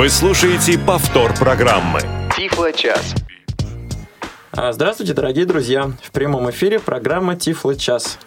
Вы 0.00 0.08
слушаете 0.08 0.78
повтор 0.78 1.34
программы. 1.34 2.00
Тифло 2.34 2.72
час. 2.72 3.14
А, 4.50 4.72
Здравствуйте, 4.72 5.12
дорогие 5.12 5.44
друзья! 5.44 5.92
В 6.02 6.10
прямом 6.10 6.48
эфире 6.48 6.78
программа 6.78 7.36
Тифло 7.36 7.74
час. 7.76 8.18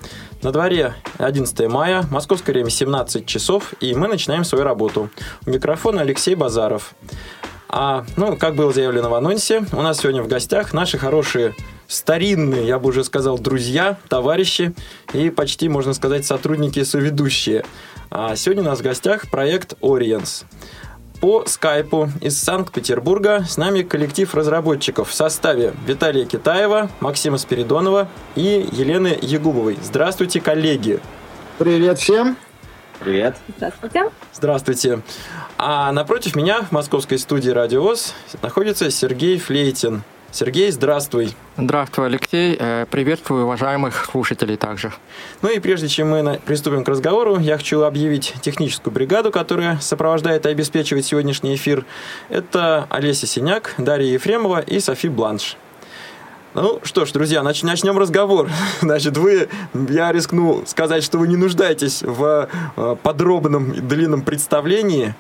На 0.44 0.51
дворе 0.51 0.94
11 1.17 1.67
мая, 1.70 2.04
московское 2.12 2.54
время 2.54 2.70
17 2.70 3.25
часов, 3.25 3.73
и 3.79 3.96
мы 3.96 4.07
начинаем 4.07 4.44
свою 4.44 4.63
работу. 4.63 5.09
У 5.47 5.49
микрофона 5.49 6.01
Алексей 6.01 6.36
Базаров. 6.36 6.94
А, 7.70 8.05
ну, 8.18 8.38
как 8.38 8.54
было 8.54 8.71
заявлено 8.71 9.10
в 9.10 9.16
анонсе, 9.16 9.66
у 9.71 9.82
нас 9.82 9.98
сегодня 9.98 10.21
в 10.21 10.28
гостях 10.28 10.74
наши 10.74 11.00
хорошие 11.00 11.55
старинные, 11.88 12.68
я 12.68 12.78
бы 12.78 12.90
уже 12.90 13.04
сказал, 13.04 13.40
друзья, 13.40 13.98
товарищи 14.10 14.76
и 15.12 15.32
почти, 15.32 15.70
можно 15.70 15.96
сказать, 15.96 16.24
сотрудники 16.24 16.78
и 16.78 16.86
соведущие. 16.86 17.66
А 18.12 18.36
сегодня 18.36 18.62
у 18.62 18.68
нас 18.68 18.78
в 18.78 18.84
гостях 18.84 19.32
проект 19.32 19.74
Oriens. 19.82 20.46
По 21.24 21.46
скайпу 21.46 22.10
из 22.20 22.38
Санкт-Петербурга 22.38 23.45
с 23.48 23.55
нами 23.55 23.81
коллектив 23.81 24.36
разработчиков 24.36 25.08
в 25.08 25.14
составе 25.14 25.73
Виталия 25.88 26.26
Китаева, 26.26 26.90
Максима 27.00 27.38
Спиридонова 27.38 28.09
и 28.36 28.68
Елены 28.73 29.18
Ягубовой. 29.22 29.78
Здравствуйте, 29.81 30.41
коллеги! 30.41 31.00
Привет 31.58 32.00
всем! 32.00 32.36
Привет. 33.00 33.38
Здравствуйте. 33.55 34.12
Здравствуйте. 34.34 35.02
А 35.58 35.94
напротив 35.94 36.36
меня 36.36 36.62
в 36.64 36.73
московской 36.73 37.17
студии 37.17 37.52
«Радиовоз» 37.52 38.14
находится 38.42 38.92
Сергей 38.92 39.40
Флейтин. 39.40 40.03
Сергей, 40.34 40.72
здравствуй. 40.72 41.36
Здравствуй, 41.58 42.08
Алексей. 42.08 42.58
Э, 42.60 42.88
Приветствую 42.90 43.46
уважаемых 43.46 44.10
слушателей 44.12 44.58
также. 44.58 44.92
Ну 45.44 45.50
и 45.50 45.59
прежде 45.59 45.88
чем 45.88 46.09
мы 46.09 46.42
приступим 46.44 46.84
к 46.84 46.88
разговору, 46.90 47.38
я 47.38 47.56
хочу 47.58 47.84
объявить 47.84 48.34
техническую 48.42 48.92
бригаду, 48.92 49.30
которая 49.30 49.78
сопровождает 49.80 50.48
и 50.48 50.50
обеспечивает 50.50 51.06
сегодняшний 51.06 51.54
эфир. 51.54 51.86
Это 52.30 52.88
Олеся 52.90 53.28
Синяк, 53.28 53.76
Дарья 53.78 54.12
Ефремова 54.12 54.59
и 54.59 54.80
Софи 54.80 55.08
Бланш. 55.08 55.56
Ну 56.56 56.80
что 56.81 57.06
ж, 57.06 57.12
друзья, 57.12 57.42
нач- 57.42 57.64
начнем 57.64 58.00
разговор. 58.00 58.50
Значит, 58.81 59.18
вы, 59.18 59.50
я 59.90 60.12
рискну 60.12 60.64
сказать, 60.66 61.03
что 61.03 61.20
вы 61.20 61.28
не 61.28 61.36
нуждаетесь 61.36 62.02
в 62.02 62.50
э, 62.75 62.95
подробном 63.03 63.88
длинном 63.88 64.23
представлении. 64.23 65.14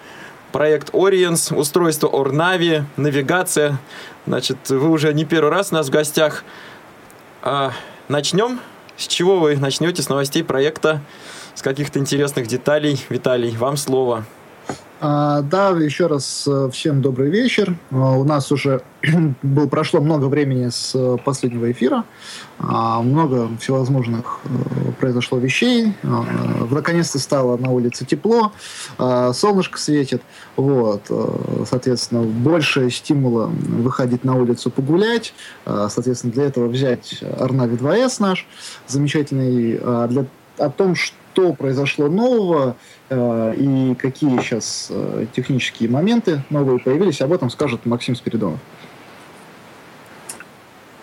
Проект 0.53 0.91
Oriens, 0.91 1.51
устройство 1.51 2.07
Орнави, 2.07 2.85
навигация. 2.95 3.79
Значит, 4.27 4.69
вы 4.69 4.87
уже 4.87 5.11
не 5.11 5.25
первый 5.25 5.49
раз 5.49 5.71
у 5.71 5.75
нас 5.75 5.87
в 5.87 5.89
гостях. 5.89 6.43
А, 7.41 7.71
начнем. 8.07 8.59
С 8.95 9.07
чего 9.07 9.39
вы 9.39 9.57
начнете? 9.57 10.03
С 10.03 10.09
новостей 10.09 10.43
проекта, 10.43 11.01
с 11.55 11.63
каких-то 11.63 11.97
интересных 11.97 12.45
деталей. 12.45 13.03
Виталий, 13.09 13.57
вам 13.57 13.77
слово. 13.77 14.25
А, 15.05 15.41
да, 15.41 15.71
еще 15.71 16.07
раз 16.07 16.47
э, 16.47 16.69
всем 16.71 17.01
добрый 17.01 17.29
вечер. 17.29 17.75
А, 17.91 18.13
У 18.13 18.23
нас 18.23 18.53
уже 18.53 18.83
был, 19.43 19.67
прошло 19.67 19.99
много 19.99 20.27
времени 20.27 20.69
с 20.69 20.95
э, 20.95 21.17
последнего 21.25 21.69
эфира. 21.69 22.05
А, 22.57 23.01
Много 23.01 23.49
всевозможных 23.59 24.39
э, 24.45 24.91
произошло 25.01 25.39
вещей. 25.39 25.93
А, 26.03 26.23
Наконец-то 26.71 27.19
стало 27.19 27.57
на 27.57 27.71
улице 27.71 28.05
тепло, 28.05 28.53
солнышко 28.97 29.77
светит. 29.77 30.21
Вот, 30.55 31.07
э, 31.09 31.65
соответственно, 31.69 32.21
больше 32.21 32.89
стимула 32.89 33.47
выходить 33.47 34.23
на 34.23 34.35
улицу 34.35 34.71
погулять. 34.71 35.33
Соответственно, 35.65 36.31
для 36.31 36.45
этого 36.45 36.69
взять 36.69 37.21
Арнави 37.39 37.75
2С 37.75 38.21
наш 38.21 38.47
замечательный. 38.87 39.79
Для, 40.07 40.25
о 40.57 40.69
том, 40.69 40.95
что 40.95 41.17
произошло 41.53 42.07
нового, 42.07 42.75
Э, 43.13 43.53
и 43.55 43.95
какие 43.95 44.39
сейчас 44.39 44.87
э, 44.89 45.25
технические 45.35 45.89
моменты 45.89 46.41
новые 46.49 46.79
появились, 46.79 47.21
об 47.21 47.31
этом 47.31 47.49
скажет 47.49 47.85
Максим 47.85 48.15
Спиридонов. 48.15 48.59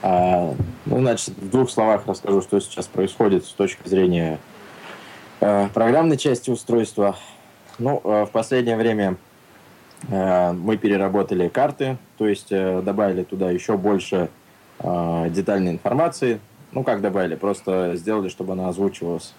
А, 0.03 0.55
ну, 0.87 1.01
значит, 1.01 1.35
в 1.37 1.51
двух 1.51 1.71
словах 1.71 2.07
расскажу, 2.07 2.41
что 2.43 2.59
сейчас 2.61 2.87
происходит 2.87 3.45
с 3.45 3.51
точки 3.51 3.87
зрения 3.87 4.39
э, 5.41 5.69
программной 5.73 6.17
части 6.17 6.51
устройства. 6.51 7.17
Ну, 7.79 8.01
э, 8.03 8.25
в 8.25 8.31
последнее 8.31 8.77
время 8.77 9.17
э, 10.09 10.53
мы 10.53 10.79
переработали 10.79 11.49
карты, 11.49 11.99
то 12.19 12.27
есть 12.27 12.51
э, 12.51 12.83
добавили 12.83 13.23
туда 13.25 13.51
еще 13.51 13.77
больше 13.77 14.31
э, 14.81 15.27
детальной 15.31 15.73
информации. 15.73 16.41
Ну, 16.73 16.83
как 16.83 17.03
добавили, 17.03 17.35
просто 17.35 17.93
сделали, 17.97 18.29
чтобы 18.31 18.55
она 18.55 18.69
озвучивалась. 18.69 19.35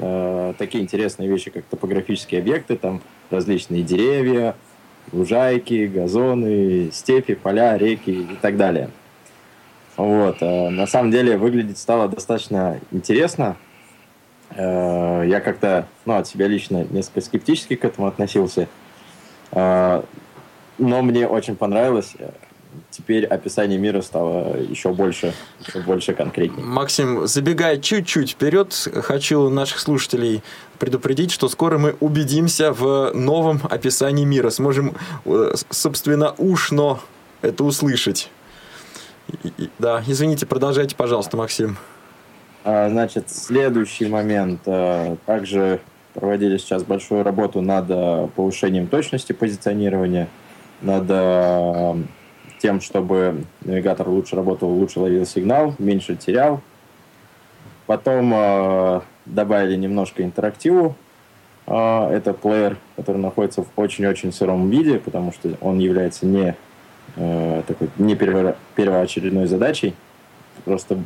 Э, 0.00 0.54
такие 0.58 0.82
интересные 0.82 1.28
вещи, 1.28 1.50
как 1.50 1.64
топографические 1.64 2.40
объекты, 2.40 2.76
там 2.76 3.00
различные 3.30 3.82
деревья, 3.82 4.56
лужайки, 5.12 5.86
газоны, 5.86 6.90
степи, 6.92 7.34
поля, 7.34 7.76
реки 7.78 8.10
и 8.10 8.36
так 8.40 8.56
далее. 8.56 8.90
Вот. 9.96 10.38
э, 10.40 10.68
На 10.70 10.86
самом 10.86 11.10
деле 11.10 11.36
выглядеть 11.36 11.78
стало 11.78 12.08
достаточно 12.08 12.80
интересно. 12.90 13.56
Э, 14.50 15.24
Я 15.26 15.40
как-то, 15.40 15.86
ну, 16.04 16.14
от 16.14 16.26
себя 16.26 16.48
лично 16.48 16.84
несколько 16.90 17.20
скептически 17.20 17.76
к 17.76 17.84
этому 17.84 18.08
относился. 18.08 18.68
Но 20.76 21.02
мне 21.02 21.28
очень 21.28 21.54
понравилось. 21.54 22.16
Теперь 22.90 23.24
описание 23.26 23.78
мира 23.78 24.00
стало 24.02 24.56
еще 24.56 24.92
больше, 24.92 25.34
еще 25.66 25.80
больше 25.80 26.12
конкретнее. 26.14 26.64
Максим, 26.64 27.26
забегая 27.26 27.78
чуть-чуть 27.78 28.30
вперед, 28.32 28.72
хочу 29.02 29.48
наших 29.50 29.78
слушателей 29.80 30.42
предупредить, 30.78 31.30
что 31.30 31.48
скоро 31.48 31.78
мы 31.78 31.96
убедимся 32.00 32.72
в 32.72 33.12
новом 33.14 33.60
описании 33.70 34.24
мира. 34.24 34.50
Сможем, 34.50 34.94
э, 35.24 35.52
собственно, 35.70 36.34
ушно 36.38 36.98
это 37.42 37.64
услышать. 37.64 38.30
И- 39.42 39.70
Да, 39.78 40.02
извините, 40.06 40.46
продолжайте, 40.46 40.94
пожалуйста, 40.96 41.36
Максим. 41.36 41.76
А, 42.64 42.88
Значит, 42.88 43.30
следующий 43.30 44.06
момент. 44.06 44.60
э, 44.66 45.16
Также 45.26 45.80
проводили 46.14 46.58
сейчас 46.58 46.82
большую 46.84 47.22
работу 47.24 47.60
над 47.60 47.86
э, 47.88 48.28
повышением 48.36 48.86
точности 48.86 49.32
позиционирования, 49.32 50.28
над 50.80 51.04
тем, 52.64 52.80
чтобы 52.80 53.44
навигатор 53.60 54.08
лучше 54.08 54.36
работал, 54.36 54.70
лучше 54.70 54.98
ловил 54.98 55.26
сигнал, 55.26 55.74
меньше 55.78 56.16
терял. 56.16 56.62
Потом 57.84 58.32
э, 58.34 59.00
добавили 59.26 59.76
немножко 59.76 60.22
интерактиву. 60.22 60.96
Э, 61.66 62.08
Это 62.10 62.32
плеер, 62.32 62.78
который 62.96 63.18
находится 63.18 63.64
в 63.64 63.66
очень-очень 63.76 64.32
сыром 64.32 64.70
виде, 64.70 64.98
потому 64.98 65.30
что 65.30 65.50
он 65.60 65.78
является 65.78 66.24
не 66.24 66.56
э, 67.16 67.62
такой 67.66 67.90
не 67.98 68.14
перво- 68.14 68.56
первоочередной 68.76 69.44
задачей. 69.44 69.94
Просто 70.64 70.98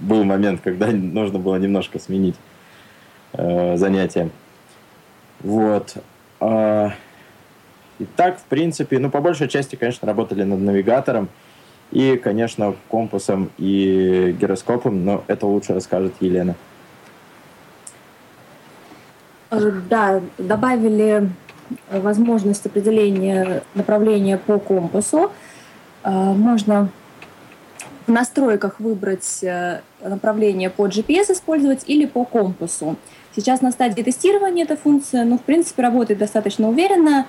был 0.00 0.24
момент, 0.24 0.60
когда 0.60 0.86
нужно 0.90 1.38
было 1.38 1.54
немножко 1.54 2.00
сменить 2.00 2.34
э, 3.32 3.76
занятие. 3.76 4.30
Вот. 5.38 5.98
А, 6.40 6.75
и 7.98 8.04
так, 8.04 8.38
в 8.38 8.44
принципе, 8.44 8.98
ну, 8.98 9.10
по 9.10 9.20
большей 9.20 9.48
части, 9.48 9.76
конечно, 9.76 10.06
работали 10.06 10.42
над 10.42 10.60
навигатором 10.60 11.28
и, 11.92 12.16
конечно, 12.16 12.74
компасом 12.90 13.50
и 13.58 14.36
гироскопом, 14.38 15.04
но 15.04 15.24
это 15.28 15.46
лучше 15.46 15.72
расскажет 15.74 16.14
Елена. 16.20 16.54
Э, 19.50 19.70
Да, 19.88 20.20
добавили 20.38 21.30
э, 21.90 22.00
возможность 22.00 22.66
определения 22.66 23.62
направления 23.74 24.36
по 24.36 24.58
компасу. 24.58 25.30
Э, 26.02 26.10
Можно 26.10 26.90
в 28.06 28.12
настройках 28.12 28.78
выбрать 28.78 29.44
направление 30.00 30.70
по 30.70 30.86
GPS 30.86 31.32
использовать 31.32 31.82
или 31.88 32.06
по 32.06 32.24
компасу. 32.24 32.96
Сейчас 33.34 33.62
на 33.62 33.72
стадии 33.72 34.02
тестирования 34.02 34.64
эта 34.64 34.76
функция, 34.76 35.24
ну, 35.24 35.38
в 35.38 35.42
принципе, 35.42 35.82
работает 35.82 36.20
достаточно 36.20 36.68
уверенно, 36.68 37.26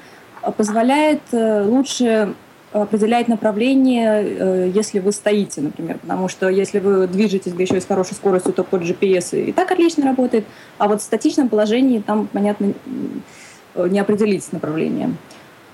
позволяет 0.52 1.22
э, 1.32 1.64
лучше 1.64 2.34
определять 2.72 3.28
направление, 3.28 4.24
э, 4.24 4.72
если 4.74 5.00
вы 5.00 5.12
стоите, 5.12 5.62
например, 5.62 5.98
потому 6.00 6.28
что 6.28 6.50
если 6.50 6.80
вы 6.80 7.08
движетесь, 7.08 7.54
да 7.54 7.64
еще 7.64 7.78
и 7.78 7.82
с 7.82 7.86
хорошей 7.86 8.14
скоростью, 8.14 8.54
то 8.54 8.64
под 8.64 8.82
GPS 8.82 9.50
и 9.50 9.52
так 9.52 9.72
отлично 9.72 10.06
работает, 10.06 10.46
а 10.78 10.88
вот 10.88 11.02
в 11.02 11.04
статичном 11.04 11.50
положении 11.50 12.00
там, 12.00 12.28
понятно, 12.28 12.74
не 13.76 14.00
определить 14.00 14.52
направление. 14.52 15.12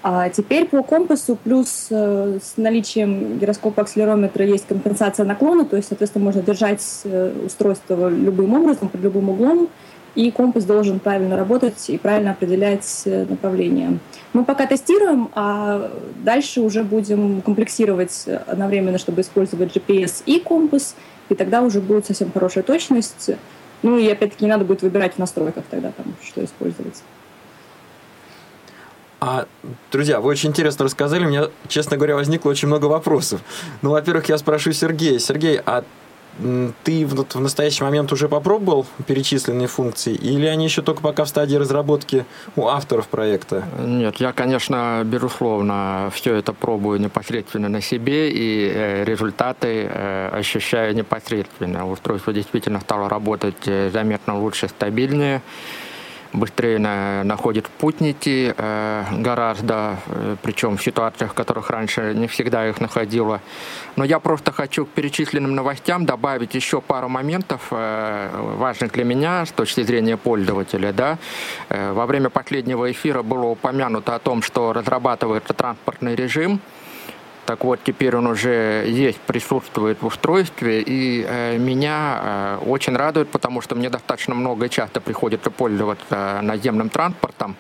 А 0.06 0.28
теперь 0.28 0.66
по 0.66 0.84
компасу 0.84 1.38
плюс 1.42 1.88
э, 1.90 2.38
с 2.44 2.58
наличием 2.58 3.40
гироскопа 3.40 3.84
акселерометра 3.84 4.46
есть 4.46 4.68
компенсация 4.68 5.26
наклона, 5.26 5.64
то 5.64 5.78
есть, 5.78 5.88
соответственно, 5.88 6.26
можно 6.26 6.42
держать 6.42 6.82
э, 7.06 7.34
устройство 7.46 8.10
любым 8.10 8.54
образом, 8.54 8.90
под 8.90 9.00
любым 9.00 9.30
углом, 9.30 9.70
и 10.16 10.32
компас 10.32 10.66
должен 10.66 11.00
правильно 11.00 11.36
работать 11.36 11.90
и 11.90 11.98
правильно 11.98 12.32
определять 12.32 13.04
э, 13.06 13.26
направление. 13.28 14.00
Мы 14.34 14.46
пока 14.46 14.66
тестируем, 14.66 15.30
а 15.34 15.92
дальше 16.24 16.62
уже 16.62 16.84
будем 16.84 17.42
комплексировать 17.42 18.28
одновременно, 18.48 18.98
чтобы 18.98 19.22
использовать 19.22 19.76
GPS 19.76 20.24
и 20.26 20.40
компас, 20.40 20.96
и 21.30 21.36
тогда 21.36 21.62
уже 21.62 21.82
будет 21.82 22.06
совсем 22.06 22.32
хорошая 22.32 22.64
точность. 22.64 23.32
Ну 23.82 23.98
и 23.98 24.08
опять-таки 24.10 24.46
не 24.46 24.52
надо 24.52 24.66
будет 24.66 24.82
выбирать 24.82 25.16
в 25.16 25.18
настройках 25.20 25.66
тогда 25.70 25.92
там, 25.92 26.06
что 26.24 26.44
использовать. 26.44 27.04
А, 29.20 29.46
друзья, 29.92 30.20
вы 30.20 30.30
очень 30.30 30.50
интересно 30.50 30.84
рассказали. 30.86 31.26
У 31.26 31.30
меня, 31.30 31.48
честно 31.70 31.96
говоря, 31.96 32.16
возникло 32.16 32.50
очень 32.50 32.68
много 32.68 32.88
вопросов. 32.88 33.42
Ну, 33.82 33.92
во-первых, 33.92 34.28
я 34.28 34.38
спрошу 34.38 34.74
Сергея. 34.74 35.18
Сергей, 35.18 35.62
а 35.66 35.86
ты 36.84 37.06
в, 37.06 37.14
в 37.14 37.40
настоящий 37.40 37.84
момент 37.84 38.12
уже 38.12 38.28
попробовал 38.28 38.86
перечисленные 39.08 39.68
функции, 39.68 40.14
или 40.14 40.46
они 40.46 40.66
еще 40.66 40.82
только 40.82 41.02
пока 41.02 41.26
в 41.26 41.30
стадии 41.30 41.56
разработки 41.56 42.26
у 42.56 42.68
авторов 42.68 43.08
проекта? 43.08 43.64
Нет, 43.80 44.18
я, 44.18 44.34
конечно, 44.34 45.02
безусловно, 45.06 46.10
все 46.14 46.36
это 46.36 46.54
пробую 46.54 47.00
непосредственно 47.00 47.70
на 47.70 47.82
себе, 47.82 48.32
и 48.32 48.72
э, 48.74 49.04
результаты 49.04 49.88
э, 49.90 50.30
ощущаю 50.34 50.96
непосредственно. 50.96 51.90
Устройство 51.90 52.34
действительно 52.34 52.80
стало 52.80 53.10
работать 53.10 53.68
э, 53.68 53.90
заметно 53.92 54.40
лучше, 54.40 54.68
стабильнее 54.68 55.42
быстрее 56.34 56.80
на, 56.80 57.24
находит 57.24 57.68
путники 57.68 58.54
э, 58.58 59.04
гораздо, 59.12 59.98
э, 60.08 60.36
причем 60.42 60.78
в 60.78 60.84
ситуациях, 60.84 61.32
в 61.32 61.34
которых 61.34 61.70
раньше 61.70 62.14
не 62.14 62.28
всегда 62.28 62.68
их 62.68 62.82
находило. 62.82 63.40
Но 63.96 64.04
я 64.04 64.20
просто 64.20 64.52
хочу 64.52 64.86
к 64.86 64.90
перечисленным 64.90 65.56
новостям 65.56 66.06
добавить 66.06 66.56
еще 66.56 66.82
пару 66.82 67.08
моментов, 67.08 67.68
э, 67.72 68.30
важных 68.58 68.92
для 68.92 69.04
меня 69.04 69.46
с 69.46 69.52
точки 69.52 69.84
зрения 69.84 70.18
пользователя. 70.18 70.92
Да? 70.92 71.18
Во 71.70 72.06
время 72.06 72.30
последнего 72.30 72.92
эфира 72.92 73.22
было 73.22 73.46
упомянуто 73.46 74.16
о 74.16 74.20
том, 74.20 74.42
что 74.42 74.74
разрабатывается 74.74 75.54
транспортный 75.54 76.16
режим– 76.16 76.60
так 77.46 77.64
вот, 77.64 77.80
теперь 77.84 78.16
он 78.16 78.28
уже 78.28 78.86
есть, 78.88 79.20
присутствует 79.20 80.02
в 80.02 80.06
устройстве, 80.06 80.82
и 80.82 81.26
э, 81.28 81.58
меня 81.58 82.20
э, 82.22 82.58
очень 82.66 82.96
радует, 82.96 83.30
потому 83.30 83.62
что 83.62 83.76
мне 83.76 83.90
достаточно 83.90 84.34
много 84.36 84.66
и 84.66 84.70
часто 84.70 85.02
приходится 85.02 85.52
пользоваться 85.52 86.40
наземным 86.42 86.90
транспортом. 86.90 87.56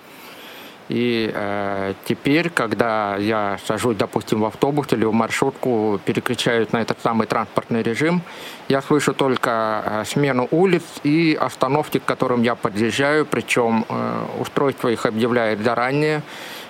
И 0.90 1.32
э, 1.34 1.94
теперь, 2.06 2.50
когда 2.50 3.16
я 3.18 3.58
сажусь, 3.66 3.96
допустим, 3.96 4.42
в 4.42 4.46
автобус 4.46 4.88
или 4.92 5.06
в 5.06 5.14
маршрутку, 5.14 6.00
переключаюсь 6.04 6.72
на 6.72 6.82
этот 6.82 7.00
самый 7.02 7.26
транспортный 7.26 7.84
режим, 7.84 8.22
я 8.68 8.82
слышу 8.82 9.14
только 9.14 9.84
э, 9.86 10.04
смену 10.06 10.48
улиц 10.52 10.84
и 11.04 11.38
остановки, 11.40 12.00
к 12.00 12.06
которым 12.06 12.44
я 12.44 12.56
подъезжаю, 12.56 13.26
причем 13.26 13.86
э, 13.88 14.26
устройство 14.40 14.90
их 14.90 15.06
объявляет 15.06 15.60
заранее 15.62 16.22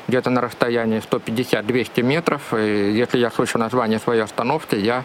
где-то 0.07 0.29
на 0.29 0.41
расстоянии 0.41 1.01
150-200 1.01 2.01
метров. 2.01 2.53
И 2.53 2.91
если 2.91 3.17
я 3.17 3.31
слышу 3.31 3.57
название 3.57 3.99
своей 3.99 4.21
остановки, 4.21 4.75
я 4.75 5.03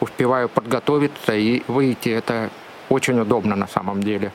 успеваю 0.00 0.48
подготовиться 0.48 1.34
и 1.34 1.62
выйти. 1.68 2.08
Это 2.10 2.50
очень 2.88 3.18
удобно 3.20 3.56
на 3.56 3.66
самом 3.66 4.02
деле. 4.02 4.32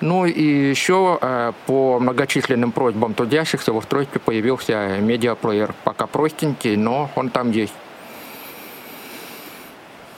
Ну 0.00 0.24
и 0.24 0.42
еще 0.42 1.18
э, 1.20 1.52
по 1.66 1.98
многочисленным 2.00 2.72
просьбам 2.72 3.14
трудящихся 3.14 3.72
в 3.72 3.76
устройстве 3.76 4.20
появился 4.20 4.98
медиаплеер. 5.00 5.74
Пока 5.84 6.06
простенький, 6.06 6.76
но 6.76 7.10
он 7.14 7.28
там 7.30 7.50
есть. 7.50 7.74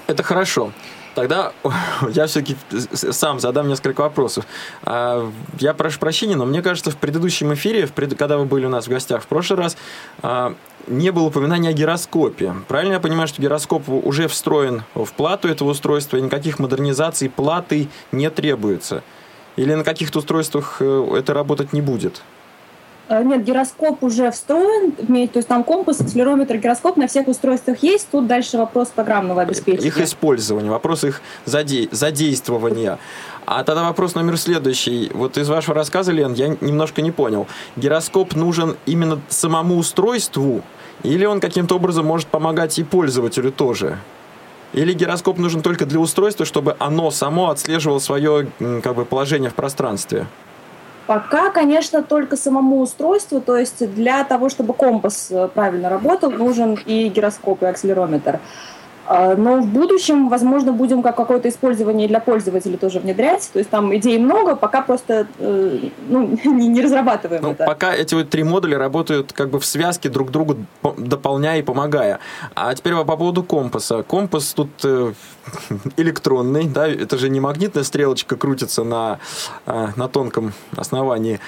Это 0.06 0.22
хорошо. 0.22 0.72
Тогда 1.14 1.52
я 2.10 2.26
все-таки 2.26 2.56
сам 2.92 3.40
задам 3.40 3.68
несколько 3.68 4.02
вопросов. 4.02 4.46
А, 4.82 5.30
я 5.58 5.74
прошу 5.74 5.98
прощения, 5.98 6.36
но 6.36 6.46
мне 6.46 6.62
кажется, 6.62 6.90
в 6.90 6.96
предыдущем 6.96 7.52
эфире, 7.54 7.88
когда 7.88 8.38
вы 8.38 8.44
были 8.44 8.66
у 8.66 8.70
нас 8.70 8.86
в 8.86 8.90
гостях 8.90 9.22
в 9.22 9.26
прошлый 9.26 9.58
раз, 9.58 9.76
а, 10.22 10.54
не 10.86 11.10
было 11.10 11.24
упоминания 11.24 11.68
о 11.68 11.72
гироскопе. 11.72 12.54
Правильно 12.68 12.94
я 12.94 13.00
понимаю, 13.00 13.28
что 13.28 13.40
гироскоп 13.42 13.88
уже 13.88 14.28
встроен 14.28 14.82
в 14.94 15.12
плату 15.12 15.48
этого 15.48 15.70
устройства, 15.70 16.16
и 16.16 16.20
никаких 16.20 16.58
модернизаций 16.58 17.28
платы 17.28 17.88
не 18.10 18.30
требуется? 18.30 19.02
Или 19.56 19.74
на 19.74 19.84
каких-то 19.84 20.20
устройствах 20.20 20.78
э, 20.80 21.16
это 21.18 21.34
работать 21.34 21.72
не 21.72 21.82
будет? 21.82 22.22
Э, 23.12 23.22
нет, 23.22 23.44
гироскоп 23.44 24.02
уже 24.02 24.30
встроен, 24.30 24.92
то 24.92 25.38
есть 25.38 25.48
там 25.48 25.64
компас, 25.64 26.00
акселерометр, 26.00 26.56
гироскоп 26.56 26.96
на 26.96 27.06
всех 27.06 27.28
устройствах 27.28 27.82
есть. 27.82 28.08
Тут 28.10 28.26
дальше 28.26 28.56
вопрос 28.56 28.88
программного 28.88 29.42
обеспечения. 29.42 29.88
Их 29.88 30.00
использование, 30.00 30.70
вопрос 30.70 31.04
их 31.04 31.20
заде... 31.44 31.88
задействования. 31.90 32.98
А 33.44 33.64
тогда 33.64 33.82
вопрос 33.82 34.14
номер 34.14 34.38
следующий. 34.38 35.10
Вот 35.12 35.36
из 35.36 35.48
вашего 35.48 35.74
рассказа, 35.74 36.12
Лен, 36.12 36.32
я 36.32 36.56
немножко 36.60 37.02
не 37.02 37.10
понял. 37.10 37.46
Гироскоп 37.76 38.34
нужен 38.34 38.76
именно 38.86 39.20
самому 39.28 39.76
устройству, 39.76 40.62
или 41.02 41.26
он 41.26 41.40
каким-то 41.40 41.76
образом 41.76 42.06
может 42.06 42.28
помогать 42.28 42.78
и 42.78 42.84
пользователю 42.84 43.52
тоже? 43.52 43.98
Или 44.72 44.94
гироскоп 44.94 45.36
нужен 45.36 45.60
только 45.60 45.84
для 45.84 45.98
устройства, 45.98 46.46
чтобы 46.46 46.76
оно 46.78 47.10
само 47.10 47.50
отслеживало 47.50 47.98
свое 47.98 48.46
как 48.82 48.94
бы, 48.94 49.04
положение 49.04 49.50
в 49.50 49.54
пространстве? 49.54 50.26
Пока, 51.06 51.50
конечно, 51.50 52.02
только 52.02 52.36
самому 52.36 52.80
устройству, 52.80 53.40
то 53.40 53.56
есть 53.56 53.92
для 53.94 54.24
того, 54.24 54.48
чтобы 54.48 54.72
компас 54.72 55.28
э, 55.30 55.48
правильно 55.52 55.88
работал, 55.88 56.30
нужен 56.30 56.78
и 56.86 57.08
гироскоп, 57.08 57.62
и 57.62 57.66
акселерометр. 57.66 58.38
А, 59.14 59.36
но 59.36 59.60
в 59.60 59.66
будущем, 59.66 60.30
возможно, 60.30 60.72
будем 60.72 61.02
как 61.02 61.16
какое-то 61.16 61.46
использование 61.50 62.08
для 62.08 62.18
пользователей 62.18 62.78
тоже 62.78 62.98
внедрять. 62.98 63.50
То 63.52 63.58
есть 63.58 63.68
там 63.68 63.94
идей 63.94 64.16
много, 64.16 64.56
пока 64.56 64.80
просто 64.80 65.26
э, 65.38 65.78
ну, 66.08 66.38
не, 66.46 66.68
не 66.68 66.80
разрабатываем 66.80 67.42
ну, 67.42 67.50
это. 67.50 67.66
Пока 67.66 67.94
эти 67.94 68.14
вот 68.14 68.30
три 68.30 68.42
модуля 68.42 68.78
работают 68.78 69.34
как 69.34 69.50
бы 69.50 69.60
в 69.60 69.66
связке 69.66 70.08
друг 70.08 70.30
другу, 70.30 70.56
дополняя 70.96 71.58
и 71.58 71.62
помогая. 71.62 72.20
А 72.54 72.74
теперь 72.74 72.94
по 72.94 73.16
поводу 73.18 73.42
компаса. 73.42 74.02
Компас 74.02 74.54
тут 74.54 74.70
э, 74.82 75.12
электронный, 75.98 76.66
да, 76.66 76.88
это 76.88 77.18
же 77.18 77.28
не 77.28 77.40
магнитная 77.40 77.84
стрелочка 77.84 78.36
крутится 78.36 78.82
на, 78.82 79.18
э, 79.66 79.88
на 79.94 80.08
тонком 80.08 80.54
основании. 80.74 81.38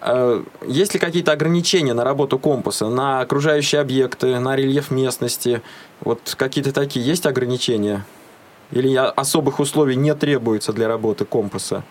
Э, 0.00 0.42
есть 0.66 0.94
ли 0.94 1.00
какие-то 1.00 1.32
ограничения 1.32 1.94
на 1.94 2.04
работу 2.04 2.38
компаса, 2.38 2.88
на 2.88 3.20
окружающие 3.20 3.80
объекты, 3.80 4.38
на 4.38 4.56
рельеф 4.56 4.90
местности? 4.90 5.62
Вот 6.00 6.34
какие-то 6.36 6.72
такие 6.72 7.04
есть 7.04 7.26
ограничения? 7.26 8.04
Или 8.70 8.94
особых 8.94 9.60
условий 9.60 9.96
не 9.96 10.14
требуется 10.14 10.72
для 10.72 10.88
работы 10.88 11.24
компаса? 11.24 11.84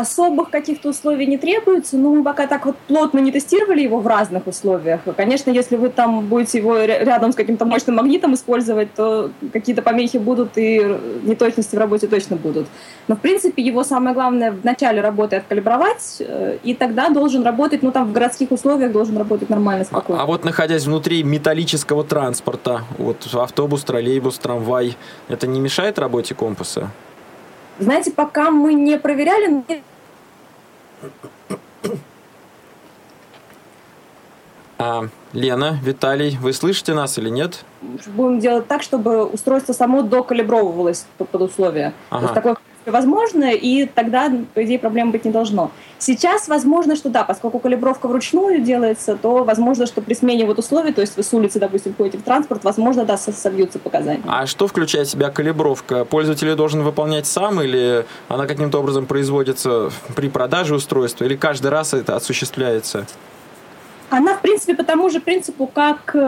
Особых 0.00 0.50
каких-то 0.50 0.88
условий 0.88 1.26
не 1.26 1.38
требуется, 1.38 1.96
но 1.96 2.10
мы 2.14 2.24
пока 2.24 2.46
так 2.46 2.66
вот 2.66 2.76
плотно 2.88 3.18
не 3.18 3.32
тестировали 3.32 3.82
его 3.82 4.00
в 4.00 4.06
разных 4.06 4.46
условиях. 4.46 5.00
Конечно, 5.16 5.50
если 5.50 5.76
вы 5.76 5.88
там 5.88 6.26
будете 6.26 6.58
его 6.58 6.76
рядом 6.78 7.32
с 7.32 7.34
каким-то 7.34 7.64
мощным 7.64 7.96
магнитом 7.96 8.34
использовать, 8.34 8.92
то 8.94 9.30
какие-то 9.52 9.82
помехи 9.82 10.16
будут 10.16 10.56
и 10.56 10.84
неточности 11.22 11.76
в 11.76 11.78
работе 11.78 12.06
точно 12.06 12.36
будут. 12.36 12.66
Но, 13.08 13.16
в 13.16 13.20
принципе, 13.20 13.62
его 13.62 13.84
самое 13.84 14.14
главное 14.14 14.52
в 14.52 14.64
начале 14.64 15.00
работы 15.00 15.36
откалибровать, 15.36 16.16
э, 16.20 16.58
и 16.62 16.74
тогда 16.74 17.08
должен 17.08 17.42
работать, 17.42 17.82
ну, 17.82 17.92
там, 17.92 18.08
в 18.08 18.12
городских 18.12 18.50
условиях 18.50 18.92
должен 18.92 19.16
работать 19.16 19.50
нормально, 19.50 19.84
спокойно. 19.84 20.22
А, 20.22 20.24
а 20.24 20.26
вот 20.26 20.44
находясь 20.44 20.86
внутри 20.86 21.22
металлического 21.22 22.04
транспорта, 22.04 22.82
вот 22.98 23.26
автобус, 23.34 23.84
троллейбус, 23.84 24.38
трамвай, 24.38 24.96
это 25.28 25.46
не 25.46 25.60
мешает 25.60 25.98
работе 25.98 26.34
компаса? 26.34 26.90
Знаете, 27.80 28.10
пока 28.10 28.50
мы 28.50 28.74
не 28.74 28.98
проверяли, 28.98 29.64
а, 34.78 35.08
Лена, 35.32 35.78
Виталий, 35.82 36.38
вы 36.40 36.52
слышите 36.52 36.94
нас 36.94 37.18
или 37.18 37.28
нет? 37.28 37.64
Будем 38.06 38.40
делать 38.40 38.66
так, 38.66 38.82
чтобы 38.82 39.24
устройство 39.24 39.72
само 39.72 40.02
докалибровывалось 40.02 41.06
под, 41.18 41.28
под 41.28 41.42
условия. 41.42 41.92
Ага. 42.10 42.20
То 42.20 42.24
есть 42.24 42.34
такое 42.34 42.56
возможно, 42.86 43.52
и 43.52 43.86
тогда, 43.86 44.32
по 44.54 44.64
идее, 44.64 44.78
проблем 44.78 45.10
быть 45.10 45.24
не 45.24 45.30
должно. 45.30 45.70
Сейчас 45.98 46.48
возможно, 46.48 46.96
что 46.96 47.10
да, 47.10 47.24
поскольку 47.24 47.58
калибровка 47.58 48.08
вручную 48.08 48.60
делается, 48.60 49.16
то 49.16 49.44
возможно, 49.44 49.86
что 49.86 50.00
при 50.00 50.14
смене 50.14 50.46
вот 50.46 50.58
условий, 50.58 50.92
то 50.92 51.00
есть 51.00 51.16
вы 51.16 51.22
с 51.22 51.32
улицы, 51.34 51.58
допустим, 51.58 51.94
ходите 51.96 52.18
в 52.18 52.22
транспорт, 52.22 52.64
возможно, 52.64 53.04
да, 53.04 53.16
собьются 53.16 53.78
показания. 53.78 54.22
А 54.26 54.46
что 54.46 54.66
включает 54.66 55.08
в 55.08 55.10
себя 55.10 55.30
калибровка? 55.30 56.04
Пользователь 56.04 56.54
должен 56.54 56.82
выполнять 56.82 57.26
сам 57.26 57.60
или 57.60 58.06
она 58.28 58.46
каким-то 58.46 58.78
образом 58.78 59.06
производится 59.06 59.90
при 60.16 60.28
продаже 60.28 60.74
устройства, 60.74 61.24
или 61.24 61.36
каждый 61.36 61.70
раз 61.70 61.94
это 61.94 62.16
осуществляется? 62.16 63.06
Она, 64.10 64.34
в 64.34 64.42
принципе, 64.42 64.74
по 64.74 64.84
тому 64.84 65.08
же 65.08 65.20
принципу, 65.20 65.66
как 65.66 66.14
э, 66.14 66.18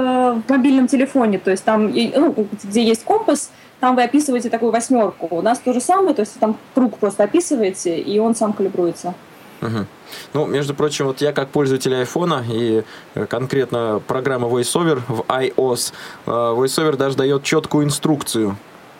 в 0.46 0.50
мобильном 0.50 0.86
телефоне. 0.86 1.38
То 1.38 1.50
есть 1.50 1.64
там, 1.64 1.92
ну, 1.92 2.46
где 2.62 2.84
есть 2.84 3.04
компас, 3.04 3.50
там 3.80 3.96
вы 3.96 4.04
описываете 4.04 4.48
такую 4.48 4.70
восьмерку. 4.70 5.26
У 5.30 5.42
нас 5.42 5.58
то 5.58 5.72
же 5.72 5.80
самое, 5.80 6.14
то 6.14 6.20
есть 6.20 6.38
там 6.38 6.56
круг 6.74 6.98
просто 6.98 7.24
описываете, 7.24 7.98
и 7.98 8.18
он 8.20 8.36
сам 8.36 8.52
калибруется. 8.52 9.14
Угу. 9.60 9.86
Ну, 10.34 10.46
между 10.46 10.74
прочим, 10.74 11.06
вот 11.06 11.20
я 11.20 11.32
как 11.32 11.48
пользователь 11.48 11.94
айфона 11.94 12.44
и 12.48 12.84
э, 13.14 13.26
конкретно 13.26 14.00
программа 14.06 14.48
VoiceOver 14.48 15.02
в 15.08 15.20
iOS, 15.22 15.92
э, 16.26 16.30
VoiceOver 16.30 16.96
даже 16.96 17.16
дает 17.16 17.42
четкую 17.42 17.86
инструкцию 17.86 18.56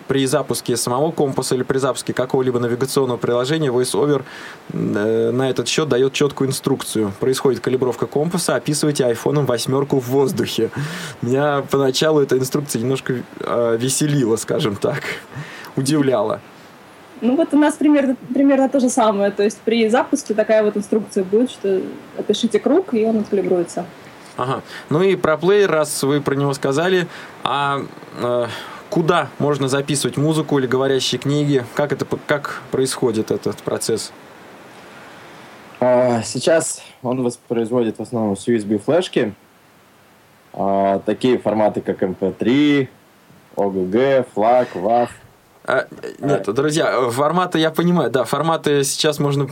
при 0.09 0.27
запуске 0.27 0.77
самого 0.77 1.13
компаса 1.13 1.55
или 1.55 1.63
при 1.63 1.79
запуске 1.79 2.13
какого-либо 2.13 2.59
навигационного 2.59 3.17
приложения 3.17 3.69
VoiceOver 3.69 4.23
э, 4.73 5.31
на 5.31 5.51
этот 5.51 5.69
счет 5.69 5.89
дает 5.89 6.13
четкую 6.13 6.51
инструкцию. 6.51 7.13
Происходит 7.21 7.61
калибровка 7.61 8.07
компаса, 8.07 8.57
описывайте 8.57 9.05
айфоном 9.05 9.47
восьмерку 9.47 9.99
в 10.01 10.09
воздухе. 10.09 10.71
Меня 11.23 11.65
поначалу 11.71 12.21
эта 12.21 12.39
инструкция 12.39 12.81
немножко 12.81 13.23
э, 13.41 13.77
веселила, 13.79 14.37
скажем 14.37 14.77
так, 14.77 15.03
удивляла. 15.77 16.41
Ну 17.21 17.37
вот 17.37 17.55
у 17.55 17.57
нас 17.57 17.75
примерно, 17.75 18.17
примерно 18.35 18.69
то 18.69 18.81
же 18.81 18.89
самое. 18.89 19.31
То 19.31 19.45
есть 19.45 19.59
при 19.65 19.89
запуске 19.89 20.35
такая 20.35 20.65
вот 20.65 20.77
инструкция 20.77 21.23
будет, 21.23 21.51
что 21.51 21.81
опишите 22.19 22.59
круг, 22.59 22.95
и 22.95 23.05
он 23.05 23.21
откалибруется. 23.21 23.87
Ага. 24.37 24.63
Ну 24.91 25.03
и 25.03 25.15
про 25.15 25.37
плеер, 25.37 25.71
раз 25.71 26.03
вы 26.03 26.21
про 26.21 26.35
него 26.35 26.53
сказали, 26.55 27.07
а 27.45 27.83
э, 28.21 28.47
куда 28.93 29.31
можно 29.39 29.69
записывать 29.69 30.19
музыку 30.19 30.59
или 30.59 30.67
говорящие 30.67 31.19
книги? 31.19 31.65
Как 31.75 31.93
это 31.93 32.07
как 32.27 32.61
происходит 32.71 33.31
этот 33.31 33.57
процесс? 33.63 34.13
А, 35.81 36.21
сейчас 36.23 36.83
он 37.03 37.23
воспроизводит 37.23 37.99
в 37.99 38.03
основном 38.03 38.37
с 38.37 38.47
USB 38.47 38.79
флешки. 38.79 39.33
А, 40.53 40.99
такие 41.07 41.39
форматы, 41.39 41.81
как 41.81 42.03
MP3, 42.03 42.89
OGG, 43.57 44.27
FLAC, 44.35 44.69
WAV. 44.75 45.09
А, 45.65 45.87
нет, 46.19 46.53
друзья, 46.53 47.09
форматы 47.11 47.59
я 47.59 47.71
понимаю, 47.71 48.11
да, 48.11 48.25
форматы 48.25 48.83
сейчас 48.83 49.21
можно 49.21 49.49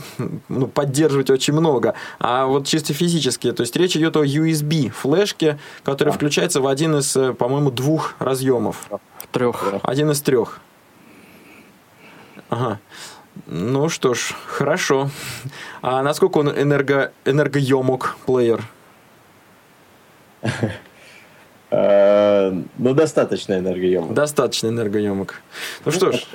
ну, 0.49 0.67
поддерживать 0.67 1.29
очень 1.29 1.53
много, 1.53 1.93
а 2.19 2.45
вот 2.45 2.67
чисто 2.67 2.93
физически, 2.93 3.51
то 3.53 3.61
есть 3.61 3.75
речь 3.77 3.95
идет 3.95 4.17
о 4.17 4.25
USB 4.25 4.89
флешке, 4.89 5.57
которая 5.83 6.13
включается 6.13 6.59
в 6.59 6.67
один 6.67 6.97
из, 6.97 7.15
э, 7.15 7.33
по-моему, 7.33 7.71
двух 7.71 8.15
разъемов. 8.19 8.89
Трех. 9.31 9.63
Один 9.83 10.11
из 10.11 10.21
трех. 10.21 10.59
Ага. 12.49 12.79
Ну 13.47 13.87
что 13.87 14.13
ж, 14.13 14.33
хорошо. 14.45 15.09
А 15.81 16.03
насколько 16.03 16.39
он 16.39 16.49
энерго, 16.49 17.13
энергоемок, 17.23 18.17
плеер? 18.25 18.61
Э, 21.71 22.51
ну, 22.77 22.93
достаточно 22.93 23.57
энергоемок. 23.57 24.13
Достаточно 24.13 24.67
энергоемок. 24.67 25.41
Ну 25.85 25.91
что 25.91 26.11
ж, 26.11 26.25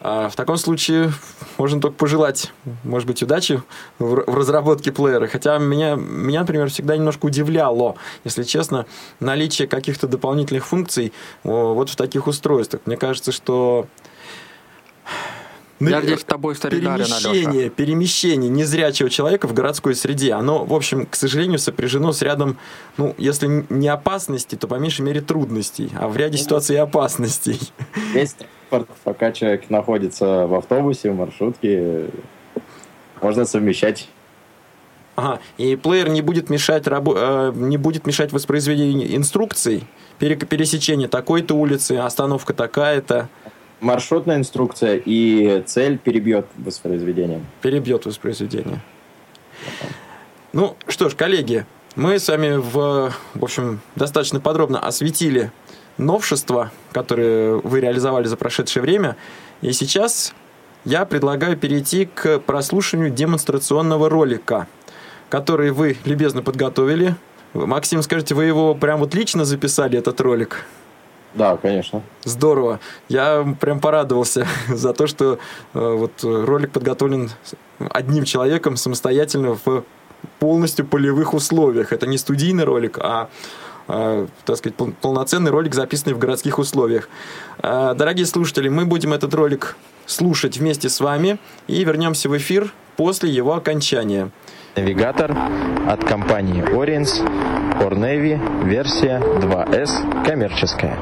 а, 0.00 0.28
в 0.28 0.36
таком 0.36 0.58
случае 0.58 1.10
можно 1.56 1.80
только 1.80 1.96
пожелать, 1.96 2.52
может 2.84 3.08
быть, 3.08 3.22
удачи 3.22 3.62
в 3.98 4.14
разработке 4.30 4.92
плеера. 4.92 5.26
Хотя 5.26 5.56
меня, 5.56 5.94
меня, 5.94 6.40
например, 6.40 6.68
всегда 6.68 6.96
немножко 6.96 7.24
удивляло, 7.24 7.96
если 8.24 8.42
честно, 8.42 8.84
наличие 9.20 9.68
каких-то 9.68 10.06
дополнительных 10.06 10.66
функций 10.66 11.14
вот 11.42 11.88
в 11.88 11.96
таких 11.96 12.26
устройствах. 12.26 12.82
Мне 12.84 12.98
кажется, 12.98 13.32
что 13.32 13.86
я 15.80 16.00
здесь 16.00 16.20
с 16.20 16.24
тобой 16.24 16.56
солидарен, 16.56 17.04
перемещение, 17.04 17.60
Алеша. 17.62 17.70
перемещение 17.70 18.50
незрячего 18.50 19.10
человека 19.10 19.46
в 19.46 19.52
городской 19.52 19.94
среде, 19.94 20.32
оно, 20.32 20.64
в 20.64 20.74
общем, 20.74 21.06
к 21.06 21.14
сожалению, 21.16 21.58
сопряжено 21.58 22.12
с 22.12 22.22
рядом, 22.22 22.58
ну, 22.96 23.14
если 23.18 23.66
не 23.68 23.88
опасностей, 23.88 24.56
то 24.56 24.68
по 24.68 24.76
меньшей 24.76 25.02
мере 25.02 25.20
трудностей, 25.20 25.90
а 25.98 26.08
в 26.08 26.16
ряде 26.16 26.38
ситуаций 26.38 26.76
и 26.76 26.78
опасностей. 26.78 27.60
Есть 28.14 28.38
транспорт, 28.70 28.88
пока 29.04 29.32
человек 29.32 29.70
находится 29.70 30.46
в 30.46 30.54
автобусе, 30.54 31.10
в 31.10 31.16
маршрутке, 31.16 32.06
можно 33.20 33.44
совмещать 33.44 34.08
Ага. 35.16 35.40
И 35.56 35.76
плеер 35.76 36.10
не 36.10 36.20
будет 36.20 36.50
мешать, 36.50 36.86
рабо- 36.86 37.14
э, 37.16 37.52
не 37.54 37.78
будет 37.78 38.06
мешать 38.06 38.32
воспроизведению 38.32 39.16
инструкций, 39.16 39.84
пересечение 40.18 41.08
такой-то 41.08 41.54
улицы, 41.54 41.92
остановка 41.92 42.52
такая-то 42.52 43.30
маршрутная 43.80 44.36
инструкция 44.36 45.00
и 45.04 45.62
цель 45.66 45.98
перебьет 45.98 46.46
воспроизведение. 46.56 47.42
Перебьет 47.62 48.06
воспроизведение. 48.06 48.80
Ну 50.52 50.76
что 50.88 51.08
ж, 51.08 51.14
коллеги, 51.14 51.66
мы 51.96 52.18
с 52.18 52.28
вами 52.28 52.56
в, 52.56 53.12
в 53.34 53.44
общем, 53.44 53.80
достаточно 53.94 54.40
подробно 54.40 54.78
осветили 54.78 55.50
новшества, 55.98 56.70
которые 56.92 57.56
вы 57.60 57.80
реализовали 57.80 58.26
за 58.26 58.36
прошедшее 58.36 58.82
время. 58.82 59.16
И 59.62 59.72
сейчас 59.72 60.34
я 60.84 61.04
предлагаю 61.04 61.56
перейти 61.56 62.06
к 62.06 62.38
прослушиванию 62.40 63.10
демонстрационного 63.10 64.08
ролика, 64.08 64.66
который 65.28 65.70
вы 65.70 65.96
любезно 66.04 66.42
подготовили. 66.42 67.16
Максим, 67.54 68.02
скажите, 68.02 68.34
вы 68.34 68.44
его 68.44 68.74
прям 68.74 69.00
вот 69.00 69.14
лично 69.14 69.44
записали, 69.44 69.98
этот 69.98 70.20
ролик? 70.20 70.64
Да, 71.36 71.56
конечно. 71.58 72.02
Здорово. 72.24 72.80
Я 73.08 73.46
прям 73.60 73.78
порадовался 73.78 74.46
за 74.68 74.92
то, 74.92 75.06
что 75.06 75.34
э, 75.34 75.38
вот 75.74 76.12
ролик 76.22 76.72
подготовлен 76.72 77.30
одним 77.78 78.24
человеком 78.24 78.76
самостоятельно 78.76 79.58
в 79.64 79.84
полностью 80.38 80.86
полевых 80.86 81.34
условиях. 81.34 81.92
Это 81.92 82.06
не 82.06 82.16
студийный 82.16 82.64
ролик, 82.64 82.98
а 82.98 83.28
э, 83.88 84.26
так 84.46 84.56
сказать, 84.56 84.76
полноценный 85.00 85.50
ролик, 85.50 85.74
записанный 85.74 86.14
в 86.14 86.18
городских 86.18 86.58
условиях. 86.58 87.08
Э, 87.62 87.94
дорогие 87.94 88.24
слушатели, 88.24 88.70
мы 88.70 88.86
будем 88.86 89.12
этот 89.12 89.34
ролик 89.34 89.76
слушать 90.06 90.56
вместе 90.56 90.88
с 90.88 91.00
вами 91.00 91.38
и 91.66 91.84
вернемся 91.84 92.30
в 92.30 92.36
эфир 92.36 92.72
после 92.96 93.30
его 93.30 93.54
окончания. 93.54 94.30
Навигатор 94.74 95.36
от 95.86 96.04
компании 96.04 96.62
Core 96.62 97.92
Navy 97.92 98.64
версия 98.64 99.18
2S 99.18 100.24
коммерческая. 100.24 100.96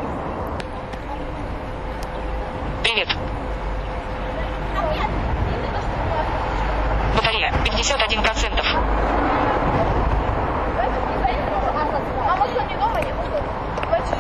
Привет. 2.85 3.09
Батарея 7.17 7.53
51%. 7.65 9.05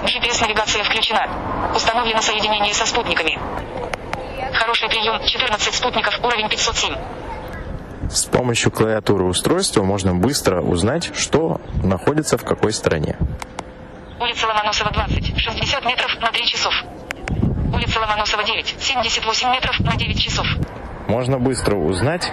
GPS-навигация 0.04 0.85
включена. 0.85 1.28
Установлено 1.95 2.23
соединение 2.23 2.75
со 2.75 2.87
спутниками. 2.87 3.39
Хороший 4.53 4.89
прием. 4.89 5.25
14 5.25 5.75
спутников. 5.77 6.19
Уровень 6.25 6.49
507. 6.49 6.97
С 8.11 8.25
помощью 8.25 8.73
клавиатуры 8.73 9.23
устройства 9.23 9.85
можно 9.85 10.13
быстро 10.13 10.61
узнать, 10.61 11.17
что 11.17 11.61
находится 11.85 12.37
в 12.37 12.43
какой 12.43 12.73
стране. 12.73 13.17
Улица 14.19 14.49
Ломоносова 14.49 14.91
20. 14.91 15.39
60 15.39 15.85
метров 15.85 16.19
на 16.21 16.33
3 16.33 16.47
часов. 16.47 16.75
Улица 17.73 18.01
Ломоносова 18.01 18.43
9, 18.43 18.75
78 18.81 19.51
метров 19.53 19.79
на 19.79 19.97
9 19.97 20.21
часов. 20.21 20.47
Можно 21.07 21.39
быстро 21.39 21.77
узнать 21.77 22.29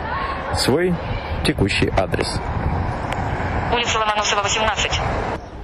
свой 0.56 0.96
текущий 1.46 1.91
адрес. 1.96 2.41
Улица 3.72 4.00
Ломоносова 4.00 4.41
18. 4.41 4.91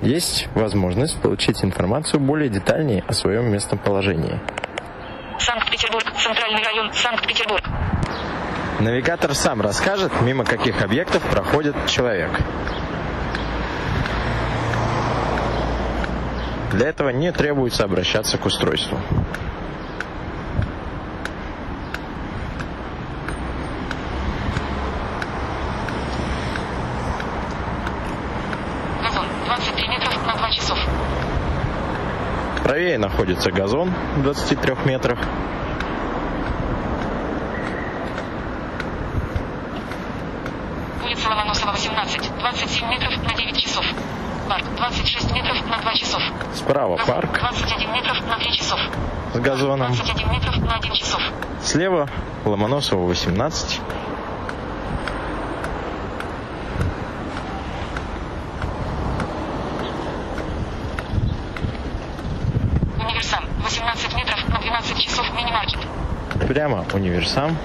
Есть 0.02 0.48
возможность 0.54 1.20
получить 1.22 1.64
информацию 1.64 2.20
более 2.20 2.50
детальнее 2.50 3.04
о 3.08 3.14
своем 3.14 3.52
местоположении. 3.52 4.40
Санкт-Петербург, 5.40 6.06
центральный 6.18 6.64
район, 6.64 6.92
Санкт-Петербург. 6.94 7.64
Навигатор 8.80 9.34
сам 9.34 9.62
расскажет, 9.62 10.12
мимо 10.22 10.46
каких 10.46 10.84
объектов 10.84 11.24
проходит 11.24 11.76
человек. 11.88 12.30
Для 16.74 16.90
этого 16.90 17.10
не 17.10 17.32
требуется 17.32 17.86
обращаться 17.86 18.38
к 18.38 18.46
устройству. 18.46 19.00
Правее 32.98 33.12
находится 33.12 33.52
газон 33.52 33.94
в 34.16 34.24
23 34.24 34.74
метрах. 34.86 35.20
Улица 41.04 41.30
Ломоносова, 41.30 41.74
18. 41.74 42.32
27 42.40 42.90
метров 42.90 43.24
на 43.24 43.36
9 43.36 43.58
часов. 43.58 43.86
Парк 44.50 44.64
26 44.78 45.32
метров 45.32 45.70
на 45.70 45.78
2 45.78 45.94
часов. 45.94 46.22
Справа 46.56 46.98
парк. 47.06 47.40
21 47.40 47.92
метров 47.94 48.26
на 48.28 48.40
3 48.40 48.52
часов. 48.54 48.80
С 49.34 49.40
газоном. 49.40 49.94
21 49.94 50.32
метров 50.32 50.58
на 50.58 50.76
1 50.78 50.94
часов. 50.94 51.22
Слева 51.62 52.10
Ломоносова 52.46 53.06
18. 53.06 53.77
Универсам. 66.94 67.58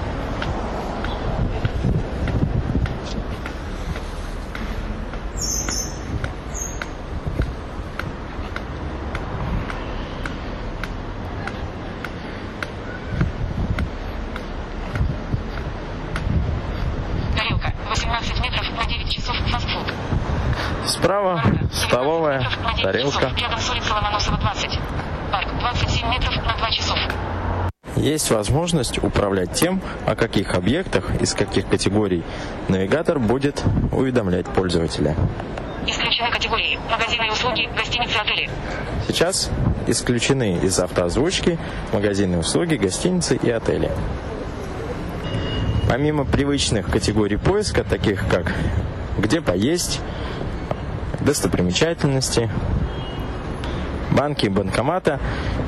Тарелка 17.37 17.73
18 17.89 18.41
метров 18.41 18.71
на 18.77 18.87
9 18.87 19.09
часов 19.11 19.37
фастфуд. 19.51 19.93
Справа 20.87 21.43
столовая, 21.73 22.47
тарелка. 22.83 23.33
Рядом 23.37 23.59
с 23.59 23.71
улицей 23.71 23.93
Ломоносова 23.93 24.37
20. 24.39 24.79
Парк 25.31 25.49
27 25.61 26.09
метров 26.09 26.37
на 26.45 26.57
2 26.57 26.71
часов 26.71 26.99
есть 28.23 28.31
возможность 28.31 29.03
управлять 29.03 29.53
тем, 29.53 29.81
о 30.07 30.15
каких 30.15 30.55
объектах, 30.55 31.11
из 31.21 31.35
каких 31.35 31.67
категорий 31.67 32.23
навигатор 32.69 33.19
будет 33.19 33.65
уведомлять 33.91 34.47
пользователя. 34.47 35.17
Исключены 35.89 36.31
категории. 36.31 36.79
Магазины 36.89 37.27
и 37.27 37.31
услуги, 37.31 37.69
гостиницы, 37.77 38.17
отели. 38.17 38.49
Сейчас 39.09 39.51
исключены 39.89 40.61
из 40.63 40.79
автоозвучки 40.79 41.59
магазины, 41.93 42.39
услуги, 42.39 42.77
гостиницы 42.77 43.35
и 43.35 43.51
отели. 43.51 43.91
Помимо 45.89 46.25
привычных 46.25 46.89
категорий 46.89 47.39
поиска, 47.39 47.83
таких 47.83 48.29
как 48.29 48.55
где 49.19 49.41
поесть, 49.41 50.01
достопримечательности, 51.19 52.49
банки 54.13 54.47
и 54.47 54.49
банкомата, 54.49 55.19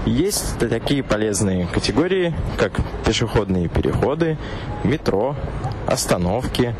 есть 0.06 0.58
такие 0.58 1.02
полезные 1.02 1.66
категории, 1.66 2.34
как 2.58 2.72
пешеходные 3.04 3.68
переходы, 3.68 4.36
метро, 4.82 5.36
остановки 5.86 6.74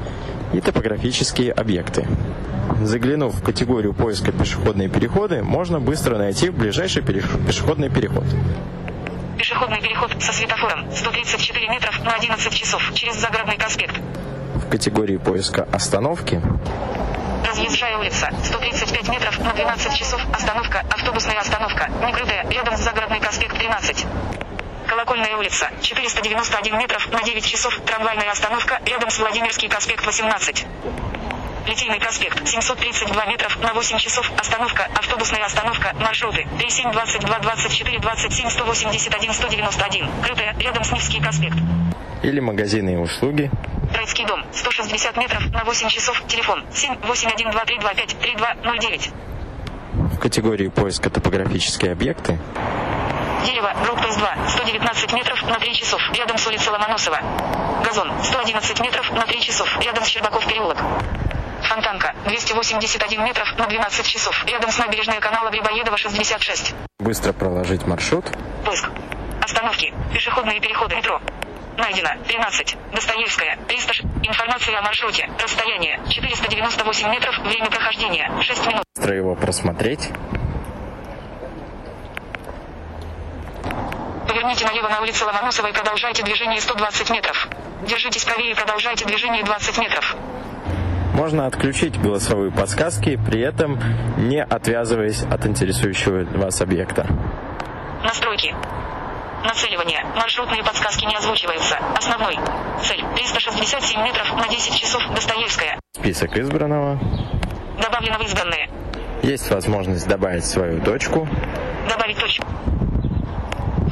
и 0.52 0.60
топографические 0.60 1.52
объекты. 1.52 2.06
Заглянув 2.82 3.34
в 3.34 3.42
категорию 3.42 3.94
поиска 3.94 4.32
пешеходные 4.32 4.88
переходы, 4.88 5.42
можно 5.42 5.80
быстро 5.80 6.18
найти 6.18 6.50
ближайший 6.50 7.02
пешеходный 7.02 7.90
переход. 7.90 8.24
Пешеходный 9.38 9.80
переход 9.80 10.10
со 10.20 10.32
светофором 10.32 10.90
134 10.92 11.68
метров 11.68 12.04
на 12.04 12.14
11 12.14 12.52
часов 12.52 12.82
через 12.94 13.16
Загородный 13.16 13.56
проспект. 13.56 13.94
В 14.54 14.68
категории 14.70 15.16
поиска 15.16 15.66
остановки 15.72 16.40
Разъезжая 17.54 17.98
улица. 17.98 18.28
135 18.42 19.08
метров 19.10 19.38
на 19.38 19.52
12 19.52 19.94
часов. 19.94 20.20
Остановка. 20.32 20.84
Автобусная 20.90 21.38
остановка. 21.38 21.88
Некрытая. 22.04 22.44
Рядом 22.50 22.76
с 22.76 22.80
Загородный 22.80 23.20
проспект 23.20 23.56
13. 23.56 24.04
Колокольная 24.88 25.36
улица. 25.36 25.70
491 25.80 26.76
метров 26.76 27.08
на 27.12 27.22
9 27.22 27.46
часов. 27.46 27.78
Трамвайная 27.86 28.32
остановка. 28.32 28.80
Рядом 28.86 29.08
с 29.08 29.20
Владимирский 29.20 29.68
проспект 29.68 30.04
18. 30.04 30.66
Литейный 31.66 31.98
проспект 31.98 32.46
732 32.46 33.26
метров 33.26 33.58
на 33.60 33.72
8 33.72 33.98
часов 33.98 34.30
остановка 34.38 34.88
автобусная 34.94 35.44
остановка 35.44 35.94
маршруты 35.98 36.46
37 36.58 36.92
22 36.92 37.38
24 37.38 37.98
27 38.00 38.50
181 38.50 39.32
191 39.32 40.08
крытая 40.22 40.54
рядом 40.58 40.84
с 40.84 40.92
Невский 40.92 41.20
проспект 41.20 41.56
или 42.22 42.40
магазины 42.40 42.94
и 42.94 42.96
услуги. 42.96 43.50
Троицкий 43.92 44.26
дом 44.26 44.44
160 44.52 45.16
метров 45.16 45.50
на 45.52 45.64
8 45.64 45.88
часов 45.88 46.22
телефон 46.26 46.64
7 46.72 46.96
812325 47.02 48.18
3209 48.20 49.10
в 49.94 50.18
категории 50.18 50.68
поиска 50.68 51.08
топографические 51.10 51.92
объекты 51.92 52.38
Дерево, 53.44 53.72
Брокпейс 53.84 54.16
2, 54.16 54.48
119 54.48 55.12
метров 55.12 55.42
на 55.42 55.58
3 55.58 55.74
часов, 55.74 56.00
рядом 56.14 56.38
с 56.38 56.46
улицей 56.46 56.72
Ломоносова. 56.72 57.20
Газон, 57.84 58.10
111 58.22 58.80
метров 58.80 59.12
на 59.12 59.26
3 59.26 59.40
часов, 59.42 59.68
рядом 59.84 60.02
с 60.02 60.06
Щербаков 60.08 60.46
переулок. 60.46 60.78
Фонтанка, 61.64 62.14
281 62.26 63.24
метров 63.24 63.58
на 63.58 63.66
12 63.66 64.06
часов, 64.06 64.44
рядом 64.46 64.70
с 64.70 64.78
набережной 64.78 65.20
канала 65.20 65.50
Грибоедова, 65.50 65.96
66. 65.96 66.74
Быстро 66.98 67.32
проложить 67.32 67.86
маршрут. 67.86 68.26
Поиск. 68.64 68.88
Остановки, 69.42 69.92
пешеходные 70.12 70.60
переходы 70.60 70.96
метро. 70.96 71.20
Найдено 71.76 72.10
13. 72.28 72.76
Достоевская. 72.92 73.58
300. 73.66 73.92
Информация 74.22 74.78
о 74.78 74.82
маршруте. 74.82 75.28
Расстояние 75.42 76.00
498 76.08 77.10
метров. 77.10 77.36
Время 77.40 77.66
прохождения 77.66 78.30
6 78.40 78.66
минут. 78.66 78.84
Быстро 78.94 79.16
его 79.16 79.34
просмотреть. 79.34 80.08
Поверните 84.28 84.66
налево 84.66 84.88
на 84.88 85.00
улице 85.00 85.24
Ломоносова 85.24 85.66
и 85.66 85.72
продолжайте 85.72 86.22
движение 86.22 86.60
120 86.60 87.10
метров. 87.10 87.48
Держитесь 87.82 88.24
правее 88.24 88.52
и 88.52 88.54
продолжайте 88.54 89.04
движение 89.04 89.42
20 89.42 89.78
метров. 89.78 90.16
Можно 91.14 91.46
отключить 91.46 92.00
голосовые 92.00 92.50
подсказки, 92.50 93.18
при 93.24 93.40
этом 93.40 93.78
не 94.18 94.42
отвязываясь 94.42 95.22
от 95.22 95.46
интересующего 95.46 96.24
вас 96.36 96.60
объекта. 96.60 97.06
Настройки. 98.02 98.52
Нацеливание. 99.44 100.04
Маршрутные 100.16 100.64
подсказки 100.64 101.04
не 101.04 101.14
озвучиваются. 101.14 101.78
Основной. 101.96 102.36
Цель. 102.82 103.04
367 103.14 104.02
метров 104.02 104.34
на 104.34 104.48
10 104.48 104.74
часов. 104.74 105.02
Достоевская. 105.14 105.78
Список 105.92 106.36
избранного. 106.36 106.98
Добавлено 107.80 108.18
в 108.18 108.22
избранные. 108.22 108.68
Есть 109.22 109.48
возможность 109.50 110.08
добавить 110.08 110.44
свою 110.44 110.80
точку. 110.80 111.28
Добавить 111.88 112.18
точку. 112.18 112.46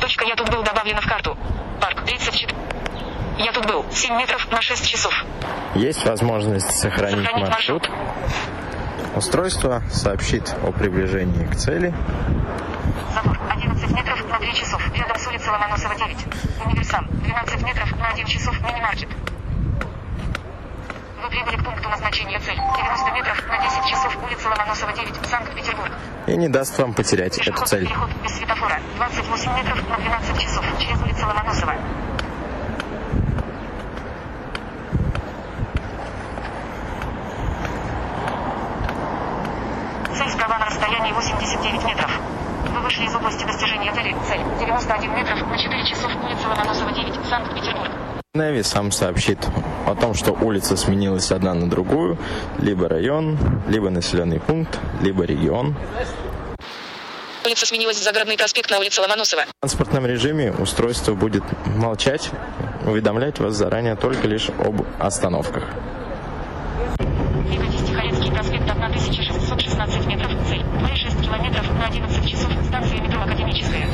Точка 0.01 0.25
«Я 0.25 0.35
тут 0.35 0.51
был» 0.51 0.63
добавлена 0.65 1.01
в 1.01 1.07
карту. 1.07 1.37
Парк 1.81 2.05
34. 2.05 2.53
Я 3.39 3.53
тут 3.53 3.67
был. 3.67 3.85
7 3.91 4.17
метров 4.17 4.51
на 4.51 4.61
6 4.61 4.87
часов. 4.87 5.25
Есть 5.75 6.05
возможность 6.07 6.71
сохранить, 6.81 7.25
Сохранить 7.27 7.49
маршрут. 7.49 7.91
Устройство 9.17 9.83
сообщит 9.91 10.55
о 10.63 10.73
приближении 10.73 11.45
к 11.47 11.57
цели. 11.57 11.95
Забор 13.15 13.39
11 13.51 13.91
метров 13.91 14.29
на 14.29 14.39
3 14.39 14.55
часов. 14.55 14.83
Рядом 14.95 15.19
с 15.19 15.27
улицей 15.27 15.51
Ломоносова 15.51 15.95
9. 15.95 16.17
Универсам 16.67 17.07
12 17.11 17.63
метров 17.63 17.93
на 17.99 18.09
1 18.09 18.27
часов. 18.27 18.61
Мини-маркет. 18.63 19.09
Вы 21.23 21.29
прибыли 21.29 21.57
к 21.57 21.65
пункту 21.65 21.89
назначения 21.89 22.39
цель. 22.41 22.57
90 22.57 23.11
метров 23.13 23.49
на 23.49 23.59
10 23.63 23.87
часов. 23.91 24.19
Улица 24.25 24.49
Ломоносова 24.49 24.93
9. 24.93 25.15
Санкт-Петербург. 25.27 25.93
И 26.27 26.37
не 26.37 26.49
даст 26.49 26.79
вам 26.79 26.95
потерять 26.95 27.39
эту 27.39 27.51
Пешеходный 27.53 27.67
цель. 27.69 27.87
переход 27.89 28.11
без 28.23 28.37
светофора. 28.37 28.81
28 28.97 29.57
метров 29.57 29.89
на 29.89 29.97
12 29.97 30.39
часов. 30.41 30.65
Через 30.79 31.01
улицу 31.03 31.27
Ломоносова. 31.27 31.75
Цель 40.17 40.29
справа 40.29 40.59
на 40.59 40.67
расстоянии 40.67 41.13
89 41.13 41.85
метров. 41.85 42.11
Вы 42.75 42.81
вышли 42.81 43.05
из 43.07 43.15
области 43.15 43.45
достижения 43.45 43.93
цели. 43.95 44.15
Цель 44.29 44.41
91 44.61 45.15
метров 45.15 45.41
на 45.49 45.59
4 45.59 45.87
часов. 45.87 46.11
Улица 46.23 46.49
Ломоносова 46.49 46.93
9. 46.93 47.15
Санкт-Петербург. 47.31 47.91
Неви 48.35 48.63
сам 48.63 48.93
сообщит 48.93 49.39
о 49.87 49.95
том, 49.95 50.13
что 50.13 50.33
улица 50.33 50.77
сменилась 50.77 51.33
одна 51.33 51.55
на 51.55 51.69
другую, 51.69 52.19
либо 52.59 52.89
район, 52.89 53.39
либо 53.69 53.89
населенный 53.89 54.39
пункт, 54.39 54.79
либо 55.01 55.25
регион. 55.25 55.75
Улица 57.45 57.67
сменилась 57.67 57.99
с 57.99 58.05
Загородный 58.05 58.37
проспект 58.37 58.71
на 58.71 58.79
улице 58.79 59.01
Ломоносова. 59.01 59.43
В 59.43 59.61
транспортном 59.61 60.07
режиме 60.07 60.53
устройство 60.53 61.15
будет 61.15 61.43
молчать, 61.67 62.31
уведомлять 62.87 63.39
вас 63.39 63.55
заранее 63.55 63.97
только 63.97 64.29
лишь 64.29 64.51
об 64.51 64.83
остановках. 64.99 65.65
Тихорецкий 67.93 68.33
проспект 68.33 68.71
1616 68.71 70.07
метров. 70.07 70.31
Цель 70.49 70.63
2,6 70.63 71.23
километров 71.23 71.67
на 71.83 71.89
11 71.89 72.31
часов. 72.31 72.53
Станция 72.69 73.01
метро 73.01 73.21
Академическая. 73.23 73.89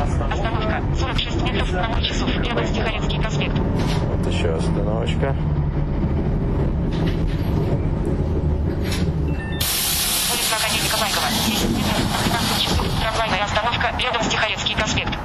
Остановка 0.00 0.84
46 0.96 1.42
метров 1.42 1.72
0 1.72 2.04
часов. 2.04 2.28
Рядом 2.36 2.64
с 2.64 2.70
Тихорецкий 2.70 3.20
проспект. 3.20 3.58
Вот 3.58 4.32
еще 4.32 4.54
остановочка. 4.54 5.36
Улица 10.30 10.56
Академика 10.56 10.96
Байкова. 11.00 11.28
10 11.48 11.70
метров 11.70 11.98
на 11.98 12.38
12 12.38 12.62
часов. 12.62 12.86
Трамвайная 13.00 13.44
остановка 13.44 13.94
рядом 13.98 14.22
Тихорецкий 14.22 14.76
проспект. 14.76 15.18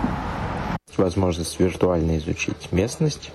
Возможность 0.97 1.59
виртуально 1.59 2.17
изучить 2.17 2.71
местность. 2.71 3.31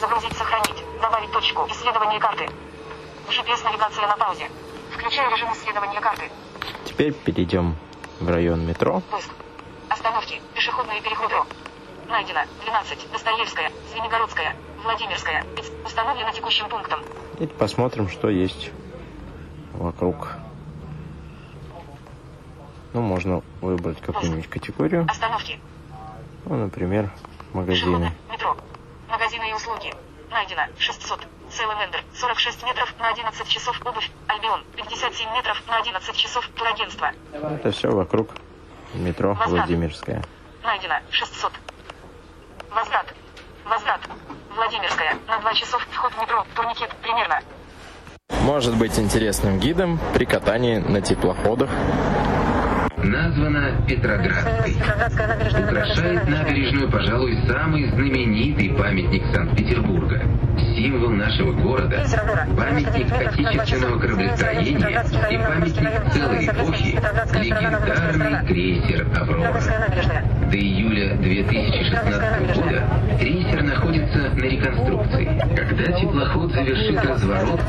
Загрузить, 0.00 0.36
сохранить. 0.36 0.84
Добавить 1.02 1.32
точку. 1.32 1.66
Исследование 1.68 2.20
карты. 2.20 2.48
GPS-навигация 3.28 4.06
на 4.06 4.16
паузе. 4.16 4.48
Включаю 4.96 5.32
режим 5.32 5.52
исследования 5.52 6.00
карты. 6.00 6.30
Теперь 6.98 7.12
перейдем 7.12 7.76
в 8.18 8.28
район 8.28 8.66
метро. 8.66 9.00
Поиск. 9.08 9.30
Остановки. 9.88 10.42
Пешеходные 10.52 11.00
переходы. 11.00 11.36
Найдено. 12.08 12.40
12. 12.64 13.12
Достоевская. 13.12 13.70
Звенигородская. 13.92 14.56
Владимирская. 14.82 15.46
Установлено 15.86 16.32
текущим 16.32 16.68
пунктом. 16.68 16.98
И 17.38 17.46
посмотрим, 17.46 18.08
что 18.08 18.28
есть 18.28 18.72
вокруг. 19.74 20.32
Ну, 22.94 23.00
можно 23.00 23.42
выбрать 23.60 24.00
какую-нибудь 24.00 24.48
категорию. 24.48 25.06
Остановки. 25.08 25.60
Ну, 26.46 26.56
например, 26.56 27.12
магазины. 27.52 28.08
Пешеходы. 28.08 28.32
Метро. 28.32 28.56
Магазины 29.08 29.50
и 29.50 29.52
услуги. 29.52 29.94
Найдено. 30.32 30.62
600. 30.78 31.28
Целый 31.50 31.76
46 32.14 32.62
метров 32.64 32.94
на 32.98 33.08
11 33.08 33.48
часов. 33.48 33.80
Обувь. 33.84 34.10
Альбион. 34.26 34.64
57 34.76 35.32
метров 35.32 35.62
на 35.66 35.78
11 35.78 36.16
часов. 36.16 36.48
Турагентство. 36.56 37.10
Это 37.32 37.70
все 37.70 37.90
вокруг 37.90 38.30
метро 38.94 39.34
Возврат. 39.34 39.66
Владимирская. 39.66 40.22
Найдено. 40.62 40.96
600. 41.10 41.52
Возврат. 42.70 43.14
Возврат. 43.64 44.00
Владимирская. 44.54 45.16
На 45.26 45.38
2 45.38 45.54
часов. 45.54 45.86
Вход 45.90 46.12
в 46.12 46.20
метро. 46.20 46.44
Турникет. 46.54 46.94
Примерно. 47.02 47.40
Может 48.42 48.76
быть 48.76 48.98
интересным 48.98 49.58
гидом 49.58 49.98
при 50.14 50.24
катании 50.24 50.78
на 50.78 51.00
теплоходах. 51.00 51.70
Названа 53.04 53.70
Петроградской. 53.86 54.74
Украшает 55.64 56.28
набережную, 56.28 56.90
пожалуй, 56.90 57.38
самый 57.46 57.88
знаменитый 57.90 58.70
памятник 58.70 59.22
Санкт-Петербурга. 59.34 60.22
Символ 60.76 61.10
нашего 61.10 61.52
города, 61.52 62.04
памятник 62.56 63.12
отечественного 63.12 63.98
кораблестроения 63.98 64.78
и 65.30 65.38
памятник 65.38 66.12
целой 66.12 66.46
эпохи 66.46 66.98
легендарный 67.38 68.46
крейсер 68.46 69.06
«Аврора». 69.16 69.60
До 70.50 70.56
июля 70.56 71.14
2016 71.16 72.56
года 72.56 72.84
крейсер 73.18 73.62
находится 73.62 74.18
на 74.18 74.44
реконструкции. 74.44 75.42
Когда 75.56 75.92
теплоход 75.92 76.52
завершит 76.52 77.04
разворот, 77.04 77.60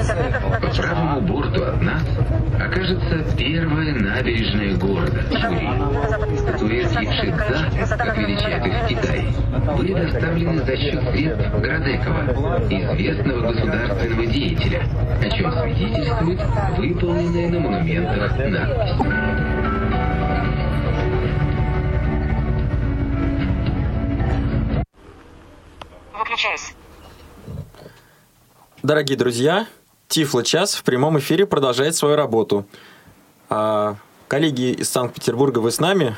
по 0.61 0.81
правому 0.81 1.21
борту 1.21 1.63
от 1.63 1.81
нас 1.81 2.03
окажется 2.59 3.35
первая 3.37 3.93
набережная 3.93 4.75
города 4.75 5.23
Статуэтки 5.29 7.05
Шидза, 7.05 7.97
как 7.97 8.17
величают 8.17 8.65
их 8.65 8.73
в 8.73 8.87
Китае, 8.87 9.33
были 9.77 9.93
доставлены 9.93 10.63
за 10.65 10.75
счет 10.75 11.03
средств 11.11 11.51
Градекова, 11.59 12.57
известного 12.67 13.41
государственного 13.51 14.25
деятеля, 14.25 14.81
о 15.21 15.29
чем 15.29 15.51
свидетельствует 15.51 16.39
выполненная 16.77 17.49
на 17.49 17.59
монументах 17.59 18.37
надпись. 18.37 18.95
Выключаюсь. 26.17 26.73
Дорогие 28.81 29.17
друзья, 29.17 29.67
Тифло 30.07 30.43
час 30.43 30.73
в 30.73 30.83
прямом 30.83 31.19
эфире 31.19 31.45
продолжает 31.45 31.95
свою 31.95 32.15
работу. 32.15 32.65
А, 34.29 34.35
коллеги 34.39 34.71
из 34.71 34.89
Санкт-Петербурга, 34.89 35.59
вы 35.59 35.71
с 35.71 35.79
нами? 35.79 36.15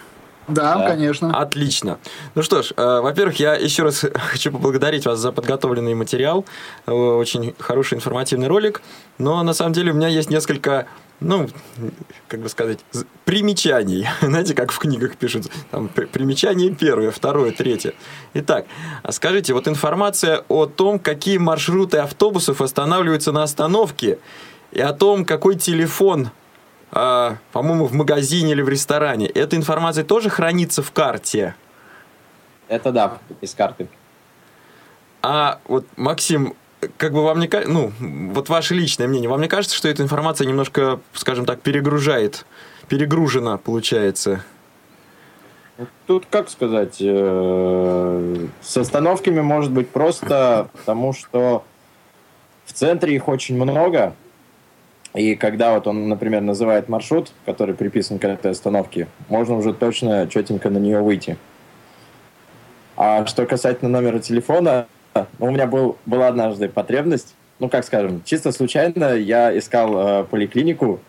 Да, 0.48 0.78
да, 0.78 0.90
конечно. 0.90 1.40
Отлично. 1.40 1.98
Ну 2.36 2.44
что 2.44 2.62
ж, 2.62 2.74
э, 2.76 3.00
во-первых, 3.02 3.40
я 3.40 3.56
еще 3.56 3.84
раз 3.84 4.06
хочу 4.32 4.52
поблагодарить 4.52 5.06
вас 5.06 5.20
за 5.20 5.32
подготовленный 5.32 5.96
материал. 5.96 6.46
Э, 6.88 6.92
очень 6.92 7.56
хороший 7.58 7.96
информативный 7.96 8.48
ролик. 8.48 8.82
Но 9.18 9.42
на 9.44 9.54
самом 9.54 9.74
деле 9.74 9.92
у 9.92 9.96
меня 9.96 10.10
есть 10.10 10.30
несколько 10.30 10.88
ну, 11.22 11.48
как 12.28 12.42
бы 12.42 12.50
сказать, 12.50 12.80
примечаний. 13.26 14.08
Знаете, 14.22 14.56
как 14.56 14.72
в 14.72 14.80
книгах 14.80 15.16
пишут, 15.16 15.52
там 15.70 15.88
примечание 15.88 16.72
первое, 16.72 17.12
второе, 17.12 17.52
третье. 17.52 17.94
Итак, 18.34 18.66
скажите, 19.12 19.54
вот 19.54 19.68
информация 19.68 20.44
о 20.50 20.66
том, 20.66 20.98
какие 20.98 21.38
маршруты 21.38 22.00
автобусов 22.00 22.60
останавливаются 22.62 23.32
на 23.32 23.44
остановке, 23.44 24.18
и 24.72 24.80
о 24.80 24.94
том, 24.94 25.26
какой 25.26 25.56
телефон, 25.56 26.32
э, 26.92 27.36
по-моему, 27.52 27.86
в 27.86 27.94
магазине 27.94 28.52
или 28.52 28.62
в 28.62 28.70
ресторане, 28.70 29.28
эта 29.28 29.56
информация 29.56 30.04
тоже 30.04 30.30
хранится 30.30 30.82
в 30.84 30.92
карте? 30.92 31.56
Это 32.68 32.92
да, 32.92 33.18
из 33.42 33.54
карты. 33.54 33.88
А 35.22 35.60
вот, 35.68 35.86
Максим, 35.98 36.56
как 36.98 37.14
бы 37.14 37.24
вам 37.24 37.40
не 37.40 37.48
кажется, 37.48 37.72
ну, 37.72 37.92
вот 38.34 38.50
ваше 38.50 38.74
личное 38.74 39.08
мнение, 39.08 39.30
вам 39.30 39.42
не 39.42 39.48
кажется, 39.48 39.76
что 39.76 39.88
эта 39.88 40.02
информация 40.02 40.48
немножко, 40.48 41.00
скажем 41.14 41.46
так, 41.46 41.62
перегружает, 41.62 42.46
перегружена, 42.88 43.58
получается? 43.58 44.44
Тут, 46.08 46.26
как 46.30 46.50
сказать, 46.50 46.98
э, 47.00 48.48
с 48.62 48.78
остановками 48.78 49.42
может 49.42 49.72
быть 49.72 49.90
просто, 49.90 50.70
потому 50.74 51.14
что 51.14 51.64
в 52.66 52.74
центре 52.74 53.16
их 53.16 53.28
очень 53.28 53.56
много, 53.56 54.14
и 55.14 55.36
когда 55.36 55.74
вот 55.74 55.88
он, 55.88 56.08
например, 56.08 56.42
называет 56.42 56.88
маршрут, 56.88 57.32
который 57.46 57.76
приписан 57.76 58.18
к 58.18 58.24
этой 58.24 58.52
остановке, 58.52 59.08
можно 59.28 59.56
уже 59.56 59.74
точно 59.74 60.28
четенько 60.28 60.70
на 60.70 60.78
нее 60.78 61.02
выйти. 61.02 61.38
А 62.96 63.26
что 63.26 63.46
касательно 63.46 63.90
номера 63.90 64.20
телефона, 64.20 64.88
ну, 65.14 65.26
у 65.40 65.52
меня 65.52 65.68
был, 65.68 65.98
была 66.06 66.28
однажды 66.28 66.70
потребность, 66.70 67.36
ну, 67.60 67.68
как 67.68 67.84
скажем, 67.84 68.22
чисто 68.26 68.52
случайно 68.52 69.14
я 69.16 69.58
искал 69.58 70.22
э, 70.22 70.24
поликлинику, 70.24 71.00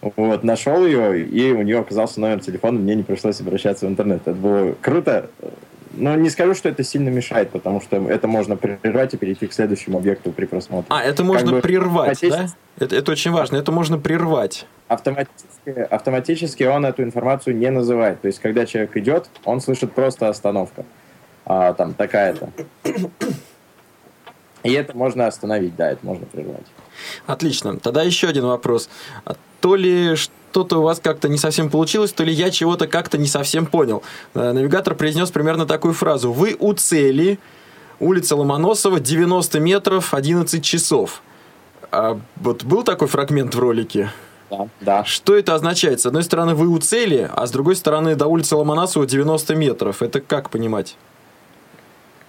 вот, 0.00 0.42
нашел 0.42 0.84
ее, 0.84 1.24
и 1.24 1.52
у 1.52 1.62
нее 1.62 1.78
оказался 1.78 2.20
номер 2.20 2.40
телефона, 2.40 2.78
мне 2.78 2.96
не 2.96 3.04
пришлось 3.04 3.40
обращаться 3.40 3.86
в 3.86 3.88
интернет. 3.88 4.22
Это 4.22 4.34
было 4.34 4.74
круто. 4.80 5.30
Но 5.94 6.14
не 6.16 6.30
скажу, 6.30 6.54
что 6.54 6.68
это 6.68 6.82
сильно 6.84 7.08
мешает, 7.08 7.50
потому 7.50 7.80
что 7.80 7.96
это 8.08 8.26
можно 8.26 8.56
прервать 8.56 9.14
и 9.14 9.16
перейти 9.16 9.46
к 9.46 9.52
следующему 9.52 9.98
объекту 9.98 10.32
при 10.32 10.46
просмотре. 10.46 10.86
А, 10.88 11.02
это 11.02 11.24
можно 11.24 11.46
как 11.46 11.56
бы 11.56 11.60
прервать, 11.60 12.18
да? 12.22 12.48
Это, 12.78 12.96
это 12.96 13.12
очень 13.12 13.30
важно, 13.30 13.56
это 13.56 13.72
можно 13.72 13.98
прервать. 13.98 14.66
Автоматически, 14.88 15.70
автоматически 15.90 16.64
он 16.64 16.86
эту 16.86 17.02
информацию 17.02 17.56
не 17.56 17.70
называет. 17.70 18.20
То 18.20 18.28
есть, 18.28 18.40
когда 18.40 18.66
человек 18.66 18.96
идет, 18.96 19.28
он 19.44 19.60
слышит 19.60 19.92
просто 19.92 20.28
остановка. 20.28 20.84
А, 21.44 21.74
там 21.74 21.94
такая-то. 21.94 22.50
И 24.62 24.72
это 24.72 24.96
можно 24.96 25.26
остановить, 25.26 25.74
да, 25.76 25.90
это 25.90 26.06
можно 26.06 26.24
прервать. 26.26 26.66
Отлично. 27.26 27.78
Тогда 27.78 28.02
еще 28.02 28.28
один 28.28 28.46
вопрос. 28.46 28.88
А 29.24 29.34
то 29.60 29.74
ли 29.74 30.14
что-то 30.52 30.80
у 30.80 30.82
вас 30.82 31.00
как-то 31.00 31.30
не 31.30 31.38
совсем 31.38 31.70
получилось, 31.70 32.12
то 32.12 32.24
ли 32.24 32.32
я 32.32 32.50
чего-то 32.50 32.86
как-то 32.86 33.16
не 33.16 33.26
совсем 33.26 33.64
понял. 33.64 34.02
Э, 34.34 34.52
навигатор 34.52 34.94
произнес 34.94 35.30
примерно 35.30 35.64
такую 35.64 35.94
фразу. 35.94 36.30
Вы 36.30 36.56
у 36.58 36.74
цели, 36.74 37.38
улица 38.00 38.36
Ломоносова, 38.36 39.00
90 39.00 39.60
метров, 39.60 40.12
11 40.12 40.62
часов. 40.62 41.22
А 41.90 42.20
вот 42.36 42.64
был 42.64 42.82
такой 42.82 43.08
фрагмент 43.08 43.54
в 43.54 43.58
ролике? 43.58 44.10
Да, 44.50 44.68
да. 44.82 45.04
Что 45.04 45.34
это 45.34 45.54
означает? 45.54 46.02
С 46.02 46.06
одной 46.06 46.22
стороны, 46.22 46.54
вы 46.54 46.68
у 46.68 46.78
цели, 46.78 47.30
а 47.34 47.46
с 47.46 47.50
другой 47.50 47.74
стороны, 47.74 48.14
до 48.14 48.26
улицы 48.26 48.54
Ломоносова 48.54 49.06
90 49.06 49.54
метров. 49.54 50.02
Это 50.02 50.20
как 50.20 50.50
понимать? 50.50 50.96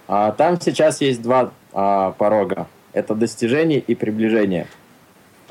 А, 0.07 0.31
там 0.31 0.61
сейчас 0.61 1.01
есть 1.01 1.21
два 1.21 1.51
а, 1.73 2.11
порога. 2.11 2.67
Это 2.93 3.15
достижение 3.15 3.79
и 3.79 3.95
приближение. 3.95 4.67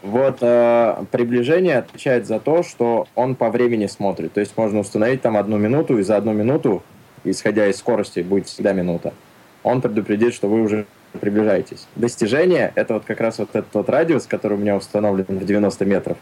Вот 0.03 0.39
э, 0.41 1.05
приближение 1.13 1.79
отвечает 1.79 2.27
за 2.27 2.41
то, 2.41 2.65
что 2.65 3.07
он 3.15 3.37
по 3.37 3.51
времени 3.51 3.87
смотрит. 3.87 4.33
То 4.33 4.41
есть 4.41 4.57
можно 4.57 4.81
установить 4.81 5.23
там 5.23 5.37
одну 5.37 5.59
минуту, 5.59 5.99
и 5.99 6.03
за 6.03 6.17
одну 6.17 6.33
минуту, 6.33 6.83
исходя 7.23 7.69
из 7.69 7.77
скорости, 7.77 8.21
будет 8.21 8.49
всегда 8.49 8.73
минута. 8.73 9.15
Он 9.63 9.81
предупредит, 9.81 10.35
что 10.35 10.49
вы 10.49 10.63
уже 10.63 10.87
приближаетесь. 11.21 11.87
Достижение— 11.95 12.73
это 12.75 12.95
вот 12.95 13.05
как 13.05 13.21
раз 13.21 13.39
вот 13.39 13.51
этот 13.53 13.73
вот 13.75 13.89
радиус, 13.89 14.27
который 14.27 14.55
у 14.55 14.61
меня 14.61 14.77
установлен 14.77 15.27
в 15.29 15.45
90 15.45 15.85
метров. 15.85 16.17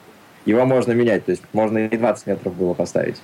Его 0.44 0.66
можно 0.66 0.92
менять, 0.92 1.24
то 1.24 1.30
есть 1.30 1.42
можно 1.52 1.78
и 1.78 1.96
20 1.96 2.26
метров 2.26 2.54
было 2.54 2.74
поставить. 2.74 3.20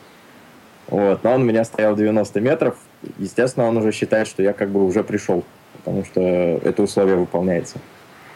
Вот, 0.88 1.22
но 1.24 1.34
он 1.34 1.42
у 1.42 1.44
меня 1.44 1.64
стоял 1.64 1.96
90 1.96 2.40
метров. 2.40 2.76
Естественно, 3.18 3.66
он 3.66 3.76
уже 3.76 3.92
считает, 3.92 4.26
что 4.28 4.42
я 4.42 4.52
как 4.52 4.70
бы 4.70 4.84
уже 4.84 5.02
пришел, 5.02 5.44
потому 5.78 6.04
что 6.04 6.20
это 6.20 6.82
условие 6.82 7.16
выполняется. 7.16 7.78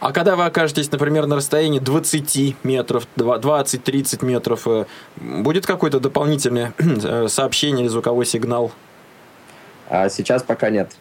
А 0.01 0.13
когда 0.13 0.35
вы 0.35 0.47
окажетесь, 0.47 0.91
например, 0.91 1.27
на 1.27 1.37
расстоянии 1.37 1.79
20 1.79 2.65
метров, 2.65 3.07
20-30 3.17 4.25
метров, 4.25 4.67
э, 4.67 4.87
будет 5.17 5.67
какое-то 5.67 6.01
дополнительное 6.01 6.73
э, 6.79 7.29
сообщение 7.29 7.83
или 7.83 7.89
звуковой 7.89 8.25
сигнал? 8.25 8.73
А 9.91 10.09
сейчас 10.09 10.43
пока 10.43 10.71
нет. 10.71 10.97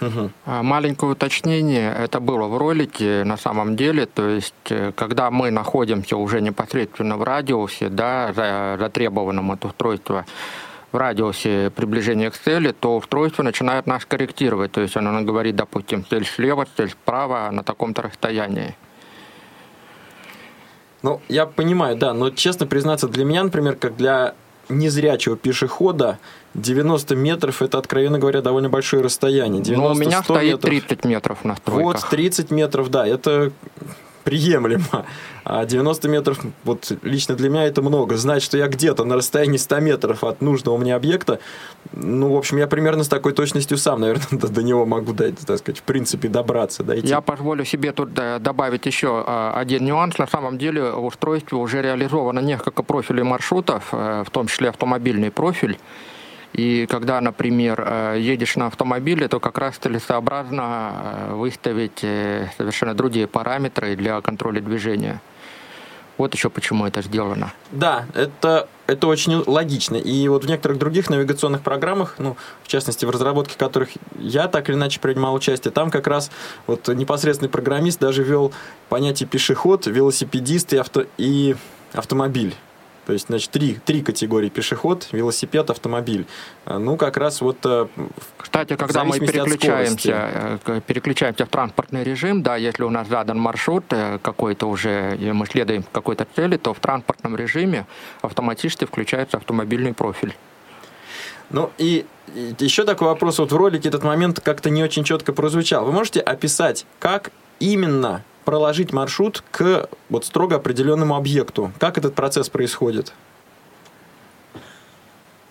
Угу. 0.00 0.30
Маленькое 0.46 1.10
уточнение, 1.10 1.92
это 1.92 2.20
было 2.20 2.46
в 2.46 2.56
ролике 2.56 3.24
на 3.24 3.36
самом 3.36 3.74
деле, 3.74 4.06
то 4.06 4.28
есть 4.28 4.54
э, 4.70 4.92
когда 4.94 5.32
мы 5.32 5.50
находимся 5.50 6.16
уже 6.16 6.40
непосредственно 6.40 7.16
в 7.16 7.24
радиусе, 7.24 7.88
да, 7.88 8.76
затребованном 8.78 9.50
от 9.50 9.64
устройства, 9.64 10.24
в 10.92 10.96
радиусе 10.96 11.70
приближения 11.74 12.30
к 12.30 12.36
цели, 12.36 12.72
то 12.72 12.96
устройство 12.96 13.42
начинает 13.42 13.86
нас 13.86 14.04
корректировать. 14.04 14.72
То 14.72 14.80
есть 14.80 14.96
оно 14.96 15.20
говорит, 15.22 15.56
допустим, 15.56 16.04
цель 16.04 16.24
слева, 16.24 16.66
цель 16.76 16.90
справа 16.90 17.50
на 17.52 17.62
таком-то 17.62 18.02
расстоянии. 18.02 18.74
Ну, 21.02 21.20
я 21.28 21.46
понимаю, 21.46 21.96
да, 21.96 22.12
но 22.12 22.30
честно 22.30 22.66
признаться, 22.66 23.06
для 23.08 23.24
меня, 23.24 23.44
например, 23.44 23.76
как 23.76 23.96
для 23.96 24.34
незрячего 24.68 25.36
пешехода 25.36 26.18
90 26.54 27.14
метров 27.16 27.62
это, 27.62 27.78
откровенно 27.78 28.18
говоря, 28.18 28.42
довольно 28.42 28.68
большое 28.68 29.02
расстояние. 29.02 29.62
90, 29.62 29.88
Но 29.88 29.94
у 29.94 29.98
меня 29.98 30.22
стоит 30.22 30.64
метров. 30.64 30.70
30 30.70 31.04
метров 31.04 31.44
на 31.44 31.56
стройках. 31.56 32.02
Вот, 32.02 32.10
30 32.10 32.50
метров, 32.50 32.90
да, 32.90 33.06
это 33.06 33.52
приемлемо. 34.28 35.06
А 35.44 35.64
90 35.64 36.08
метров, 36.08 36.38
вот 36.64 36.92
лично 37.02 37.34
для 37.34 37.48
меня 37.48 37.64
это 37.64 37.80
много. 37.80 38.16
Знать, 38.16 38.42
что 38.42 38.58
я 38.58 38.68
где-то 38.68 39.04
на 39.04 39.16
расстоянии 39.16 39.56
100 39.56 39.80
метров 39.80 40.24
от 40.24 40.42
нужного 40.42 40.76
мне 40.76 40.94
объекта, 40.94 41.40
ну, 41.94 42.34
в 42.34 42.36
общем, 42.36 42.58
я 42.58 42.66
примерно 42.66 43.04
с 43.04 43.08
такой 43.08 43.32
точностью 43.32 43.78
сам, 43.78 44.02
наверное, 44.02 44.26
до, 44.30 44.48
до 44.48 44.62
него 44.62 44.84
могу, 44.84 45.14
дать, 45.14 45.38
так 45.38 45.58
сказать, 45.58 45.78
в 45.78 45.82
принципе, 45.82 46.28
добраться. 46.28 46.82
Дойти. 46.82 47.08
Я 47.08 47.22
позволю 47.22 47.64
себе 47.64 47.92
тут 47.92 48.12
добавить 48.12 48.84
еще 48.84 49.24
а, 49.26 49.54
один 49.56 49.86
нюанс. 49.86 50.18
На 50.18 50.26
самом 50.26 50.58
деле 50.58 50.90
в 50.90 51.06
устройстве 51.06 51.56
уже 51.56 51.80
реализовано 51.80 52.40
несколько 52.40 52.82
профилей 52.82 53.22
маршрутов, 53.22 53.88
э, 53.92 54.24
в 54.26 54.30
том 54.30 54.46
числе 54.48 54.68
автомобильный 54.68 55.30
профиль. 55.30 55.78
И 56.52 56.86
когда, 56.86 57.20
например, 57.20 57.82
э, 57.86 58.16
едешь 58.20 58.56
на 58.56 58.66
автомобиле, 58.66 59.28
то 59.28 59.38
как 59.38 59.58
раз 59.58 59.76
целесообразно 59.76 60.92
э, 60.92 61.34
выставить 61.34 61.98
совершенно 62.56 62.94
другие 62.94 63.26
параметры 63.26 63.96
для 63.96 64.20
контроля 64.20 64.60
движения. 64.60 65.20
Вот 66.18 66.34
еще 66.34 66.50
почему 66.50 66.84
это 66.84 67.00
сделано. 67.00 67.52
Да, 67.70 68.06
это, 68.12 68.68
это 68.88 69.06
очень 69.06 69.44
логично. 69.46 69.94
И 69.94 70.26
вот 70.26 70.44
в 70.44 70.48
некоторых 70.48 70.76
других 70.76 71.08
навигационных 71.08 71.62
программах, 71.62 72.16
ну, 72.18 72.36
в 72.64 72.68
частности, 72.68 73.04
в 73.04 73.10
разработке 73.10 73.56
которых 73.56 73.90
я 74.18 74.48
так 74.48 74.68
или 74.68 74.76
иначе 74.76 74.98
принимал 74.98 75.32
участие, 75.32 75.70
там 75.70 75.92
как 75.92 76.08
раз 76.08 76.32
вот 76.66 76.88
непосредственный 76.88 77.48
программист 77.48 78.00
даже 78.00 78.24
ввел 78.24 78.52
понятие 78.88 79.28
пешеход, 79.28 79.86
велосипедист 79.86 80.72
и, 80.72 80.78
авто, 80.78 81.04
и 81.18 81.54
автомобиль. 81.92 82.56
То 83.08 83.14
есть, 83.14 83.28
значит, 83.28 83.50
три, 83.50 83.78
три 83.86 84.02
категории 84.02 84.50
пешеход, 84.50 85.08
велосипед, 85.12 85.70
автомобиль. 85.70 86.26
А, 86.66 86.78
ну, 86.78 86.98
как 86.98 87.16
раз 87.16 87.40
вот... 87.40 87.56
Э, 87.64 87.86
Кстати, 88.36 88.76
когда 88.76 89.02
мы 89.02 89.18
переключаемся, 89.18 90.58
э, 90.66 90.80
переключаемся 90.86 91.46
в 91.46 91.48
транспортный 91.48 92.04
режим, 92.04 92.42
да, 92.42 92.56
если 92.56 92.82
у 92.82 92.90
нас 92.90 93.08
задан 93.08 93.38
маршрут 93.38 93.84
э, 93.92 94.18
какой-то 94.20 94.66
уже, 94.66 95.16
и 95.16 95.32
мы 95.32 95.46
следуем 95.46 95.86
какой-то 95.90 96.26
цели, 96.36 96.58
то 96.58 96.74
в 96.74 96.80
транспортном 96.80 97.34
режиме 97.34 97.86
автоматически 98.20 98.84
включается 98.84 99.38
автомобильный 99.38 99.94
профиль. 99.94 100.36
Ну 101.48 101.70
и 101.78 102.04
еще 102.58 102.84
такой 102.84 103.08
вопрос. 103.08 103.38
Вот 103.38 103.52
в 103.52 103.56
ролике 103.56 103.88
этот 103.88 104.04
момент 104.04 104.40
как-то 104.40 104.68
не 104.68 104.84
очень 104.84 105.04
четко 105.04 105.32
прозвучал. 105.32 105.86
Вы 105.86 105.92
можете 105.92 106.20
описать, 106.20 106.84
как 106.98 107.30
именно 107.58 108.22
проложить 108.48 108.94
маршрут 108.94 109.44
к 109.50 109.90
вот 110.08 110.24
строго 110.24 110.56
определенному 110.56 111.16
объекту. 111.16 111.70
Как 111.78 111.98
этот 111.98 112.14
процесс 112.14 112.48
происходит? 112.48 113.12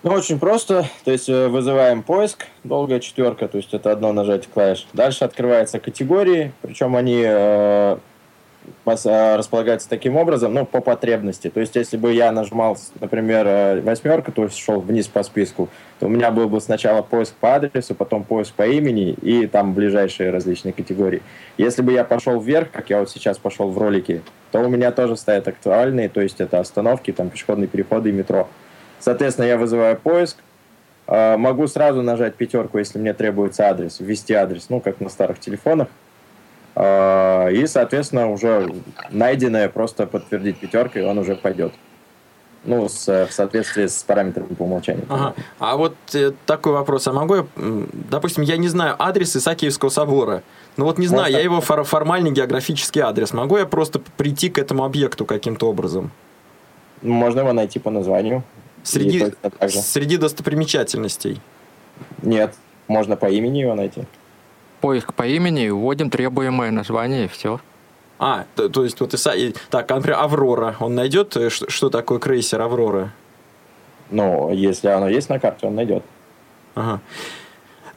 Ну, 0.02 0.10
очень 0.10 0.40
просто. 0.40 0.90
То 1.04 1.12
есть 1.12 1.28
э, 1.28 1.46
вызываем 1.46 2.02
поиск, 2.02 2.48
долгая 2.64 2.98
четверка, 2.98 3.46
то 3.46 3.56
есть 3.56 3.72
это 3.72 3.92
одно 3.92 4.12
нажатие 4.12 4.50
клавиш. 4.52 4.88
Дальше 4.94 5.24
открываются 5.24 5.78
категории, 5.78 6.50
причем 6.60 6.96
они 6.96 7.22
э, 7.24 7.98
располагается 8.94 9.88
таким 9.88 10.16
образом, 10.16 10.54
ну, 10.54 10.64
по 10.64 10.80
потребности. 10.80 11.50
То 11.50 11.60
есть, 11.60 11.76
если 11.76 11.96
бы 11.96 12.12
я 12.12 12.32
нажимал, 12.32 12.76
например, 13.00 13.46
э, 13.46 13.80
восьмерку, 13.80 14.32
то 14.32 14.44
есть 14.44 14.56
шел 14.56 14.80
вниз 14.80 15.08
по 15.08 15.22
списку, 15.22 15.68
то 15.98 16.06
у 16.06 16.08
меня 16.08 16.30
был 16.30 16.48
бы 16.48 16.60
сначала 16.60 17.02
поиск 17.02 17.34
по 17.34 17.54
адресу, 17.54 17.94
потом 17.94 18.24
поиск 18.24 18.54
по 18.54 18.66
имени 18.66 19.10
и 19.10 19.46
там 19.46 19.74
ближайшие 19.74 20.30
различные 20.30 20.72
категории. 20.72 21.22
Если 21.56 21.82
бы 21.82 21.92
я 21.92 22.04
пошел 22.04 22.40
вверх, 22.40 22.70
как 22.70 22.90
я 22.90 23.00
вот 23.00 23.10
сейчас 23.10 23.38
пошел 23.38 23.70
в 23.70 23.78
ролике, 23.78 24.22
то 24.50 24.60
у 24.60 24.68
меня 24.68 24.92
тоже 24.92 25.16
стоят 25.16 25.48
актуальные, 25.48 26.08
то 26.08 26.20
есть 26.20 26.40
это 26.40 26.60
остановки, 26.60 27.12
там 27.12 27.30
пешеходные 27.30 27.68
переходы 27.68 28.10
и 28.10 28.12
метро. 28.12 28.48
Соответственно, 29.00 29.46
я 29.46 29.56
вызываю 29.56 29.96
поиск, 29.96 30.36
э, 31.06 31.36
могу 31.36 31.66
сразу 31.66 32.02
нажать 32.02 32.34
пятерку, 32.36 32.78
если 32.78 32.98
мне 32.98 33.12
требуется 33.12 33.68
адрес, 33.68 34.00
ввести 34.00 34.34
адрес, 34.34 34.66
ну, 34.68 34.80
как 34.80 35.00
на 35.00 35.08
старых 35.08 35.40
телефонах, 35.40 35.88
и, 37.50 37.66
соответственно, 37.66 38.30
уже 38.30 38.72
найденное 39.10 39.68
просто 39.68 40.06
подтвердить 40.06 40.58
пятеркой, 40.58 41.04
он 41.04 41.18
уже 41.18 41.34
пойдет. 41.34 41.72
Ну, 42.64 42.88
с, 42.88 43.06
в 43.06 43.32
соответствии 43.32 43.86
с 43.86 44.02
параметрами 44.02 44.48
по 44.48 44.64
умолчанию. 44.64 45.06
Ага. 45.08 45.34
А 45.58 45.76
вот 45.76 45.94
э, 46.12 46.32
такой 46.44 46.72
вопрос. 46.72 47.06
А 47.06 47.12
могу 47.12 47.36
я, 47.36 47.46
допустим, 48.10 48.42
я 48.42 48.56
не 48.56 48.68
знаю 48.68 48.96
адрес 48.98 49.36
Исаакиевского 49.36 49.90
собора. 49.90 50.42
Ну 50.76 50.84
вот 50.84 50.98
не 50.98 51.06
знаю, 51.06 51.24
Можно... 51.24 51.36
я 51.36 51.42
его 51.42 51.60
фор- 51.60 51.84
формальный 51.84 52.32
географический 52.32 53.00
адрес. 53.00 53.32
Могу 53.32 53.56
я 53.56 53.64
просто 53.64 54.00
прийти 54.16 54.48
к 54.48 54.58
этому 54.58 54.84
объекту 54.84 55.24
каким-то 55.24 55.68
образом? 55.68 56.10
Можно 57.00 57.40
его 57.40 57.52
найти 57.52 57.78
по 57.78 57.90
названию. 57.90 58.42
Среди, 58.82 59.32
среди 59.68 60.16
достопримечательностей? 60.16 61.40
Нет, 62.22 62.54
можно 62.88 63.16
по 63.16 63.26
имени 63.26 63.60
его 63.60 63.74
найти 63.74 64.04
поиск 64.78 65.14
по 65.14 65.26
имени, 65.26 65.68
вводим 65.68 66.10
требуемое 66.10 66.70
название 66.70 67.26
и 67.26 67.28
все. 67.28 67.60
А, 68.18 68.46
то, 68.56 68.68
то 68.68 68.84
есть 68.84 69.00
вот 69.00 69.14
и, 69.14 69.54
так, 69.70 69.88
например, 69.90 70.18
Аврора, 70.18 70.76
он 70.80 70.94
найдет, 70.94 71.36
э, 71.36 71.50
что, 71.50 71.70
что 71.70 71.88
такое 71.88 72.18
крейсер 72.18 72.60
Аврора? 72.60 73.12
Ну, 74.10 74.52
если 74.52 74.88
оно 74.88 75.08
есть 75.08 75.28
на 75.28 75.38
карте, 75.38 75.66
он 75.66 75.76
найдет. 75.76 76.02
Ага. 76.74 77.00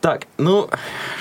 Так, 0.02 0.26
ну 0.40 0.68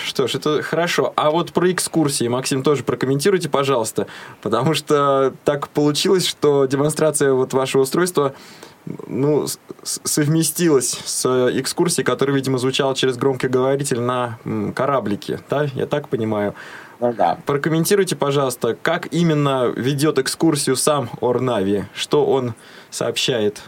что 0.07 0.27
ж, 0.27 0.37
это 0.37 0.63
хорошо. 0.63 1.13
А 1.15 1.31
вот 1.31 1.53
про 1.53 1.71
экскурсии, 1.71 2.29
Максим, 2.29 2.63
тоже 2.63 2.83
прокомментируйте, 2.83 3.51
пожалуйста. 3.51 4.07
Потому 4.41 4.73
что 4.73 5.35
так 5.45 5.69
получилось, 5.69 6.27
что 6.27 6.65
демонстрация 6.65 7.35
вот 7.35 7.53
вашего 7.53 7.83
устройства 7.83 8.35
ну, 9.07 9.47
совместилась 9.83 10.91
с 10.91 11.27
экскурсией, 11.59 12.05
которая, 12.05 12.37
видимо, 12.37 12.59
звучала 12.59 12.95
через 12.95 13.17
громкоговоритель 13.17 14.01
на 14.01 14.39
кораблике, 14.75 15.41
да? 15.49 15.69
Я 15.75 15.87
так 15.87 16.09
понимаю. 16.09 16.55
Ну 17.01 17.13
да. 17.15 17.39
Прокомментируйте, 17.47 18.15
пожалуйста, 18.15 18.77
как 18.81 19.13
именно 19.13 19.73
ведет 19.75 20.19
экскурсию 20.19 20.77
сам 20.77 21.09
Орнави, 21.21 21.87
что 21.95 22.27
он 22.27 22.55
сообщает? 22.91 23.63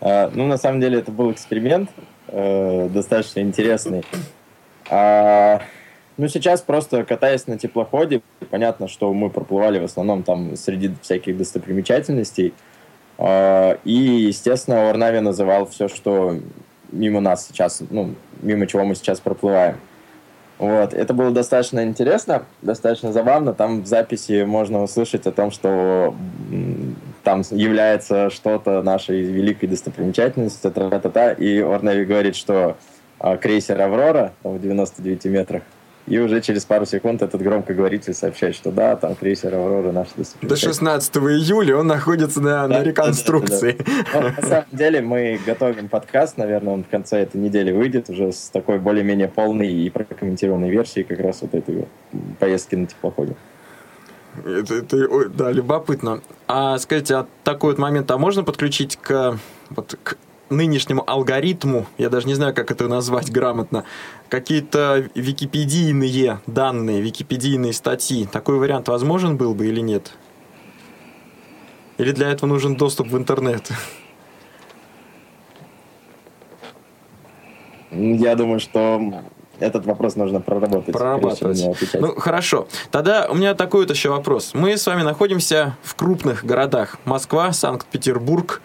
А, 0.00 0.30
ну, 0.32 0.46
на 0.46 0.56
самом 0.56 0.80
деле, 0.80 0.98
это 0.98 1.10
был 1.10 1.32
эксперимент, 1.32 1.90
э, 2.28 2.88
достаточно 2.88 3.40
интересный. 3.40 4.04
А, 4.90 5.62
ну, 6.16 6.28
сейчас 6.28 6.62
просто 6.62 7.02
катаясь 7.04 7.48
на 7.48 7.58
теплоходе, 7.58 8.22
понятно, 8.50 8.86
что 8.86 9.12
мы 9.12 9.28
проплывали 9.30 9.80
в 9.80 9.84
основном 9.84 10.22
там 10.22 10.54
среди 10.56 10.94
всяких 11.02 11.36
достопримечательностей, 11.36 12.54
и, 13.18 14.26
естественно, 14.28 14.90
Орнави 14.90 15.20
называл 15.20 15.66
все, 15.66 15.88
что 15.88 16.36
мимо 16.90 17.20
нас 17.20 17.46
сейчас, 17.46 17.82
ну, 17.90 18.14
мимо 18.42 18.66
чего 18.66 18.84
мы 18.84 18.94
сейчас 18.94 19.20
проплываем. 19.20 19.76
Вот. 20.58 20.94
Это 20.94 21.14
было 21.14 21.30
достаточно 21.30 21.84
интересно, 21.84 22.44
достаточно 22.62 23.12
забавно. 23.12 23.54
Там 23.54 23.82
в 23.82 23.86
записи 23.86 24.44
можно 24.44 24.82
услышать 24.82 25.26
о 25.26 25.32
том, 25.32 25.50
что 25.50 26.14
там 27.24 27.42
является 27.50 28.30
что-то 28.30 28.82
нашей 28.82 29.22
великой 29.22 29.66
достопримечательностью, 29.66 30.70
та-та-та, 30.70 31.32
и 31.32 31.58
Орнави 31.60 32.04
говорит, 32.04 32.36
что 32.36 32.76
а, 33.18 33.36
крейсер 33.36 33.80
«Аврора» 33.80 34.32
в 34.42 34.60
99 34.60 35.24
метрах 35.26 35.62
и 36.06 36.18
уже 36.18 36.40
через 36.42 36.64
пару 36.64 36.84
секунд 36.84 37.22
этот 37.22 37.40
громкоговоритель 37.40 38.12
сообщает, 38.12 38.54
что 38.54 38.70
да, 38.70 38.96
там 38.96 39.14
крейсер 39.14 39.54
«Аврора» 39.54 39.90
наш 39.92 40.08
До 40.42 40.56
16 40.56 41.16
июля 41.16 41.78
он 41.78 41.86
находится 41.86 42.40
на, 42.40 42.68
да, 42.68 42.78
на 42.78 42.82
реконструкции. 42.82 43.76
Да, 43.78 43.84
да, 44.12 44.20
да. 44.20 44.40
на 44.42 44.48
самом 44.48 44.66
деле 44.72 45.00
мы 45.00 45.40
готовим 45.46 45.88
подкаст, 45.88 46.36
наверное, 46.36 46.74
он 46.74 46.84
в 46.84 46.88
конце 46.88 47.20
этой 47.20 47.40
недели 47.40 47.72
выйдет 47.72 48.10
уже 48.10 48.32
с 48.32 48.50
такой 48.50 48.78
более-менее 48.78 49.28
полной 49.28 49.72
и 49.72 49.88
прокомментированной 49.88 50.70
версией 50.70 51.04
как 51.06 51.20
раз 51.20 51.40
вот 51.40 51.54
этой 51.54 51.86
поездки 52.38 52.74
на 52.74 52.86
теплоходе. 52.86 53.34
Это, 54.44 54.74
это, 54.74 55.28
да, 55.30 55.52
любопытно. 55.52 56.20
А 56.48 56.76
скажите, 56.78 57.14
а 57.14 57.26
такой 57.44 57.70
вот 57.70 57.78
момент, 57.78 58.10
а 58.10 58.18
можно 58.18 58.42
подключить 58.42 58.96
к, 58.96 59.38
вот, 59.70 59.96
к 60.02 60.16
нынешнему 60.50 61.02
алгоритму, 61.06 61.86
я 61.98 62.10
даже 62.10 62.26
не 62.26 62.34
знаю, 62.34 62.54
как 62.54 62.70
это 62.70 62.88
назвать 62.88 63.30
грамотно, 63.30 63.84
какие-то 64.28 65.08
википедийные 65.14 66.40
данные, 66.46 67.00
википедийные 67.00 67.72
статьи. 67.72 68.26
Такой 68.26 68.58
вариант 68.58 68.88
возможен 68.88 69.36
был 69.36 69.54
бы 69.54 69.66
или 69.66 69.80
нет? 69.80 70.12
Или 71.98 72.12
для 72.12 72.30
этого 72.30 72.48
нужен 72.48 72.76
доступ 72.76 73.08
в 73.08 73.16
интернет? 73.16 73.70
Я 77.90 78.34
думаю, 78.34 78.58
что 78.58 79.22
этот 79.60 79.86
вопрос 79.86 80.16
нужно 80.16 80.40
проработать. 80.40 80.92
Прорабатывать. 80.92 81.64
Ну, 81.94 82.14
хорошо. 82.16 82.66
Тогда 82.90 83.28
у 83.30 83.34
меня 83.34 83.54
такой 83.54 83.82
вот 83.82 83.90
еще 83.90 84.10
вопрос. 84.10 84.50
Мы 84.52 84.76
с 84.76 84.86
вами 84.86 85.02
находимся 85.02 85.76
в 85.82 85.94
крупных 85.94 86.44
городах. 86.44 86.96
Москва, 87.04 87.52
Санкт-Петербург, 87.52 88.60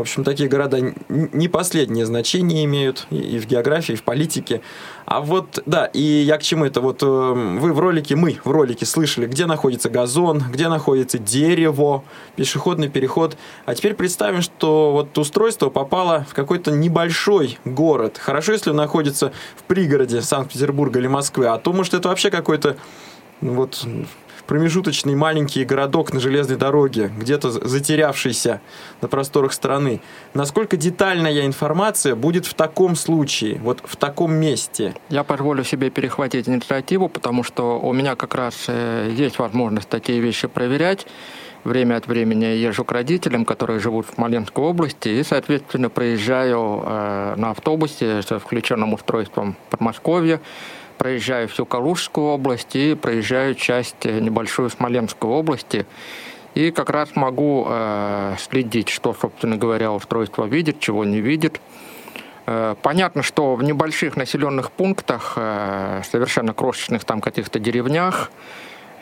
в 0.00 0.02
общем, 0.02 0.24
такие 0.24 0.48
города 0.48 0.78
не 1.10 1.48
последнее 1.48 2.06
значение 2.06 2.64
имеют 2.64 3.06
и 3.10 3.38
в 3.38 3.46
географии, 3.46 3.92
и 3.92 3.96
в 3.96 4.02
политике. 4.02 4.62
А 5.04 5.20
вот, 5.20 5.62
да, 5.66 5.84
и 5.84 6.00
я 6.00 6.38
к 6.38 6.42
чему 6.42 6.64
это? 6.64 6.80
Вот 6.80 7.02
э, 7.02 7.06
вы 7.06 7.74
в 7.74 7.78
ролике, 7.78 8.16
мы 8.16 8.38
в 8.42 8.50
ролике 8.50 8.86
слышали, 8.86 9.26
где 9.26 9.44
находится 9.44 9.90
газон, 9.90 10.42
где 10.50 10.68
находится 10.68 11.18
дерево, 11.18 12.02
пешеходный 12.34 12.88
переход. 12.88 13.36
А 13.66 13.74
теперь 13.74 13.92
представим, 13.92 14.40
что 14.40 14.92
вот 14.92 15.18
устройство 15.18 15.68
попало 15.68 16.26
в 16.30 16.32
какой-то 16.32 16.70
небольшой 16.70 17.58
город. 17.66 18.16
Хорошо, 18.16 18.52
если 18.52 18.70
он 18.70 18.76
находится 18.76 19.32
в 19.56 19.64
пригороде 19.64 20.22
Санкт-Петербурга 20.22 20.98
или 20.98 21.08
Москвы, 21.08 21.46
а 21.46 21.58
то, 21.58 21.74
может, 21.74 21.92
это 21.92 22.08
вообще 22.08 22.30
какой-то 22.30 22.78
ну 23.42 23.54
вот 23.54 23.86
промежуточный 24.50 25.14
маленький 25.14 25.64
городок 25.64 26.12
на 26.12 26.18
железной 26.18 26.56
дороге, 26.56 27.12
где-то 27.16 27.52
затерявшийся 27.52 28.60
на 29.00 29.06
просторах 29.06 29.52
страны. 29.52 30.00
Насколько 30.34 30.76
детальная 30.76 31.46
информация 31.46 32.16
будет 32.16 32.46
в 32.46 32.54
таком 32.54 32.96
случае, 32.96 33.60
вот 33.60 33.80
в 33.84 33.94
таком 33.94 34.32
месте? 34.32 34.96
Я 35.08 35.22
позволю 35.22 35.62
себе 35.62 35.88
перехватить 35.90 36.48
инициативу, 36.48 37.08
потому 37.08 37.44
что 37.44 37.78
у 37.78 37.92
меня 37.92 38.16
как 38.16 38.34
раз 38.34 38.64
э, 38.66 39.14
есть 39.16 39.38
возможность 39.38 39.88
такие 39.88 40.18
вещи 40.18 40.48
проверять 40.48 41.06
время 41.62 41.94
от 41.94 42.08
времени 42.08 42.46
езжу 42.46 42.84
к 42.84 42.90
родителям, 42.90 43.44
которые 43.44 43.78
живут 43.78 44.06
в 44.08 44.14
Смоленской 44.14 44.64
области, 44.64 45.10
и, 45.10 45.22
соответственно, 45.22 45.90
проезжаю 45.90 46.82
э, 46.84 47.34
на 47.36 47.50
автобусе 47.50 48.22
с 48.22 48.38
включенным 48.40 48.94
устройством 48.94 49.56
Подмосковья, 49.70 50.40
проезжаю 51.00 51.48
всю 51.48 51.64
Калужскую 51.64 52.26
область 52.26 52.76
и 52.76 52.94
проезжаю 52.94 53.54
часть 53.54 54.04
э, 54.04 54.20
небольшую 54.20 54.68
Смоленской 54.68 55.30
области. 55.30 55.86
И 56.54 56.70
как 56.70 56.90
раз 56.90 57.16
могу 57.16 57.66
э, 57.66 58.34
следить, 58.38 58.90
что, 58.90 59.14
собственно 59.14 59.56
говоря, 59.56 59.92
устройство 59.92 60.44
видит, 60.44 60.78
чего 60.78 61.06
не 61.06 61.22
видит. 61.22 61.58
Э, 62.44 62.74
понятно, 62.82 63.22
что 63.22 63.54
в 63.54 63.62
небольших 63.62 64.14
населенных 64.16 64.70
пунктах, 64.72 65.32
э, 65.36 66.02
совершенно 66.04 66.52
крошечных 66.52 67.04
там 67.04 67.22
каких-то 67.22 67.58
деревнях, 67.58 68.30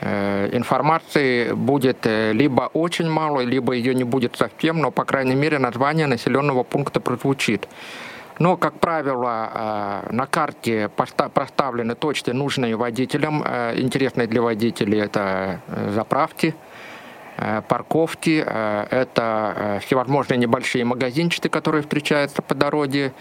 э, 0.00 0.50
информации 0.52 1.50
будет 1.52 2.06
либо 2.06 2.70
очень 2.74 3.10
мало, 3.10 3.40
либо 3.40 3.72
ее 3.72 3.92
не 3.92 4.04
будет 4.04 4.36
совсем, 4.36 4.78
но, 4.78 4.92
по 4.92 5.04
крайней 5.04 5.34
мере, 5.34 5.58
название 5.58 6.06
населенного 6.06 6.62
пункта 6.62 7.00
прозвучит. 7.00 7.66
Но, 8.38 8.56
как 8.56 8.78
правило, 8.78 10.02
на 10.10 10.26
карте 10.26 10.90
проставлены 11.34 11.94
точки, 11.94 12.30
нужные 12.30 12.76
водителям, 12.76 13.42
интересные 13.42 14.26
для 14.26 14.42
водителей 14.42 15.00
это 15.00 15.60
заправки, 15.94 16.54
парковки, 17.68 18.38
это 18.38 19.80
всевозможные 19.84 20.38
небольшие 20.38 20.84
магазинчики, 20.84 21.48
которые 21.48 21.82
встречаются 21.82 22.42
по 22.42 22.54
дороге, 22.54 23.12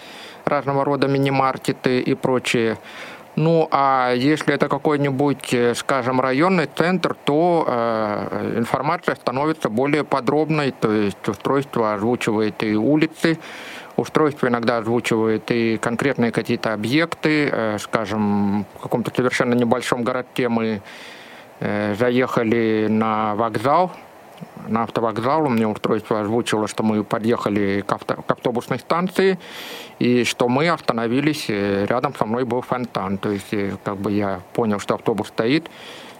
разного 0.46 0.86
рода 0.86 1.08
мини-маркеты 1.08 2.00
и 2.00 2.14
прочее. 2.16 2.78
Ну, 3.38 3.68
а 3.70 4.14
если 4.16 4.56
это 4.56 4.68
какой-нибудь, 4.68 5.54
э, 5.54 5.76
скажем, 5.76 6.20
районный 6.20 6.68
центр, 6.76 7.16
то 7.24 7.66
э, 7.68 8.56
информация 8.58 9.14
становится 9.14 9.70
более 9.70 10.04
подробной, 10.04 10.72
то 10.72 10.92
есть 10.92 11.30
устройство 11.30 11.94
озвучивает 11.94 12.64
и 12.64 12.76
улицы, 12.76 13.38
устройство 13.98 14.48
иногда 14.48 14.78
озвучивает 14.78 15.52
и 15.52 15.78
конкретные 15.78 16.32
какие-то 16.32 16.74
объекты, 16.74 17.50
э, 17.52 17.78
скажем, 17.80 18.66
в 18.76 18.82
каком-то 18.82 19.12
совершенно 19.14 19.54
небольшом 19.54 20.04
городке 20.04 20.48
мы 20.48 20.82
э, 21.60 21.96
заехали 21.96 22.88
на 22.90 23.36
вокзал, 23.36 23.92
на 24.68 24.84
автовокзал, 24.84 25.46
у 25.46 25.50
меня 25.50 25.68
устройство 25.68 26.22
озвучило, 26.22 26.68
что 26.68 26.84
мы 26.84 27.04
подъехали 27.04 27.84
к, 27.86 27.92
авто, 27.92 28.16
к 28.16 28.32
автобусной 28.32 28.78
станции, 28.78 29.40
и 29.98 30.24
что 30.24 30.48
мы 30.48 30.70
остановились, 30.70 31.46
э, 31.50 31.86
рядом 31.88 32.14
со 32.16 32.26
мной 32.26 32.46
был 32.46 32.62
фонтан. 32.62 33.18
То 33.18 33.32
есть, 33.32 33.54
как 33.84 33.98
бы 33.98 34.12
я 34.12 34.42
понял, 34.54 34.80
что 34.80 34.96
автобус 34.96 35.30
стоит 35.30 35.70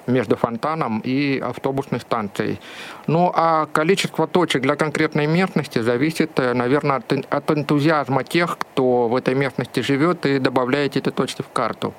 между 0.08 0.36
фонтаном 0.36 1.02
и 1.04 1.40
автобусной 1.40 2.00
станцией. 2.00 2.60
Ну, 3.08 3.32
а 3.34 3.68
количество 3.68 4.28
точек 4.28 4.62
для 4.62 4.76
конкретной 4.76 5.28
местности 5.28 5.80
зависит, 5.80 6.40
э, 6.40 6.54
наверное, 6.54 6.98
от, 6.98 7.12
от 7.12 7.52
энтузиазма 7.52 8.24
тех, 8.24 8.58
кто 8.58 9.08
в 9.08 9.16
этой 9.16 9.36
местности 9.36 9.82
живет 9.82 10.26
и 10.26 10.40
добавляет 10.40 10.98
эти 10.98 11.12
точки 11.12 11.42
в 11.42 11.50
карту. 11.50 11.94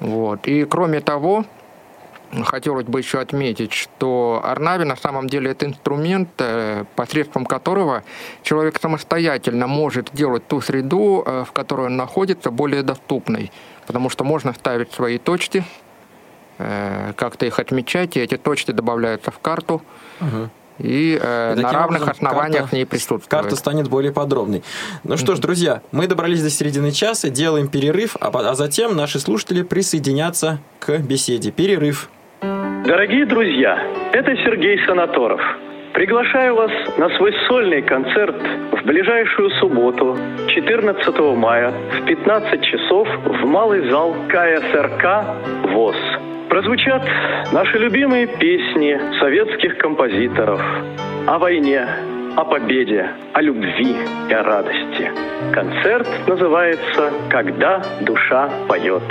Вот. 0.00 0.46
И 0.46 0.64
кроме 0.64 1.00
того, 1.00 1.44
хотелось 2.44 2.86
бы 2.86 3.00
еще 3.00 3.20
отметить, 3.20 3.72
что 3.72 4.40
Арнави 4.44 4.84
на 4.84 4.96
самом 4.96 5.28
деле 5.28 5.50
это 5.50 5.66
инструмент, 5.66 6.28
э, 6.38 6.84
посредством 6.96 7.46
которого 7.46 8.02
человек 8.42 8.78
самостоятельно 8.80 9.66
может 9.66 10.10
делать 10.12 10.46
ту 10.46 10.60
среду, 10.60 11.22
э, 11.24 11.44
в 11.46 11.52
которой 11.52 11.86
он 11.86 11.96
находится, 11.96 12.50
более 12.50 12.82
доступной. 12.82 13.50
Потому 13.86 14.10
что 14.10 14.24
можно 14.24 14.52
ставить 14.52 14.92
свои 14.92 15.18
точки, 15.18 15.64
как-то 16.58 17.46
их 17.46 17.58
отмечать, 17.58 18.16
и 18.16 18.20
эти 18.20 18.36
точки 18.36 18.72
добавляются 18.72 19.30
в 19.30 19.38
карту. 19.38 19.82
Угу 20.20 20.50
и 20.78 21.18
э, 21.20 21.54
и 21.56 21.60
на 21.60 21.72
равных 21.72 22.02
образом, 22.02 22.10
основаниях 22.10 22.60
карта, 22.60 22.68
в 22.68 22.72
ней 22.72 22.86
присутствует. 22.86 23.26
Карта 23.26 23.56
станет 23.56 23.88
более 23.88 24.12
подробной. 24.12 24.62
Ну 25.04 25.16
что 25.16 25.34
ж, 25.34 25.40
друзья, 25.40 25.82
мы 25.92 26.06
добрались 26.06 26.42
до 26.42 26.50
середины 26.50 26.92
часа, 26.92 27.30
делаем 27.30 27.68
перерыв, 27.68 28.16
а, 28.20 28.30
а 28.32 28.54
затем 28.54 28.96
наши 28.96 29.18
слушатели 29.18 29.62
присоединятся 29.62 30.60
к 30.78 30.98
беседе. 30.98 31.50
Перерыв. 31.50 32.08
Дорогие 32.40 33.26
друзья, 33.26 33.82
это 34.12 34.34
Сергей 34.36 34.78
Санаторов. 34.86 35.40
Приглашаю 35.94 36.54
вас 36.54 36.70
на 36.96 37.08
свой 37.16 37.34
сольный 37.48 37.82
концерт 37.82 38.36
в 38.72 38.86
ближайшую 38.86 39.50
субботу, 39.58 40.16
14 40.46 41.18
мая, 41.36 41.72
в 42.00 42.04
15 42.04 42.62
часов 42.62 43.08
в 43.24 43.46
малый 43.46 43.90
зал 43.90 44.14
КСРК 44.28 45.24
ВОЗ. 45.72 45.96
Прозвучат 46.48 47.02
наши 47.52 47.76
любимые 47.76 48.26
песни 48.26 48.98
советских 49.20 49.76
композиторов 49.78 50.60
о 51.26 51.38
войне, 51.38 51.86
о 52.36 52.44
победе, 52.44 53.06
о 53.34 53.42
любви 53.42 53.94
и 54.30 54.32
о 54.32 54.42
радости. 54.42 55.10
Концерт 55.52 56.08
называется 56.26 57.12
«Когда 57.28 57.82
душа 58.00 58.48
поет». 58.66 59.02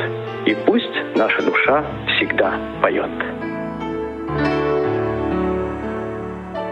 И 0.48 0.56
пусть 0.66 1.16
наша 1.16 1.44
душа 1.44 1.86
всегда 2.16 2.54
поет. 2.82 3.12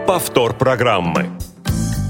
Повтор 0.06 0.52
программы. 0.54 1.26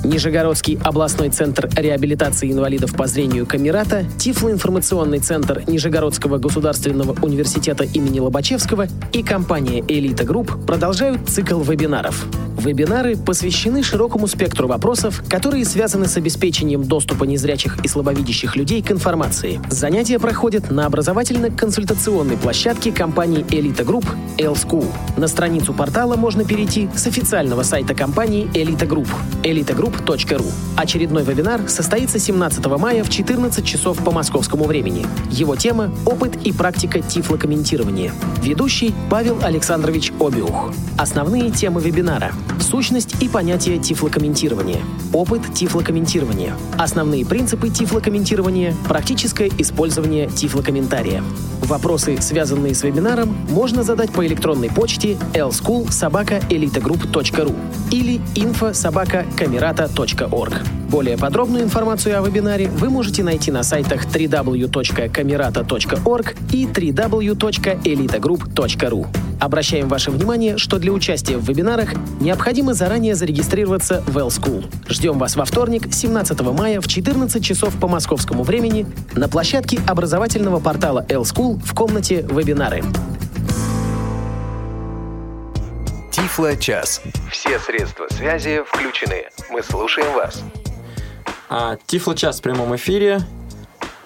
Нижегородский 0.07 0.79
областной 0.85 1.31
центр 1.31 1.69
реабилитации 1.77 2.53
инвалидов 2.53 2.95
по 2.95 3.09
зрению 3.09 3.45
Камерата, 3.45 4.05
Тифлоинформационный 4.19 5.19
центр 5.19 5.65
Нижегородского 5.67 6.39
государственного 6.39 7.17
университета 7.23 7.83
имени 7.83 8.21
Лобачевского 8.21 8.87
и 9.13 9.23
компания 9.25 9.85
«Элита 9.89 10.25
Групп» 10.25 10.65
продолжают 10.65 11.29
цикл 11.29 11.61
вебинаров. 11.61 12.25
Вебинары 12.57 13.17
посвящены 13.17 13.83
широкому 13.83 14.27
спектру 14.27 14.67
вопросов, 14.67 15.23
которые 15.29 15.65
связаны 15.65 16.07
с 16.07 16.17
обеспечением 16.17 16.85
доступа 16.85 17.25
незрячих 17.25 17.85
и 17.85 17.89
слабовидящих 17.89 18.57
людей 18.57 18.83
к 18.83 18.91
информации. 18.91 19.61
Занятия 19.69 20.19
проходят 20.19 20.71
на 20.71 20.87
образовательно-консультационной 20.87 22.37
площадке 22.37 22.93
компании 22.93 23.45
«Элита 23.51 23.85
Групп» 23.85 24.07
L-School. 24.39 24.87
На 25.17 25.29
страницу 25.29 25.75
портала 25.75 26.17
можно 26.17 26.45
перейти 26.45 26.89
с 26.95 27.07
официального 27.07 27.63
сайта 27.63 27.95
компании 27.95 28.49
«Элита 28.55 28.87
Групп» 28.87 29.09
elitagroup.ru. 29.97 30.45
Очередной 30.77 31.25
вебинар 31.25 31.69
состоится 31.69 32.19
17 32.19 32.65
мая 32.67 33.05
в 33.05 33.09
14 33.09 33.65
часов 33.65 33.99
по 33.99 34.11
московскому 34.11 34.65
времени. 34.65 35.07
Его 35.31 35.57
тема– 35.57 35.91
опыт 36.07 36.37
и 36.45 36.53
практика 36.53 37.01
тифлокомментирования. 37.01 38.13
Ведущий 38.43 38.95
Павел 39.11 39.39
Александрович 39.43 40.13
Обиух. 40.21 40.73
Основные 40.99 41.51
темы 41.51 41.81
вебинара– 41.81 42.33
Сущность 42.67 43.23
и 43.23 43.29
понятие 43.29 43.79
тифлокомментирования. 43.79 44.81
Опыт 45.13 45.43
тифлокомментирования. 45.55 46.53
Основные 46.77 47.25
принципы 47.25 47.71
тифлокомментирования. 47.71 48.75
Практическое 48.89 49.49
использование 49.59 50.29
тифлокомментария. 50.29 51.23
Вопросы, 51.63 52.21
связанные 52.21 52.75
с 52.75 52.83
вебинаром, 52.83 53.37
можно 53.51 53.85
задать 53.85 54.11
по 54.11 54.27
электронной 54.27 54.69
почте 54.69 55.17
lschool.elitagroup.ru 55.35 57.55
или 57.93 58.21
info.sobaka.camerata.org. 59.87 60.55
Более 60.91 61.17
подробную 61.19 61.65
информацию 61.65 62.17
о 62.19 62.23
вебинаре 62.27 62.69
вы 62.69 62.91
можете 62.91 63.25
найти 63.25 63.51
на 63.51 63.63
сайтах 63.63 64.05
www.camerata.org 64.07 66.37
и 66.53 66.67
www.elitagroup.ru. 66.67 69.07
Обращаем 69.39 69.89
ваше 69.89 70.11
внимание, 70.11 70.57
что 70.57 70.79
для 70.79 70.93
участия 70.93 71.37
в 71.37 71.47
вебинарах 71.47 71.91
необходимо 72.21 72.73
заранее 72.73 73.15
зарегистрироваться 73.15 74.03
в 74.07 74.17
L-School. 74.17 74.65
Ждем 74.89 75.19
вас 75.19 75.37
во 75.37 75.45
вторник, 75.45 75.93
17 75.93 76.41
мая 76.41 76.81
в 76.81 76.89
14 76.89 77.45
часов 77.45 77.79
по 77.79 77.87
московскому 77.89 78.45
времени 78.45 78.87
на 79.15 79.29
площадке 79.29 79.79
образовательного 79.87 80.59
портала 80.61 81.05
L-School 81.09 81.61
в 81.63 81.75
комнате 81.75 82.23
«Вебинары». 82.23 82.83
Тифло 86.27 86.57
час. 86.57 87.01
Все 87.31 87.57
средства 87.61 88.09
связи 88.11 88.61
включены. 88.67 89.29
Мы 89.49 89.63
слушаем 89.63 90.13
вас. 90.13 90.43
А, 91.49 91.77
Тифло 91.87 92.17
час 92.17 92.41
в 92.41 92.43
прямом 92.43 92.75
эфире. 92.75 93.21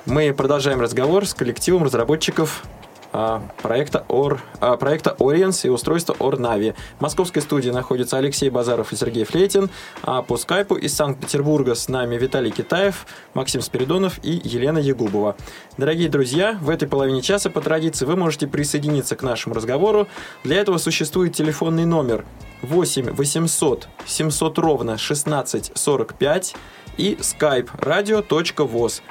Мы 0.04 0.35
продолжаем 0.35 0.83
разговор 0.83 1.24
с 1.24 1.33
коллективом 1.33 1.83
разработчиков 1.85 2.62
проекта, 3.11 4.05
Ор, 4.09 4.40
а, 4.61 4.77
проекта 4.77 5.16
Ориенс 5.18 5.64
и 5.64 5.68
устройства 5.68 6.14
Орнави. 6.18 6.75
В 6.99 7.01
московской 7.01 7.42
студии 7.42 7.70
находятся 7.70 8.18
Алексей 8.18 8.51
Базаров 8.51 8.92
и 8.92 8.96
Сергей 8.96 9.25
Флейтин, 9.25 9.70
а 10.03 10.23
по 10.23 10.37
скайпу 10.37 10.77
из 10.77 10.94
Санкт-Петербурга 10.94 11.75
с 11.75 11.88
нами 11.88 12.16
Виталий 12.16 12.51
Китаев, 12.51 13.07
Максим 13.35 13.62
Спиридонов 13.62 14.20
и 14.23 14.40
Елена 14.44 14.79
Ягубова. 14.79 15.37
Дорогие 15.77 16.09
друзья, 16.09 16.59
в 16.61 16.70
этой 16.70 16.88
половине 16.88 17.23
часа 17.23 17.51
по 17.51 17.61
традиции 17.61 18.05
вы 18.05 18.17
можете 18.17 18.46
присоединиться 18.46 19.17
к 19.17 19.23
нашему 19.23 19.54
разговору. 19.54 20.08
Для 20.44 20.56
этого 20.56 20.79
существует 20.79 21.35
телефонный 21.35 21.87
номер 21.87 22.25
8 22.63 23.13
800 23.13 23.88
700 24.06 24.58
ровно 24.58 24.98
16 24.98 25.73
45 25.75 26.54
и 26.96 27.15
skype 27.15 27.71
radio.voz. 27.79 29.02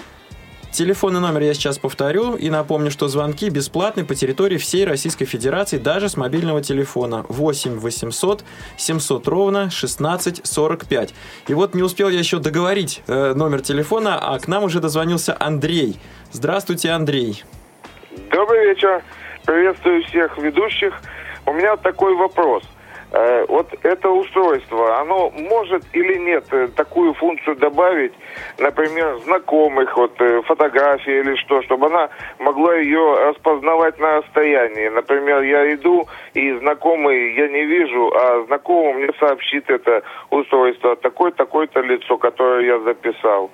Телефонный 0.71 1.19
номер 1.19 1.41
я 1.41 1.53
сейчас 1.55 1.79
повторю 1.79 2.35
и 2.35 2.49
напомню, 2.51 2.91
что 2.91 3.07
звонки 3.07 3.49
бесплатны 3.49 4.05
по 4.05 4.13
территории 4.13 4.57
всей 4.57 4.85
Российской 4.85 5.25
Федерации, 5.25 5.79
даже 5.79 6.09
с 6.09 6.15
мобильного 6.15 6.61
телефона 6.61 7.25
8 7.27 7.79
800 7.79 8.43
700 8.77 9.27
ровно 9.27 9.71
16 9.71 10.45
45. 10.45 11.13
И 11.47 11.53
вот 11.55 11.73
не 11.73 11.81
успел 11.81 12.09
я 12.09 12.19
еще 12.19 12.37
договорить 12.37 13.01
э, 13.07 13.33
номер 13.33 13.61
телефона, 13.61 14.19
а 14.21 14.37
к 14.37 14.47
нам 14.47 14.63
уже 14.63 14.79
дозвонился 14.79 15.35
Андрей. 15.39 15.99
Здравствуйте, 16.31 16.91
Андрей. 16.91 17.43
Добрый 18.31 18.67
вечер. 18.67 19.03
Приветствую 19.45 20.03
всех 20.05 20.37
ведущих. 20.37 20.93
У 21.47 21.53
меня 21.53 21.77
такой 21.77 22.15
вопрос. 22.15 22.63
Э, 23.11 23.45
вот 23.47 23.73
это 23.81 24.09
устройство, 24.09 24.99
оно 24.99 25.31
может 25.31 25.83
или 25.93 26.19
нет 26.19 26.45
э, 26.51 26.67
такую 26.75 27.15
функцию 27.15 27.55
добавить, 27.55 28.13
например, 28.59 29.17
знакомых, 29.25 29.97
вот 29.97 30.13
э, 30.21 30.43
фотографии 30.43 31.19
или 31.19 31.35
что, 31.37 31.63
чтобы 31.63 31.87
она 31.87 32.09
могла 32.37 32.75
ее 32.75 33.29
распознавать 33.29 33.97
на 33.97 34.17
расстоянии. 34.17 34.89
Например, 34.89 35.41
я 35.41 35.73
иду 35.73 36.07
и 36.35 36.53
знакомый 36.59 37.33
я 37.33 37.47
не 37.47 37.65
вижу, 37.65 38.13
а 38.15 38.43
знакомый 38.45 38.93
мне 38.93 39.09
сообщит 39.19 39.67
это 39.71 40.03
устройство, 40.29 40.95
такое-такое-то 40.95 41.79
лицо, 41.79 42.15
которое 42.17 42.67
я 42.67 42.79
записал. 42.79 43.49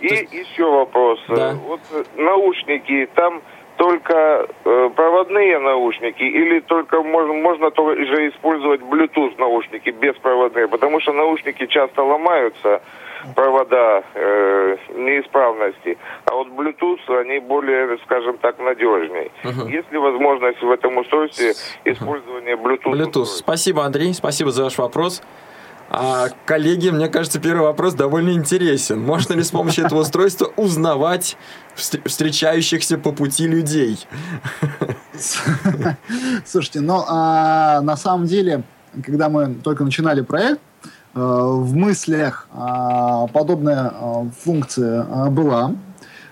И 0.00 0.06
еще 0.06 0.64
вопрос. 0.64 1.20
Да. 1.28 1.52
Вот 1.66 1.80
наушники, 2.16 3.06
там 3.14 3.42
только 3.80 4.46
э, 4.66 4.90
проводные 4.94 5.58
наушники 5.58 6.22
или 6.22 6.60
только 6.60 7.02
можно, 7.02 7.32
можно 7.32 7.70
же 7.70 8.28
использовать 8.28 8.82
Bluetooth 8.82 9.38
наушники 9.38 9.88
беспроводные, 9.88 10.68
потому 10.68 11.00
что 11.00 11.14
наушники 11.14 11.64
часто 11.64 12.02
ломаются, 12.02 12.82
провода 13.34 14.02
э, 14.14 14.76
неисправности, 14.96 15.96
а 16.26 16.34
вот 16.34 16.48
Bluetooth 16.48 17.20
они 17.20 17.38
более, 17.38 17.96
скажем 18.04 18.36
так, 18.36 18.58
надежнее. 18.58 19.30
Угу. 19.44 19.68
Есть 19.68 19.90
ли 19.90 19.96
возможность 19.96 20.60
в 20.60 20.70
этом 20.70 20.98
устройстве 20.98 21.54
использования 21.86 22.56
Bluetooth? 22.56 22.92
Bluetooth. 22.92 23.24
Спасибо, 23.24 23.84
Андрей, 23.84 24.12
спасибо 24.12 24.50
за 24.50 24.64
ваш 24.64 24.76
вопрос. 24.76 25.22
А, 25.92 26.28
коллеги, 26.46 26.90
мне 26.90 27.08
кажется, 27.08 27.40
первый 27.40 27.62
вопрос 27.62 27.94
довольно 27.94 28.30
интересен. 28.30 29.00
Можно 29.00 29.34
ли 29.34 29.42
с 29.42 29.50
помощью 29.50 29.86
этого 29.86 30.02
устройства 30.02 30.48
узнавать 30.56 31.36
встречающихся 31.74 32.96
по 32.96 33.10
пути 33.10 33.48
людей? 33.48 33.98
Слушайте, 36.46 36.80
ну, 36.80 37.02
а, 37.08 37.80
на 37.80 37.96
самом 37.96 38.26
деле, 38.26 38.62
когда 39.04 39.28
мы 39.28 39.54
только 39.54 39.82
начинали 39.82 40.20
проект, 40.20 40.60
э, 41.14 41.20
в 41.20 41.74
мыслях 41.74 42.46
а, 42.52 43.26
подобная 43.26 43.92
а, 43.92 44.30
функция 44.44 45.04
а, 45.10 45.28
была 45.28 45.74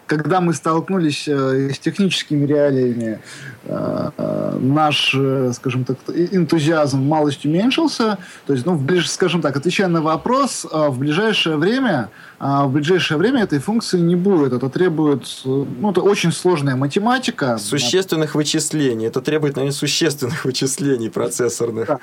когда 0.08 0.40
мы 0.40 0.54
столкнулись 0.54 1.28
э, 1.28 1.70
с 1.72 1.78
техническими 1.78 2.46
реалиями, 2.46 3.20
э, 3.64 4.10
э, 4.16 4.58
наш, 4.60 5.14
скажем 5.52 5.84
так, 5.84 5.98
энтузиазм 6.08 7.00
малость 7.00 7.44
уменьшился. 7.44 8.18
То 8.46 8.54
есть, 8.54 8.66
ну, 8.66 8.72
в 8.72 8.82
ближ... 8.82 9.08
скажем 9.10 9.42
так, 9.42 9.56
отвечая 9.56 9.88
на 9.88 10.00
вопрос, 10.00 10.66
в 10.72 10.98
ближайшее 10.98 11.56
время, 11.56 12.08
в 12.40 12.68
ближайшее 12.68 13.18
время 13.18 13.42
этой 13.42 13.58
функции 13.58 14.00
не 14.00 14.16
будет. 14.16 14.52
Это 14.52 14.68
требует, 14.68 15.24
ну, 15.44 15.90
это 15.90 16.00
очень 16.00 16.32
сложная 16.32 16.76
математика. 16.76 17.58
Существенных 17.58 18.34
вычислений. 18.34 19.06
Это 19.06 19.20
требует, 19.20 19.56
наверное, 19.56 19.76
существенных 19.76 20.44
вычислений 20.44 21.10
процессорных. 21.10 21.86
Да. 21.88 22.00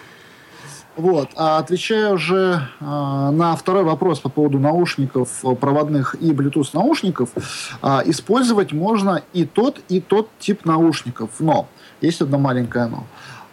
Вот. 0.96 1.30
А 1.36 1.58
отвечая 1.58 2.14
уже 2.14 2.70
э, 2.80 2.86
на 2.86 3.56
второй 3.56 3.84
вопрос 3.84 4.20
по 4.20 4.30
поводу 4.30 4.60
наушников 4.60 5.43
проводных 5.60 6.16
и 6.16 6.32
Bluetooth 6.32 6.70
наушников, 6.74 7.30
э, 7.82 8.02
использовать 8.06 8.72
можно 8.72 9.22
и 9.34 9.46
тот, 9.46 9.82
и 9.89 10.00
тот 10.00 10.30
тип 10.39 10.66
наушников. 10.66 11.32
Но 11.39 11.68
есть 12.02 12.22
одно 12.22 12.38
маленькое 12.38 12.88
но. 12.88 13.04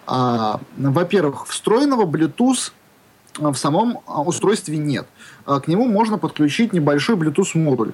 А, 0.07 0.61
во-первых, 0.76 1.47
встроенного 1.47 2.05
Bluetooth 2.05 2.72
в 3.38 3.55
самом 3.55 3.99
устройстве 4.07 4.76
нет. 4.76 5.07
К 5.47 5.66
нему 5.66 5.86
можно 5.86 6.18
подключить 6.18 6.72
небольшой 6.72 7.16
Bluetooth 7.16 7.57
модуль 7.57 7.93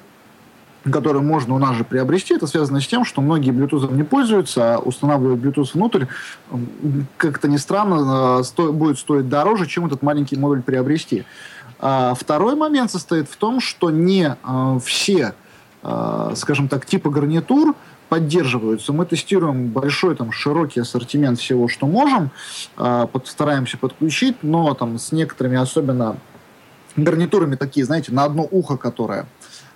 который 0.85 1.22
можно 1.22 1.55
у 1.55 1.59
нас 1.59 1.76
же 1.76 1.85
приобрести, 1.85 2.35
это 2.35 2.47
связано 2.47 2.81
с 2.81 2.87
тем, 2.87 3.05
что 3.05 3.20
многие 3.20 3.53
Bluetooth 3.53 3.93
не 3.93 4.03
пользуются, 4.03 4.76
а 4.76 4.79
устанавливать 4.79 5.41
Bluetooth 5.41 5.70
внутрь, 5.74 6.07
как-то 7.16 7.49
ни 7.49 7.57
странно, 7.57 8.43
сто, 8.43 8.72
будет 8.72 8.99
стоить 8.99 9.29
дороже, 9.29 9.66
чем 9.66 9.87
этот 9.87 10.03
маленький 10.03 10.37
модуль 10.37 10.62
приобрести. 10.62 11.24
А 11.81 12.14
второй 12.14 12.57
момент 12.57 12.91
состоит 12.91 13.29
в 13.29 13.37
том, 13.37 13.61
что 13.61 13.91
не 13.91 14.37
а, 14.43 14.79
все, 14.81 15.35
а, 15.83 16.33
скажем 16.35 16.68
так, 16.68 16.87
типы 16.87 17.11
гарнитур 17.11 17.74
поддерживаются. 18.09 18.93
Мы 18.93 19.07
тестируем 19.07 19.68
большой, 19.68 20.16
там, 20.16 20.33
широкий 20.33 20.81
ассортимент 20.81 21.39
всего, 21.39 21.68
что 21.68 21.87
можем, 21.87 22.31
а, 22.76 23.07
под, 23.07 23.29
стараемся 23.29 23.79
подключить, 23.79 24.37
но 24.43 24.74
там 24.74 24.99
с 24.99 25.12
некоторыми, 25.12 25.59
особенно 25.59 26.16
гарнитурами 26.97 27.55
такие, 27.55 27.87
знаете, 27.87 28.12
на 28.12 28.24
одно 28.24 28.47
ухо, 28.51 28.76
которое 28.76 29.26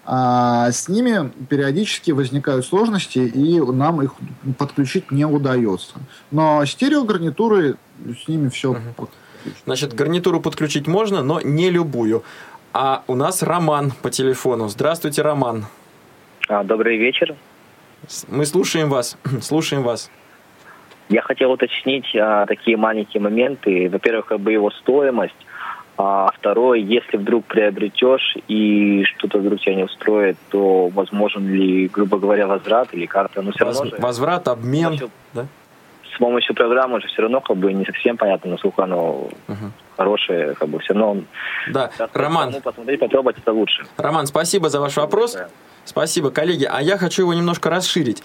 а 0.05 0.71
с 0.71 0.89
ними 0.89 1.31
периодически 1.49 2.11
возникают 2.11 2.67
сложности, 2.67 3.19
и 3.19 3.61
нам 3.61 4.03
их 4.03 4.15
подключить 4.59 5.11
не 5.11 5.25
удается. 5.25 5.95
Но 6.31 6.65
стереогарнитуры, 6.65 7.77
с 8.05 8.27
ними 8.27 8.49
все. 8.49 8.73
Угу. 8.73 9.09
Значит, 9.65 9.95
гарнитуру 9.95 10.41
подключить 10.41 10.87
можно, 10.87 11.23
но 11.23 11.41
не 11.41 11.71
любую. 11.71 12.25
А 12.73 13.05
у 13.07 13.15
нас 13.15 13.43
Роман 13.43 13.93
по 14.03 14.11
телефону. 14.11 14.69
Здравствуйте, 14.69 15.23
Роман. 15.23 15.67
А, 16.49 16.65
добрый 16.65 16.97
вечер. 16.97 17.37
Мы 18.29 18.47
слушаем 18.47 18.89
вас. 18.89 19.17
слушаем 19.41 19.83
вас. 19.83 20.11
Я 21.09 21.23
хотел 21.23 21.53
уточнить 21.53 22.07
а, 22.17 22.47
такие 22.47 22.77
маленькие 22.77 23.21
моменты. 23.21 23.89
Во-первых, 23.91 24.27
как 24.27 24.41
бы 24.41 24.53
его 24.53 24.71
стоимость. 24.71 25.37
А 25.99 26.30
второе, 26.32 26.78
если 26.78 27.18
вдруг 27.18 27.45
приобретешь 27.45 28.36
и 28.49 29.05
что-то 29.05 29.38
вдруг 29.38 29.61
тебя 29.61 29.74
не 29.74 29.84
устроит, 29.84 30.36
то 30.49 30.88
возможен 30.88 31.47
ли, 31.49 31.88
грубо 31.88 32.18
говоря, 32.18 32.47
возврат 32.47 32.88
или 32.93 33.07
как-то? 33.07 33.43
Ну, 33.43 33.53
все 33.53 33.64
Воз, 33.64 33.78
равно 33.78 33.97
же, 33.97 34.03
возврат, 34.03 34.49
обмен, 34.49 34.84
помощью, 34.84 35.11
да? 35.34 35.47
С 36.14 36.18
помощью 36.18 36.55
программы 36.55 37.01
же 37.01 37.09
все 37.09 37.22
равно 37.22 37.40
как 37.40 37.57
бы 37.57 37.72
не 37.72 37.84
совсем 37.84 38.16
понятно, 38.16 38.53
насколько 38.53 38.84
оно 38.84 39.28
угу. 39.49 39.70
хорошее, 39.97 40.55
как 40.55 40.68
бы 40.68 40.78
все 40.78 40.95
равно. 40.95 41.22
Да, 41.70 41.90
Роман. 42.14 42.55
Посмотреть, 42.62 43.01
попробовать 43.01 43.36
это 43.38 43.53
лучше. 43.53 43.84
Роман, 43.99 44.26
спасибо 44.26 44.70
за 44.70 44.80
ваш 44.80 44.97
вопрос. 44.97 45.34
Да. 45.34 45.49
Спасибо, 45.84 46.30
коллеги. 46.30 46.68
А 46.70 46.80
я 46.80 46.97
хочу 46.97 47.22
его 47.22 47.34
немножко 47.34 47.68
расширить. 47.68 48.22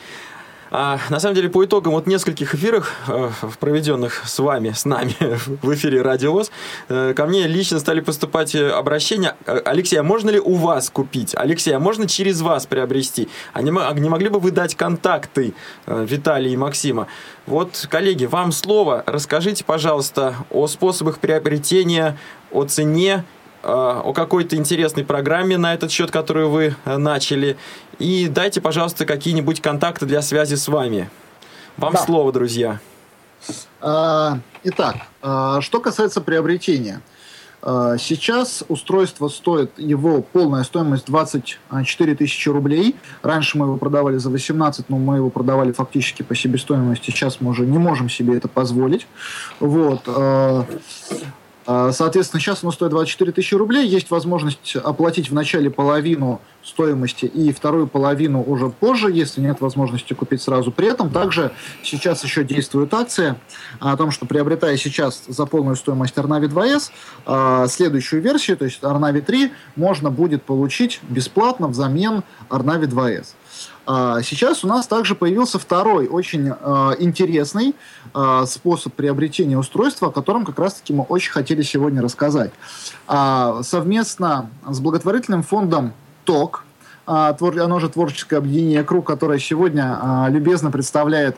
А, 0.69 0.99
на 1.09 1.19
самом 1.19 1.35
деле, 1.35 1.49
по 1.49 1.63
итогам 1.63 1.93
вот 1.93 2.07
нескольких 2.07 2.53
эфиров, 2.53 2.91
э, 3.07 3.29
проведенных 3.59 4.23
с 4.25 4.39
вами, 4.39 4.71
с 4.71 4.85
нами 4.85 5.15
в 5.61 5.73
эфире 5.73 6.01
Радио 6.01 6.33
ВОЗ, 6.33 6.51
э, 6.89 7.13
ко 7.15 7.25
мне 7.25 7.47
лично 7.47 7.79
стали 7.79 8.01
поступать 8.01 8.53
э, 8.55 8.69
обращения. 8.69 9.35
Алексей, 9.45 9.97
а 9.97 10.03
можно 10.03 10.29
ли 10.29 10.39
у 10.39 10.55
вас 10.55 10.89
купить? 10.89 11.33
Алексей, 11.35 11.71
а 11.71 11.79
можно 11.79 12.07
через 12.07 12.41
вас 12.41 12.65
приобрести? 12.65 13.29
А 13.53 13.61
не, 13.61 13.71
а 13.71 13.93
не 13.93 14.09
могли 14.09 14.29
бы 14.29 14.39
вы 14.39 14.51
дать 14.51 14.75
контакты 14.75 15.53
Виталия 15.85 16.51
и 16.51 16.57
Максима? 16.57 17.07
Вот, 17.45 17.87
коллеги, 17.89 18.25
вам 18.25 18.51
слово. 18.51 19.03
Расскажите, 19.05 19.63
пожалуйста, 19.63 20.35
о 20.49 20.67
способах 20.67 21.19
приобретения, 21.19 22.17
о 22.51 22.65
цене 22.65 23.23
о 23.67 24.13
какой-то 24.13 24.55
интересной 24.55 25.03
программе 25.03 25.57
на 25.57 25.73
этот 25.73 25.91
счет, 25.91 26.11
которую 26.11 26.49
вы 26.49 26.75
начали, 26.85 27.57
и 27.99 28.27
дайте, 28.27 28.61
пожалуйста, 28.61 29.05
какие-нибудь 29.05 29.61
контакты 29.61 30.05
для 30.05 30.21
связи 30.21 30.55
с 30.55 30.67
вами. 30.67 31.09
Вам 31.77 31.93
да. 31.93 31.99
слово, 31.99 32.31
друзья. 32.31 32.79
А, 33.81 34.39
итак, 34.63 34.95
а, 35.21 35.61
что 35.61 35.79
касается 35.79 36.21
приобретения. 36.21 37.01
А, 37.61 37.97
сейчас 37.97 38.63
устройство 38.67 39.27
стоит, 39.27 39.71
его 39.77 40.21
полная 40.21 40.63
стоимость 40.63 41.05
24 41.05 42.15
тысячи 42.15 42.49
рублей. 42.49 42.95
Раньше 43.21 43.57
мы 43.57 43.67
его 43.67 43.77
продавали 43.77 44.17
за 44.17 44.29
18, 44.29 44.89
но 44.89 44.97
мы 44.97 45.17
его 45.17 45.29
продавали 45.29 45.71
фактически 45.71 46.23
по 46.23 46.35
себестоимости. 46.35 47.11
Сейчас 47.11 47.41
мы 47.41 47.51
уже 47.51 47.65
не 47.65 47.77
можем 47.77 48.09
себе 48.09 48.37
это 48.37 48.47
позволить. 48.47 49.07
Вот. 49.59 50.07
А, 51.69 51.91
соответственно, 51.91 52.39
сейчас 52.39 52.63
оно 52.63 52.71
стоит 52.71 52.91
24 52.91 53.33
тысячи 53.33 53.53
рублей. 53.53 53.85
Есть 53.85 54.09
возможность 54.09 54.77
оплатить 54.77 55.29
в 55.29 55.33
начале 55.33 55.69
половину 55.69 56.39
стоимости 56.63 57.25
и 57.25 57.51
вторую 57.51 57.87
половину 57.87 58.41
уже 58.41 58.69
позже, 58.69 59.11
если 59.11 59.41
нет 59.41 59.59
возможности 59.59 60.13
купить 60.13 60.41
сразу. 60.41 60.71
При 60.71 60.87
этом 60.87 61.09
также 61.09 61.51
сейчас 61.83 62.23
еще 62.23 62.45
действует 62.45 62.93
акция 62.93 63.37
о 63.79 63.97
том, 63.97 64.11
что 64.11 64.25
приобретая 64.25 64.77
сейчас 64.77 65.25
за 65.27 65.45
полную 65.45 65.75
стоимость 65.75 66.15
Arnavi 66.15 66.47
2S, 66.47 66.91
а, 67.25 67.67
следующую 67.67 68.21
версию, 68.21 68.55
то 68.55 68.63
есть 68.63 68.81
Arnavi 68.81 69.21
3, 69.21 69.51
можно 69.75 70.09
будет 70.09 70.43
получить 70.43 71.01
бесплатно 71.09 71.67
взамен 71.67 72.23
Arnavi 72.49 72.85
2S. 72.85 73.27
А, 73.89 74.21
сейчас 74.21 74.65
у 74.65 74.67
нас 74.67 74.85
также 74.85 75.15
появился 75.15 75.59
второй 75.59 76.07
очень 76.07 76.49
э, 76.49 76.91
интересный 76.99 77.73
э, 78.13 78.43
способ 78.45 78.93
приобретения 78.93 79.57
устройства, 79.57 80.09
о 80.09 80.11
котором 80.11 80.43
как 80.43 80.59
раз-таки 80.59 80.91
мы 80.91 81.03
очень 81.03 81.31
хотели 81.31 81.61
сегодня 81.61 82.01
рассказать. 82.01 82.51
Совместно 83.07 84.49
с 84.67 84.79
благотворительным 84.79 85.43
фондом 85.43 85.93
ТОК, 86.25 86.65
оно 87.05 87.79
же 87.79 87.87
творческое 87.87 88.37
объединение 88.37 88.83
«Круг», 88.83 89.07
которое 89.07 89.39
сегодня 89.39 90.27
любезно 90.29 90.71
представляет 90.71 91.37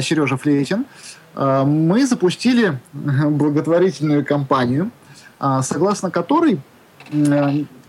Сережа 0.00 0.36
Флейтин, 0.36 0.86
мы 1.34 2.06
запустили 2.06 2.78
благотворительную 2.92 4.24
кампанию, 4.24 4.92
согласно 5.62 6.10
которой 6.12 6.60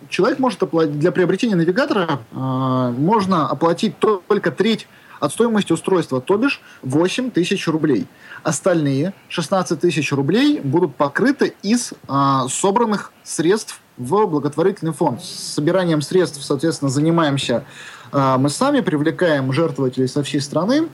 человек 0.09 0.39
может 0.39 0.61
оплатить, 0.63 0.99
для 0.99 1.11
приобретения 1.11 1.55
навигатора 1.55 2.19
э, 2.31 2.35
можно 2.35 3.47
оплатить 3.47 3.95
только 3.99 4.51
треть 4.51 4.87
от 5.19 5.33
стоимости 5.33 5.73
устройства, 5.73 6.21
то 6.21 6.37
бишь 6.37 6.61
8 6.81 7.31
тысяч 7.31 7.67
рублей. 7.67 8.07
Остальные 8.43 9.13
16 9.27 9.79
тысяч 9.79 10.11
рублей 10.11 10.59
будут 10.61 10.95
покрыты 10.95 11.55
из 11.61 11.93
а, 12.07 12.47
собранных 12.47 13.11
средств 13.23 13.81
в 13.97 14.25
благотворительный 14.25 14.93
фонд. 14.93 15.21
С 15.21 15.55
собиранием 15.55 16.01
средств, 16.01 16.41
соответственно, 16.41 16.89
занимаемся 16.89 17.65
а, 18.11 18.37
мы 18.37 18.49
сами, 18.49 18.81
привлекаем 18.81 19.51
жертвователей 19.51 20.07
со 20.07 20.23
всей 20.23 20.41
страны, 20.41 20.87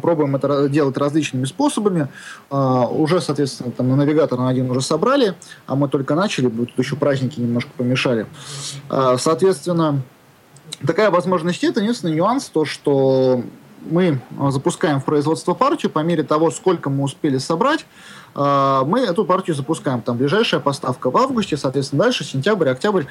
пробуем 0.00 0.36
это 0.36 0.68
делать 0.68 0.96
различными 0.96 1.44
способами. 1.44 2.08
Uh, 2.50 2.86
уже, 2.94 3.20
соответственно, 3.20 3.70
там 3.70 3.88
на 3.88 3.96
навигатор 3.96 4.38
на 4.38 4.48
один 4.48 4.70
уже 4.70 4.80
собрали, 4.80 5.34
а 5.66 5.76
мы 5.76 5.88
только 5.88 6.14
начали, 6.14 6.48
тут 6.48 6.78
еще 6.78 6.96
праздники 6.96 7.40
немножко 7.40 7.70
помешали. 7.76 8.26
Uh, 8.88 9.16
соответственно, 9.18 10.02
такая 10.86 11.10
возможность 11.10 11.62
есть. 11.62 11.76
Единственный 11.76 12.14
нюанс, 12.14 12.46
то, 12.46 12.64
что 12.64 13.42
мы 13.84 14.20
запускаем 14.50 15.00
в 15.00 15.04
производство 15.04 15.54
партию 15.54 15.90
по 15.90 16.00
мере 16.00 16.22
того, 16.22 16.50
сколько 16.50 16.88
мы 16.88 17.02
успели 17.02 17.38
собрать, 17.38 17.84
мы 18.34 19.00
эту 19.00 19.24
партию 19.24 19.56
запускаем. 19.56 20.00
Там 20.02 20.16
ближайшая 20.16 20.60
поставка 20.60 21.10
в 21.10 21.16
августе, 21.16 21.56
соответственно, 21.56 22.04
дальше 22.04 22.22
сентябрь, 22.22 22.68
октябрь 22.68 23.04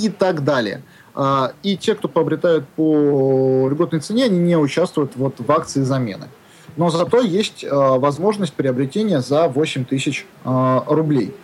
и 0.00 0.08
так 0.08 0.44
далее. 0.44 0.82
А, 1.20 1.50
и 1.64 1.76
те, 1.76 1.96
кто 1.96 2.06
приобретают 2.06 2.68
по 2.76 3.68
льготной 3.68 3.98
цене, 3.98 4.26
они 4.26 4.38
не 4.38 4.56
участвуют 4.56 5.16
вот 5.16 5.34
в 5.40 5.50
акции 5.50 5.82
замены. 5.82 6.28
Но 6.76 6.90
зато 6.90 7.20
есть 7.20 7.64
а, 7.64 7.98
возможность 7.98 8.52
приобретения 8.52 9.20
за 9.20 9.48
8 9.48 9.84
тысяч 9.84 10.26
а, 10.44 10.84
рублей. 10.86 11.34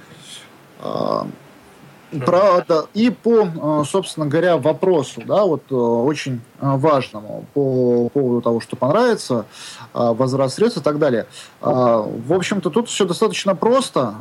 Правда, 2.27 2.87
и 2.95 3.11
по, 3.11 3.85
собственно 3.85 4.27
говоря, 4.27 4.57
вопросу, 4.59 5.23
да, 5.27 5.45
вот 5.45 5.63
очень 5.73 6.43
важному 6.61 7.45
по 7.55 8.09
поводу 8.11 8.41
того, 8.41 8.61
что 8.61 8.77
понравится, 8.77 9.47
возврат 9.93 10.53
средств 10.53 10.79
и 10.79 10.83
так 10.83 10.99
далее. 11.01 11.27
В 11.61 12.33
общем-то, 12.33 12.71
тут 12.71 12.89
все 12.89 13.05
достаточно 13.05 13.57
просто. 13.57 14.15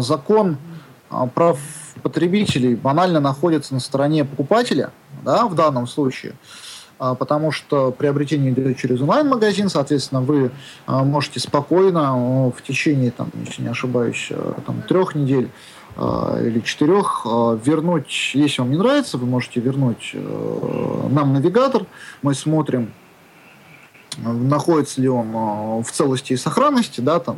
Закон 0.00 0.58
прав 1.34 1.58
потребителей 2.02 2.74
банально 2.74 3.20
находится 3.20 3.74
на 3.74 3.80
стороне 3.80 4.24
покупателя, 4.24 4.90
да, 5.24 5.46
в 5.46 5.54
данном 5.54 5.86
случае, 5.86 6.34
а, 6.98 7.14
потому 7.14 7.50
что 7.50 7.90
приобретение 7.90 8.52
идет 8.52 8.78
через 8.78 9.00
онлайн-магазин, 9.00 9.68
соответственно, 9.68 10.20
вы 10.20 10.50
а, 10.86 11.02
можете 11.04 11.40
спокойно 11.40 12.50
в 12.50 12.62
течение, 12.62 13.10
там, 13.10 13.30
если 13.44 13.62
не 13.62 13.68
ошибаюсь, 13.68 14.30
там, 14.66 14.82
трех 14.82 15.14
недель 15.14 15.50
а, 15.96 16.40
или 16.40 16.60
четырех 16.60 17.22
вернуть, 17.24 18.32
если 18.34 18.60
вам 18.60 18.70
не 18.70 18.78
нравится, 18.78 19.18
вы 19.18 19.26
можете 19.26 19.60
вернуть 19.60 20.14
нам 21.10 21.32
навигатор, 21.32 21.86
мы 22.22 22.34
смотрим, 22.34 22.92
находится 24.18 25.00
ли 25.00 25.08
он 25.08 25.82
в 25.82 25.90
целости 25.90 26.34
и 26.34 26.36
сохранности, 26.36 27.00
да, 27.00 27.18
там 27.18 27.36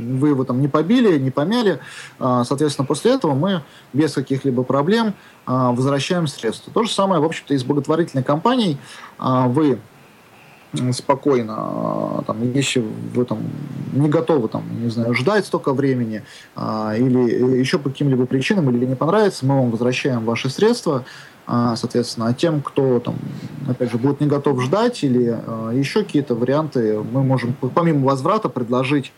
вы 0.00 0.30
его 0.30 0.44
там 0.44 0.60
не 0.60 0.68
побили, 0.68 1.18
не 1.18 1.30
помяли. 1.30 1.80
А, 2.18 2.44
соответственно, 2.44 2.86
после 2.86 3.12
этого 3.12 3.34
мы 3.34 3.62
без 3.92 4.14
каких-либо 4.14 4.62
проблем 4.62 5.14
а, 5.46 5.72
возвращаем 5.72 6.26
средства. 6.26 6.72
То 6.72 6.84
же 6.84 6.90
самое, 6.90 7.20
в 7.20 7.24
общем-то, 7.24 7.54
и 7.54 7.58
с 7.58 7.64
благотворительной 7.64 8.24
компанией. 8.24 8.78
А, 9.18 9.48
вы 9.48 9.78
спокойно, 10.92 12.22
там, 12.28 12.52
если 12.52 12.84
вы 13.14 13.24
там 13.24 13.40
не 13.92 14.08
готовы, 14.08 14.46
там, 14.48 14.62
не 14.80 14.88
знаю, 14.88 15.14
ждать 15.14 15.44
столько 15.44 15.72
времени, 15.72 16.22
или 16.56 17.58
еще 17.58 17.80
по 17.80 17.90
каким-либо 17.90 18.24
причинам, 18.24 18.70
или 18.70 18.86
не 18.86 18.94
понравится, 18.94 19.44
мы 19.44 19.56
вам 19.56 19.72
возвращаем 19.72 20.24
ваши 20.24 20.48
средства, 20.48 21.04
соответственно, 21.44 22.28
а 22.28 22.34
тем, 22.34 22.62
кто 22.62 23.00
там, 23.00 23.16
опять 23.68 23.90
же, 23.90 23.98
будет 23.98 24.20
не 24.20 24.28
готов 24.28 24.62
ждать 24.62 25.02
или 25.02 25.36
еще 25.76 26.04
какие-то 26.04 26.36
варианты, 26.36 27.00
мы 27.02 27.24
можем 27.24 27.52
помимо 27.74 28.06
возврата 28.06 28.48
предложить 28.48 29.12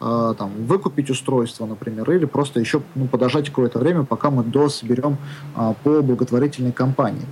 а, 0.00 0.34
там, 0.34 0.50
выкупить 0.66 1.10
устройство, 1.10 1.66
например, 1.66 2.10
или 2.10 2.24
просто 2.24 2.60
еще 2.60 2.82
ну, 2.94 3.06
подождать 3.06 3.48
какое-то 3.48 3.78
время, 3.78 4.04
пока 4.04 4.30
мы 4.30 4.42
дособерем 4.44 5.16
а, 5.54 5.74
по 5.82 6.02
благотворительной 6.02 6.72
кампании. 6.72 7.26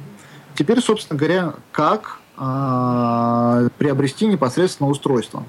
Теперь, 0.55 0.81
собственно 0.81 1.19
говоря, 1.19 1.55
как 1.73 2.21
а, 2.37 3.69
приобрести 3.79 4.27
непосредственно 4.27 4.89
устройство. 4.89 5.45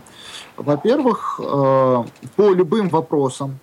Во-первых, 0.57 1.39
а, 1.43 2.05
по 2.35 2.53
любым 2.53 2.89
вопросам 2.89 3.59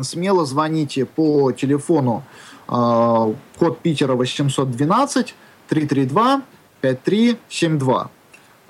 смело 0.00 0.44
звоните 0.44 1.04
по 1.04 1.52
телефону 1.52 2.22
а, 2.66 3.32
код 3.58 3.80
Питера 3.80 4.14
812 4.14 5.34
332 5.68 6.42
5372. 6.80 8.10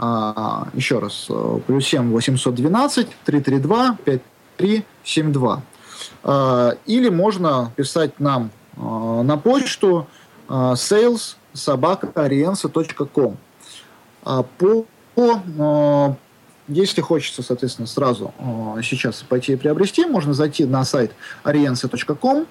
А, 0.00 0.68
еще 0.74 1.00
раз, 1.00 1.26
э, 1.28 1.58
плюс 1.66 1.84
7 1.86 2.12
812 2.12 3.08
332 3.24 3.98
5372. 4.04 5.62
А, 6.22 6.76
или 6.86 7.08
можно 7.08 7.72
писать 7.74 8.20
нам 8.20 8.50
а, 8.76 9.22
на 9.22 9.36
почту 9.36 10.06
а, 10.48 10.74
sales 10.74 11.36
собака 11.52 12.12
а, 14.24 14.42
по, 14.42 14.86
по 15.14 16.16
если 16.68 17.00
хочется, 17.00 17.42
соответственно, 17.42 17.88
сразу 17.88 18.34
сейчас 18.82 19.22
пойти 19.22 19.54
и 19.54 19.56
приобрести, 19.56 20.04
можно 20.04 20.34
зайти 20.34 20.66
на 20.66 20.84
сайт 20.84 21.12
ariense.com, 21.42 22.46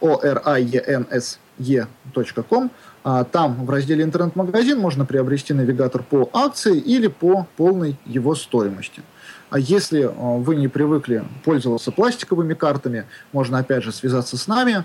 o 0.00 0.20
r 0.22 0.42
i 0.46 0.64
e 0.64 0.78
n 0.78 1.06
s 1.10 1.38
e.com, 1.58 2.70
там 3.02 3.64
в 3.64 3.70
разделе 3.70 4.04
интернет-магазин 4.04 4.78
можно 4.78 5.04
приобрести 5.06 5.54
навигатор 5.54 6.02
по 6.02 6.28
акции 6.32 6.78
или 6.78 7.06
по 7.06 7.46
полной 7.56 7.96
его 8.04 8.34
стоимости. 8.34 9.02
А 9.50 9.58
если 9.58 10.02
а, 10.02 10.10
вы 10.38 10.56
не 10.56 10.68
привыкли 10.68 11.24
пользоваться 11.44 11.90
пластиковыми 11.90 12.54
картами, 12.54 13.04
можно 13.32 13.58
опять 13.58 13.82
же 13.82 13.92
связаться 13.92 14.36
с 14.36 14.46
нами, 14.46 14.84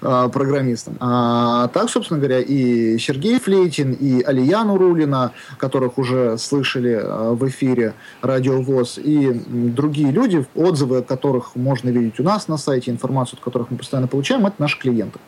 э, 0.02 0.30
программистом. 0.32 0.96
А 1.00 1.70
так, 1.70 1.90
собственно 1.90 2.20
говоря, 2.20 2.40
и 2.40 3.00
Сергей 3.00 3.40
Флейтин, 3.40 3.94
и 3.94 4.22
Алия 4.22 4.64
Нурулина, 4.64 5.32
которых 5.58 5.98
уже 5.98 6.38
слышали 6.38 6.92
э, 6.92 7.32
в 7.34 7.48
эфире 7.50 7.96
Радио 8.22 8.62
ВОЗ, 8.62 9.00
и 9.00 9.32
другие 9.48 10.12
люди, 10.12 10.46
отзывы 10.54 11.02
которых 11.02 11.56
можно 11.56 11.90
видеть 11.90 12.20
у 12.20 12.24
нас 12.24 12.48
на 12.48 12.58
сайте, 12.58 12.92
информацию 12.92 13.38
от 13.38 13.44
которых 13.44 13.72
мы 13.72 13.78
постоянно 13.78 14.08
получаем, 14.08 14.46
это 14.46 14.56
наши 14.60 14.78
клиенты. 14.78 15.20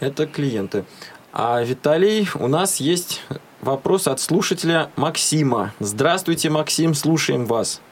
Это 0.00 0.26
клиенты. 0.26 0.84
А 1.32 1.62
Виталий, 1.62 2.28
у 2.34 2.48
нас 2.48 2.76
есть 2.76 3.22
вопрос 3.60 4.06
от 4.06 4.20
слушателя 4.20 4.90
Максима. 4.96 5.74
Здравствуйте, 5.78 6.48
Максим, 6.48 6.94
слушаем 6.94 7.44
вас. 7.44 7.82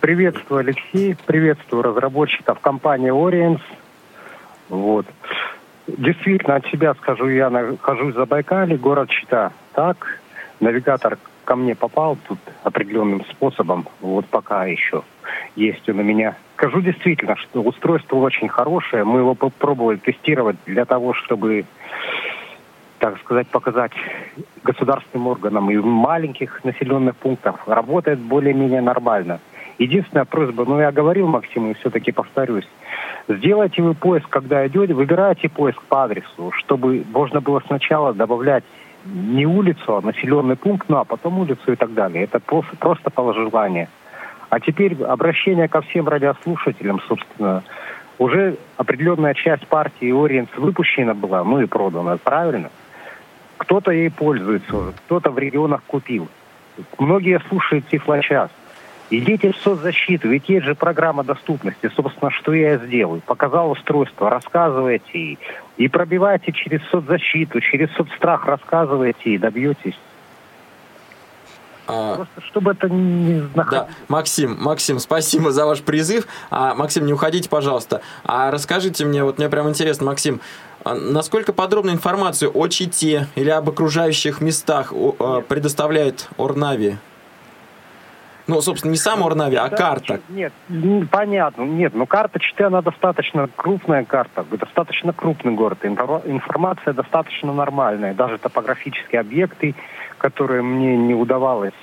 Приветствую, 0.00 0.60
Алексей. 0.60 1.14
Приветствую 1.26 1.82
разработчиков 1.82 2.58
компании 2.60 3.12
Orients. 3.12 3.60
Вот. 4.70 5.04
Действительно, 5.86 6.56
от 6.56 6.66
себя 6.68 6.94
скажу, 6.94 7.28
я 7.28 7.50
нахожусь 7.50 8.14
за 8.14 8.24
Байкале, 8.24 8.78
город 8.78 9.10
Чита. 9.10 9.52
Так, 9.74 10.20
навигатор 10.60 11.18
ко 11.44 11.54
мне 11.54 11.74
попал 11.74 12.16
тут 12.28 12.38
определенным 12.62 13.24
способом, 13.26 13.88
вот 14.00 14.24
пока 14.26 14.64
еще 14.64 15.02
есть 15.54 15.88
он 15.88 15.98
у 15.98 16.02
меня. 16.02 16.36
Скажу 16.56 16.80
действительно, 16.80 17.36
что 17.36 17.62
устройство 17.62 18.16
очень 18.16 18.48
хорошее. 18.48 19.04
Мы 19.04 19.20
его 19.20 19.34
попробовали 19.34 19.96
тестировать 19.96 20.56
для 20.64 20.84
того, 20.84 21.12
чтобы, 21.12 21.64
так 22.98 23.18
сказать, 23.18 23.48
показать 23.48 23.92
государственным 24.62 25.26
органам 25.26 25.70
и 25.70 25.76
в 25.76 25.84
маленьких 25.84 26.64
населенных 26.64 27.16
пунктах. 27.16 27.66
Работает 27.66 28.18
более-менее 28.18 28.80
нормально. 28.80 29.40
Единственная 29.80 30.26
просьба, 30.26 30.66
ну 30.66 30.78
я 30.78 30.92
говорил 30.92 31.26
Максиму, 31.26 31.72
все-таки 31.72 32.12
повторюсь, 32.12 32.68
сделайте 33.28 33.80
вы 33.80 33.94
поиск, 33.94 34.28
когда 34.28 34.66
идете, 34.66 34.92
выбирайте 34.92 35.48
поиск 35.48 35.80
по 35.84 36.04
адресу, 36.04 36.52
чтобы 36.58 37.02
можно 37.10 37.40
было 37.40 37.62
сначала 37.66 38.12
добавлять 38.12 38.62
не 39.06 39.46
улицу, 39.46 39.96
а 39.96 40.02
населенный 40.02 40.56
пункт, 40.56 40.90
ну 40.90 40.98
а 40.98 41.04
потом 41.04 41.38
улицу 41.38 41.72
и 41.72 41.76
так 41.76 41.94
далее. 41.94 42.24
Это 42.24 42.40
просто, 42.40 42.76
просто 42.76 43.08
по 43.08 43.32
желанию. 43.32 43.88
А 44.50 44.60
теперь 44.60 45.02
обращение 45.02 45.66
ко 45.66 45.80
всем 45.80 46.06
радиослушателям, 46.06 47.00
собственно. 47.08 47.62
Уже 48.18 48.56
определенная 48.76 49.32
часть 49.32 49.66
партии 49.66 50.12
Ориенс 50.12 50.50
выпущена 50.58 51.14
была, 51.14 51.42
ну 51.42 51.58
и 51.58 51.64
продана, 51.64 52.18
правильно? 52.18 52.68
Кто-то 53.56 53.92
ей 53.92 54.10
пользуется, 54.10 54.92
кто-то 55.06 55.30
в 55.30 55.38
регионах 55.38 55.82
купил. 55.86 56.28
Многие 56.98 57.40
слушают 57.48 57.88
Тифлочас. 57.88 58.50
Идите 59.10 59.52
в 59.52 59.56
соцзащиту, 59.56 60.28
ведь 60.28 60.48
есть 60.48 60.64
же 60.64 60.76
программа 60.76 61.24
доступности. 61.24 61.90
Собственно, 61.96 62.30
что 62.30 62.52
я 62.52 62.78
сделаю? 62.78 63.20
Показал 63.20 63.72
устройство, 63.72 64.30
рассказывайте 64.30 65.18
и, 65.18 65.38
и 65.78 65.88
пробивайте 65.88 66.52
через 66.52 66.80
соцзащиту, 66.90 67.60
через 67.60 67.90
соцстрах 67.96 68.46
рассказывайте 68.46 69.30
и 69.30 69.38
добьетесь. 69.38 69.98
А, 71.88 72.16
Просто 72.16 72.40
чтобы 72.42 72.70
это 72.70 72.88
не 72.88 73.42
Да, 73.56 73.88
Максим, 74.06 74.56
Максим, 74.60 75.00
спасибо 75.00 75.50
за 75.50 75.66
ваш 75.66 75.80
призыв. 75.80 76.28
А, 76.50 76.76
Максим, 76.76 77.04
не 77.04 77.12
уходите, 77.12 77.48
пожалуйста. 77.48 78.02
А 78.24 78.52
расскажите 78.52 79.04
мне, 79.04 79.24
вот 79.24 79.38
мне 79.38 79.48
прям 79.48 79.68
интересно, 79.68 80.06
Максим, 80.06 80.40
а 80.84 80.94
насколько 80.94 81.52
подробную 81.52 81.96
информацию 81.96 82.52
о 82.54 82.68
Чите 82.68 83.26
или 83.34 83.50
об 83.50 83.68
окружающих 83.68 84.40
местах 84.40 84.92
а, 84.92 85.40
предоставляет 85.40 86.28
Орнави? 86.38 86.98
Ну, 88.50 88.60
собственно, 88.62 88.90
не 88.90 88.96
сам 88.96 89.22
Орнави, 89.22 89.54
а 89.54 89.68
карта. 89.68 90.20
Нет, 90.28 90.52
понятно. 91.10 91.62
Нет, 91.62 91.94
но 91.94 92.04
карта 92.04 92.40
Читы, 92.40 92.64
она 92.64 92.82
достаточно 92.82 93.48
крупная 93.54 94.04
карта, 94.04 94.44
достаточно 94.50 95.12
крупный 95.12 95.52
город. 95.52 95.78
Информация 95.84 96.92
достаточно 96.92 97.52
нормальная. 97.52 98.12
Даже 98.12 98.38
топографические 98.38 99.20
объекты, 99.20 99.76
которые 100.18 100.62
мне 100.62 100.96
не 100.96 101.14
удавалось 101.14 101.74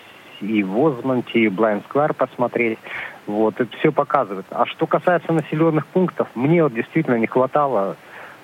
и 0.41 0.61
в 0.61 0.77
Озмонте, 0.85 1.39
и 1.39 1.47
в 1.47 1.53
Блайнсквар 1.53 2.13
посмотреть. 2.13 2.79
Вот, 3.25 3.59
это 3.59 3.75
все 3.77 3.91
показывает. 3.91 4.45
А 4.51 4.65
что 4.65 4.85
касается 4.87 5.31
населенных 5.31 5.87
пунктов, 5.87 6.27
мне 6.35 6.63
вот 6.63 6.73
действительно 6.73 7.15
не 7.15 7.27
хватало 7.27 7.95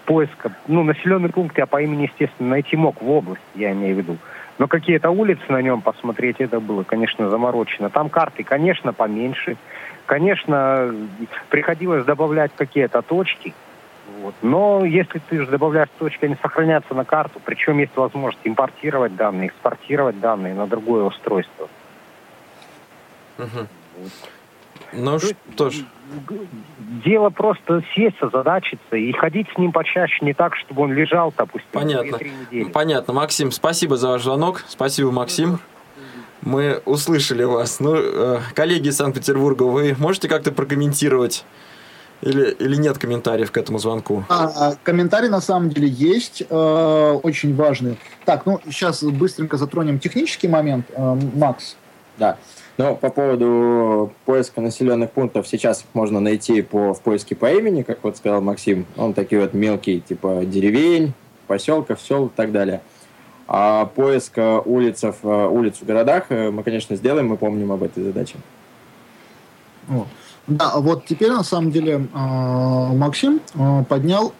поиска. 0.05 0.53
Ну, 0.67 0.83
населенный 0.83 1.29
пункт 1.29 1.57
я 1.57 1.65
по 1.65 1.81
имени, 1.81 2.03
естественно, 2.03 2.49
найти 2.49 2.77
мог 2.77 3.01
в 3.01 3.09
области, 3.09 3.43
я 3.55 3.73
имею 3.73 3.95
в 3.95 3.97
виду. 3.97 4.17
Но 4.59 4.67
какие-то 4.67 5.09
улицы 5.09 5.43
на 5.49 5.61
нем 5.61 5.81
посмотреть, 5.81 6.37
это 6.39 6.59
было, 6.59 6.83
конечно, 6.83 7.29
заморочено. 7.29 7.89
Там 7.89 8.09
карты, 8.09 8.43
конечно, 8.43 8.93
поменьше. 8.93 9.57
Конечно, 10.05 10.93
приходилось 11.49 12.05
добавлять 12.05 12.51
какие-то 12.55 13.01
точки. 13.01 13.53
Вот. 14.19 14.35
Но 14.41 14.85
если 14.85 15.19
ты 15.19 15.39
же 15.39 15.47
добавляешь 15.47 15.89
точки, 15.97 16.25
они 16.25 16.35
сохранятся 16.41 16.93
на 16.93 17.05
карту. 17.05 17.39
Причем 17.43 17.79
есть 17.79 17.95
возможность 17.95 18.45
импортировать 18.45 19.15
данные, 19.15 19.47
экспортировать 19.47 20.19
данные 20.19 20.53
на 20.53 20.67
другое 20.67 21.03
устройство. 21.03 21.67
Угу. 23.39 23.67
Ну 24.95 25.19
То 25.19 25.29
что 25.55 25.69
ж. 25.69 25.83
Дело 27.03 27.29
просто 27.31 27.83
сесть, 27.95 28.21
озадачиться 28.21 28.95
и 28.95 29.11
ходить 29.13 29.47
с 29.53 29.57
ним 29.57 29.71
почаще 29.71 30.23
не 30.23 30.33
так, 30.33 30.55
чтобы 30.55 30.83
он 30.83 30.93
лежал, 30.93 31.33
допустим, 31.35 31.69
Понятно. 31.71 32.19
Понятно. 32.71 33.13
Максим, 33.13 33.51
спасибо 33.51 33.97
за 33.97 34.09
ваш 34.09 34.23
звонок. 34.23 34.63
Спасибо, 34.67 35.11
Максим. 35.11 35.59
Мы 36.41 36.81
услышали 36.85 37.43
вас. 37.43 37.79
Ну, 37.79 37.95
э, 37.95 38.39
коллеги 38.53 38.89
из 38.89 38.97
Санкт-Петербурга, 38.97 39.63
вы 39.63 39.95
можете 39.97 40.27
как-то 40.27 40.51
прокомментировать 40.51 41.45
или, 42.23 42.51
или 42.51 42.75
нет 42.75 42.97
комментариев 42.97 43.51
к 43.51 43.57
этому 43.57 43.79
звонку? 43.79 44.23
А, 44.29 44.73
комментарий 44.83 45.29
на 45.29 45.41
самом 45.41 45.69
деле 45.69 45.87
есть, 45.87 46.43
э, 46.47 47.19
очень 47.23 47.55
важный. 47.55 47.97
Так, 48.25 48.45
ну 48.45 48.59
сейчас 48.65 49.03
быстренько 49.03 49.57
затронем 49.57 49.99
технический 49.99 50.47
момент. 50.47 50.85
Э, 50.91 51.17
Макс. 51.35 51.75
Да. 52.17 52.37
Но 52.77 52.95
по 52.95 53.09
поводу 53.09 54.11
поиска 54.25 54.59
населенных 54.59 55.11
пунктов, 55.11 55.47
сейчас 55.47 55.81
их 55.81 55.85
можно 55.93 56.19
найти 56.19 56.61
по, 56.63 56.93
в 56.93 57.01
поиске 57.01 57.35
по 57.35 57.51
имени, 57.51 57.83
как 57.83 58.03
вот 58.03 58.17
сказал 58.17 58.41
Максим. 58.41 58.85
Он 58.97 59.13
такие 59.13 59.41
вот 59.41 59.53
мелкие, 59.53 59.99
типа 59.99 60.41
деревень, 60.43 61.13
поселков, 61.47 62.01
сел 62.01 62.27
и 62.27 62.29
так 62.29 62.51
далее. 62.51 62.81
А 63.47 63.85
поиск 63.85 64.37
улиц, 64.65 65.03
улиц 65.23 65.77
в 65.81 65.85
городах 65.85 66.29
мы, 66.29 66.63
конечно, 66.63 66.95
сделаем, 66.95 67.27
мы 67.27 67.37
помним 67.37 67.71
об 67.71 67.83
этой 67.83 68.03
задаче. 68.03 68.37
Да, 70.47 70.73
вот 70.77 71.05
теперь 71.05 71.31
на 71.31 71.43
самом 71.43 71.71
деле 71.71 72.07
а, 72.13 72.91
Максим 72.93 73.39
а, 73.55 73.83
поднял... 73.83 74.33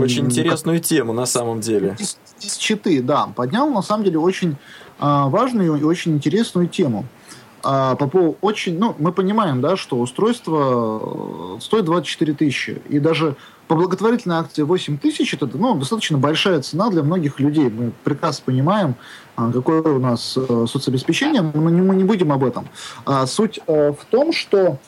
Очень 0.00 0.24
интересную 0.26 0.80
тему 0.80 1.12
на 1.12 1.26
самом 1.26 1.60
деле. 1.60 1.94
Из, 1.98 2.18
из 2.40 2.56
читы, 2.56 3.00
да, 3.00 3.28
поднял 3.36 3.70
на 3.70 3.82
самом 3.82 4.02
деле 4.02 4.18
очень 4.18 4.56
а, 4.98 5.28
важную 5.28 5.76
и 5.76 5.84
очень 5.84 6.14
интересную 6.14 6.66
тему 6.66 7.04
а, 7.64 7.96
по 7.96 8.06
поводу 8.06 8.36
очень, 8.42 8.78
ну, 8.78 8.94
мы 8.98 9.10
понимаем, 9.10 9.62
да, 9.62 9.76
что 9.76 9.98
устройство 9.98 11.56
э, 11.56 11.60
стоит 11.60 11.86
24 11.86 12.34
тысячи, 12.34 12.82
и 12.90 12.98
даже 12.98 13.36
по 13.68 13.74
благотворительной 13.74 14.36
акции 14.36 14.62
8 14.62 14.98
тысяч 14.98 15.32
это 15.32 15.48
ну, 15.54 15.74
достаточно 15.74 16.18
большая 16.18 16.60
цена 16.60 16.90
для 16.90 17.02
многих 17.02 17.40
людей. 17.40 17.70
Мы 17.70 17.92
прекрасно 18.04 18.42
понимаем, 18.44 18.96
а, 19.36 19.50
какое 19.50 19.80
у 19.80 19.98
нас 19.98 20.36
э, 20.36 20.66
соцобеспечение, 20.68 21.40
но 21.40 21.60
мы 21.62 21.70
не 21.94 22.04
будем 22.04 22.32
об 22.32 22.44
этом. 22.44 22.68
А 23.06 23.26
суть 23.26 23.58
э, 23.66 23.92
в 23.92 24.04
том, 24.10 24.32
что 24.32 24.78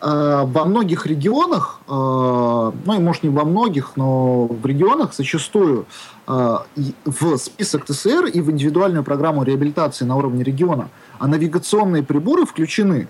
во 0.00 0.64
многих 0.64 1.06
регионах, 1.06 1.80
ну 1.88 2.72
и 2.94 2.98
может 3.00 3.24
не 3.24 3.30
во 3.30 3.44
многих, 3.44 3.94
но 3.96 4.46
в 4.46 4.64
регионах 4.64 5.12
зачастую 5.12 5.86
в 6.24 7.36
список 7.36 7.84
ТСР 7.84 8.26
и 8.26 8.40
в 8.40 8.48
индивидуальную 8.48 9.02
программу 9.02 9.42
реабилитации 9.42 10.04
на 10.04 10.14
уровне 10.14 10.44
региона– 10.44 10.88
а 11.18 11.26
навигационные 11.26 12.02
приборы 12.02 12.46
включены 12.46 13.08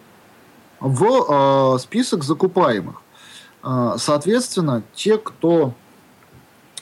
в 0.81 1.75
э, 1.75 1.79
список 1.79 2.25
закупаемых. 2.25 3.03
Э, 3.63 3.95
соответственно, 3.99 4.83
те, 4.95 5.19
кто 5.19 5.75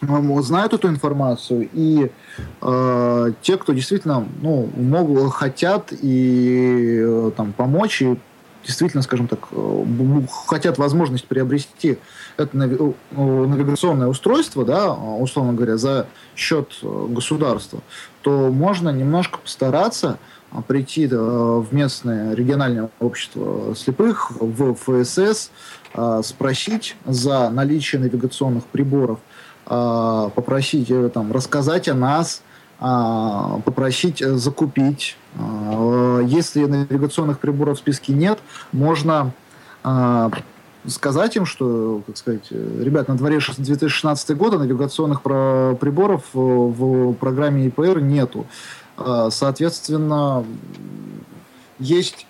э, 0.01 0.41
знают 0.43 0.73
эту 0.73 0.89
информацию, 0.89 1.69
и 1.73 2.11
э, 2.61 3.33
те, 3.43 3.57
кто 3.57 3.73
действительно 3.73 4.27
ну, 4.41 4.71
могут, 4.77 5.33
хотят 5.33 5.93
и 5.93 7.01
э, 7.03 7.31
там, 7.37 7.53
помочь, 7.53 8.03
и 8.03 8.19
действительно, 8.65 9.03
скажем 9.03 9.29
так, 9.29 9.49
э, 9.53 9.85
хотят 10.47 10.77
возможность 10.79 11.27
приобрести 11.27 11.99
это 12.37 12.55
навигационное 12.57 14.09
устройство, 14.09 14.65
да, 14.65 14.93
условно 14.93 15.55
говоря, 15.55 15.79
за 15.79 16.07
счет 16.35 16.79
государства, 16.83 17.81
то 18.21 18.51
можно 18.51 18.91
немножко 18.91 19.39
постараться 19.39 20.19
прийти 20.63 21.09
э, 21.11 21.17
в 21.17 21.67
местное 21.73 22.35
региональное 22.35 22.91
общество 23.01 23.75
слепых, 23.75 24.31
в 24.39 24.75
ФСС, 24.75 25.51
а, 25.95 26.23
спросить 26.23 26.97
за 27.07 27.51
наличие 27.51 28.01
навигационных 28.01 28.65
приборов, 28.65 29.19
а, 29.67 30.29
попросить 30.31 30.91
э, 30.91 31.09
там, 31.09 31.33
рассказать 31.33 31.89
о 31.89 31.95
нас, 31.95 32.43
попросить 32.79 34.19
закупить 34.19 35.17
если 36.27 36.67
навигационных 36.67 37.39
приборов 37.39 37.79
в 37.79 37.81
списке 37.81 38.13
нет, 38.13 38.39
можно 38.71 39.33
сказать 40.87 41.37
им, 41.37 41.47
что, 41.47 42.03
как 42.07 42.19
сказать, 42.19 42.51
ребят, 42.51 43.09
на 43.09 43.17
дворе 43.17 43.39
2016 43.39 44.37
года 44.37 44.59
навигационных 44.59 45.23
приборов 45.23 46.25
в 46.35 47.15
программе 47.15 47.69
ИПР 47.69 48.01
нету. 48.01 48.45
Соответственно, 49.31 50.45
есть 51.79 52.27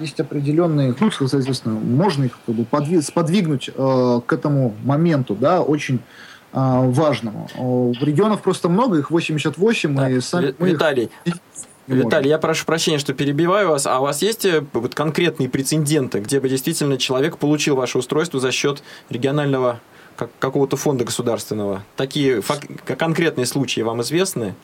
есть 0.00 0.20
определенные, 0.20 0.94
ну, 1.00 1.10
соответственно, 1.10 1.74
можно 1.74 2.24
их 2.24 2.38
как 2.46 2.54
бы 2.54 3.02
сподвигнуть 3.02 3.68
э, 3.74 4.20
к 4.24 4.32
этому 4.32 4.76
моменту, 4.84 5.34
да, 5.34 5.60
очень 5.60 5.98
важному. 6.52 7.48
В 7.54 8.02
регионов 8.02 8.42
просто 8.42 8.68
много, 8.68 8.98
их 8.98 9.10
88, 9.10 9.96
так, 9.96 10.10
и 10.10 10.20
сами 10.20 10.54
Виталий, 10.60 11.10
их... 11.24 11.34
Виталий, 11.88 12.28
я 12.28 12.38
прошу 12.38 12.66
прощения, 12.66 12.98
что 12.98 13.14
перебиваю 13.14 13.68
вас. 13.68 13.86
А 13.86 13.98
у 13.98 14.02
вас 14.02 14.22
есть 14.22 14.44
э, 14.44 14.64
вот 14.72 14.94
конкретные 14.94 15.48
прецеденты, 15.48 16.20
где 16.20 16.38
бы 16.40 16.48
действительно 16.48 16.98
человек 16.98 17.38
получил 17.38 17.76
ваше 17.76 17.98
устройство 17.98 18.40
за 18.40 18.52
счет 18.52 18.82
регионального 19.08 19.80
какого-то 20.38 20.76
фонда 20.76 21.04
государственного? 21.04 21.82
Такие 21.96 22.42
конкретные 22.84 23.46
случаи 23.46 23.80
вам 23.80 24.02
известны? 24.02 24.54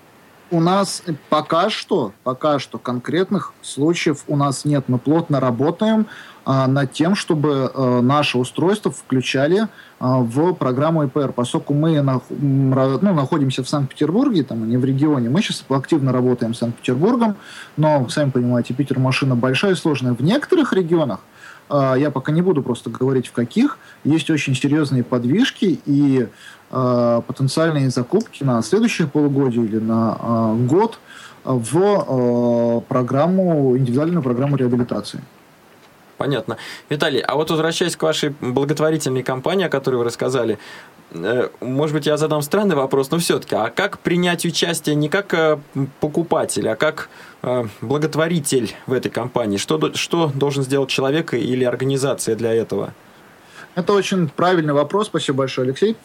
У 0.51 0.61
нас 0.61 1.03
пока 1.31 1.71
что, 1.71 2.13
пока 2.23 2.59
что 2.59 2.79
конкретных 2.79 3.53
случаев 3.63 4.25
у 4.29 4.37
нас 4.37 4.65
нет. 4.65 4.85
Мы 4.89 4.99
плотно 4.99 5.41
работаем 5.41 6.07
а, 6.45 6.67
над 6.67 6.93
тем, 6.93 7.15
чтобы 7.15 7.71
а, 7.75 8.01
наше 8.01 8.39
устройство 8.39 8.91
включали 8.91 9.69
а, 9.99 10.19
в 10.19 10.53
программу 10.55 11.05
ИПР. 11.05 11.33
Поскольку 11.33 11.75
мы 11.75 12.01
на, 12.03 12.21
ну, 12.29 13.15
находимся 13.15 13.65
в 13.65 13.69
Санкт-Петербурге, 13.69 14.45
там, 14.45 14.63
а 14.63 14.67
не 14.67 14.77
в 14.77 14.85
регионе, 14.85 15.31
мы 15.31 15.43
сейчас 15.43 15.65
активно 15.69 16.13
работаем 16.13 16.55
с 16.55 16.59
Санкт-Петербургом, 16.59 17.37
но, 17.77 18.09
сами 18.09 18.31
понимаете, 18.31 18.75
Питер 18.75 18.99
машина 18.99 19.35
большая 19.35 19.73
и 19.73 19.77
сложная. 19.77 20.13
В 20.13 20.21
некоторых 20.21 20.73
регионах 20.73 21.21
я 21.71 22.11
пока 22.13 22.31
не 22.31 22.43
буду 22.43 22.63
просто 22.63 22.91
говорить 22.91 23.29
в 23.29 23.33
каких, 23.33 23.79
есть 24.05 24.31
очень 24.31 24.55
серьезные 24.55 25.03
подвижки, 25.03 25.81
и 25.87 26.29
Э, 26.77 27.23
потенциальные 27.25 27.91
закупки 27.91 28.43
на 28.43 28.61
следующее 28.61 29.07
полугодие 29.07 29.65
или 29.65 29.79
на 29.79 30.19
э, 30.19 30.67
год 30.67 30.99
в 31.45 32.83
программу, 32.89 33.77
индивидуальную 33.77 34.23
программу 34.25 34.57
реабилитации. 34.57 35.21
Понятно. 36.17 36.57
Виталий, 36.89 37.21
а 37.21 37.37
вот 37.37 37.51
возвращаясь 37.51 37.97
к 37.97 38.03
вашей 38.03 38.31
благотворительной 38.41 39.23
кампании, 39.23 39.67
о 39.67 39.69
которой 39.69 39.97
вы 39.97 40.05
рассказали, 40.05 40.59
может 41.61 41.95
быть, 41.95 42.07
я 42.07 42.17
задам 42.17 42.43
странный 42.43 42.77
вопрос, 42.77 43.11
но 43.11 43.19
все-таки, 43.19 43.55
а 43.55 43.71
как 43.71 44.01
принять 44.01 44.45
участие 44.45 44.97
не 44.97 45.09
как 45.09 45.59
покупатель, 46.01 46.69
а 46.69 46.77
как 46.77 47.09
благотворитель 47.81 48.75
в 48.87 48.93
этой 48.93 49.11
кампании? 49.11 49.57
Что, 49.57 49.95
что 49.95 50.33
должен 50.35 50.65
сделать 50.65 50.91
человек 50.91 51.33
или 51.35 51.65
организация 51.65 52.35
для 52.35 52.53
этого? 52.53 52.93
Это 53.75 53.93
очень 53.93 54.29
правильный 54.29 54.75
вопрос. 54.75 55.07
Спасибо 55.07 55.39
большое, 55.39 55.69
Алексей 55.69 55.97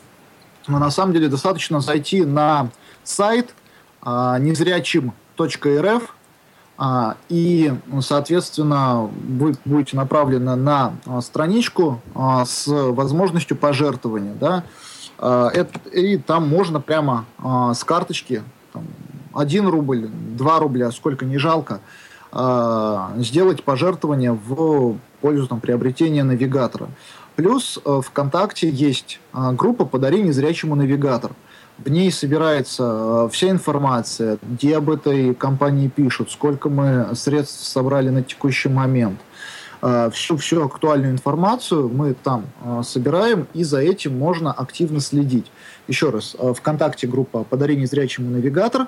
но 0.69 0.79
на 0.79 0.91
самом 0.91 1.13
деле 1.13 1.27
достаточно 1.27 1.81
зайти 1.81 2.23
на 2.23 2.69
сайт 3.03 3.53
а, 4.01 4.37
незрячим.рф, 4.37 6.15
а, 6.77 7.15
и, 7.27 7.73
соответственно, 8.01 9.09
вы 9.11 9.55
будете 9.65 9.97
направлены 9.97 10.55
на 10.55 10.93
а, 11.05 11.21
страничку 11.21 12.01
с 12.45 12.67
возможностью 12.67 13.57
пожертвования. 13.57 14.33
Да? 14.33 14.63
А, 15.19 15.49
это, 15.49 15.77
и 15.89 16.17
там 16.17 16.47
можно 16.47 16.79
прямо 16.79 17.25
а, 17.37 17.73
с 17.73 17.83
карточки 17.83 18.41
там, 18.73 18.83
1 19.33 19.67
рубль, 19.67 20.07
2 20.07 20.59
рубля, 20.59 20.91
сколько 20.91 21.25
не 21.25 21.37
жалко, 21.37 21.81
а, 22.31 23.11
сделать 23.17 23.63
пожертвование 23.63 24.31
в 24.31 24.97
пользу 25.21 25.47
там, 25.47 25.59
приобретения 25.59 26.23
навигатора. 26.23 26.89
Плюс 27.39 27.79
э, 27.85 28.01
ВКонтакте 28.03 28.69
есть 28.69 29.21
э, 29.33 29.51
группа 29.53 29.85
«Подари 29.85 30.21
незрячему 30.21 30.75
навигатор». 30.75 31.31
В 31.77 31.89
ней 31.89 32.11
собирается 32.11 32.83
э, 32.83 33.29
вся 33.31 33.49
информация, 33.49 34.37
где 34.43 34.75
об 34.75 34.89
этой 34.89 35.33
компании 35.33 35.87
пишут, 35.87 36.31
сколько 36.31 36.67
мы 36.67 37.15
средств 37.15 37.65
собрали 37.65 38.09
на 38.09 38.23
текущий 38.23 38.67
момент. 38.67 39.21
Всю, 40.11 40.35
всю 40.37 40.65
актуальную 40.65 41.11
информацию 41.13 41.89
мы 41.89 42.13
там 42.13 42.45
собираем, 42.83 43.47
и 43.53 43.63
за 43.63 43.79
этим 43.79 44.17
можно 44.17 44.51
активно 44.51 44.99
следить. 44.99 45.51
Еще 45.87 46.09
раз, 46.09 46.35
ВКонтакте 46.57 47.07
группа 47.07 47.43
«Подари 47.43 47.77
незрячему 47.77 48.29
навигатор», 48.29 48.87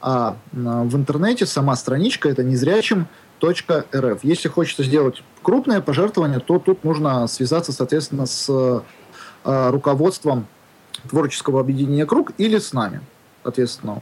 а 0.00 0.36
в 0.52 0.96
интернете 0.96 1.46
сама 1.46 1.76
страничка 1.76 2.28
это 2.28 2.42
незрячим 2.42 3.06
рф. 3.42 4.20
Если 4.22 4.48
хочется 4.48 4.82
сделать 4.82 5.22
крупное 5.42 5.80
пожертвование, 5.80 6.40
то 6.40 6.58
тут 6.58 6.82
нужно 6.84 7.26
связаться, 7.26 7.72
соответственно, 7.72 8.26
с 8.26 8.48
э, 9.44 9.70
руководством 9.70 10.46
творческого 11.10 11.60
объединения 11.60 12.06
«Круг» 12.06 12.32
или 12.38 12.58
с 12.58 12.72
нами, 12.72 13.00
соответственно. 13.42 14.00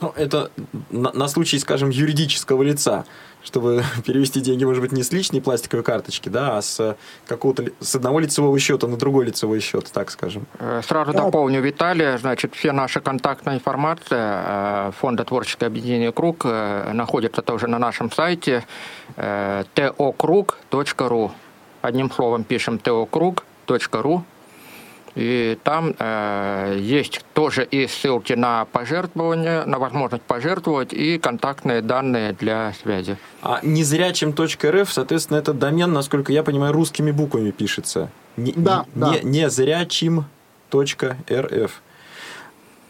Ну, 0.00 0.12
это 0.16 0.50
на, 0.90 1.12
на 1.12 1.28
случай, 1.28 1.58
скажем, 1.58 1.90
юридического 1.90 2.62
лица 2.62 3.04
чтобы 3.44 3.84
перевести 4.04 4.40
деньги, 4.40 4.64
может 4.64 4.82
быть, 4.82 4.92
не 4.92 5.02
с 5.02 5.12
личной 5.12 5.40
пластиковой 5.40 5.84
карточки, 5.84 6.28
да, 6.28 6.58
а 6.58 6.62
с 6.62 6.96
какого-то 7.26 7.66
с 7.80 7.94
одного 7.94 8.18
лицевого 8.18 8.58
счета 8.58 8.86
на 8.86 8.96
другой 8.96 9.26
лицевой 9.26 9.60
счет, 9.60 9.90
так 9.92 10.10
скажем. 10.10 10.46
Э, 10.58 10.80
сразу 10.86 11.12
да. 11.12 11.24
дополню 11.24 11.60
Виталия, 11.60 12.18
значит, 12.18 12.54
все 12.54 12.72
наши 12.72 13.00
контактная 13.00 13.54
информация 13.54 14.42
э, 14.46 14.92
Фонда 14.98 15.24
творческое 15.24 15.66
объединение 15.66 16.12
«Круг» 16.12 16.42
э, 16.44 16.92
находится 16.92 17.42
тоже 17.42 17.68
на 17.68 17.78
нашем 17.78 18.10
сайте 18.10 18.64
tokруг.ru. 19.16 21.30
Одним 21.82 22.10
словом 22.10 22.44
пишем 22.44 22.80
tokруг.ru 22.82 24.22
и 25.14 25.58
там 25.62 25.94
э, 25.98 26.76
есть 26.80 27.24
тоже 27.34 27.64
и 27.64 27.86
ссылки 27.86 28.32
на 28.32 28.64
пожертвование, 28.64 29.64
на 29.64 29.78
возможность 29.78 30.24
пожертвовать 30.24 30.92
и 30.92 31.18
контактные 31.18 31.82
данные 31.82 32.32
для 32.32 32.72
связи. 32.82 33.16
А 33.42 33.60
незрячим.рф, 33.62 34.92
соответственно, 34.92 35.38
этот 35.38 35.58
домен, 35.58 35.92
насколько 35.92 36.32
я 36.32 36.42
понимаю, 36.42 36.72
русскими 36.72 37.12
буквами 37.12 37.52
пишется. 37.52 38.10
Не, 38.36 38.52
да, 38.56 38.86
не, 38.94 39.00
да. 39.00 39.14
Незрячим.рф. 39.22 40.30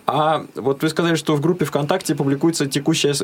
А 0.06 0.44
вот 0.54 0.82
вы 0.82 0.88
сказали, 0.90 1.14
что 1.14 1.34
в 1.34 1.40
группе 1.40 1.64
ВКонтакте 1.64 2.14
публикуется 2.14 2.66
текущее, 2.66 3.14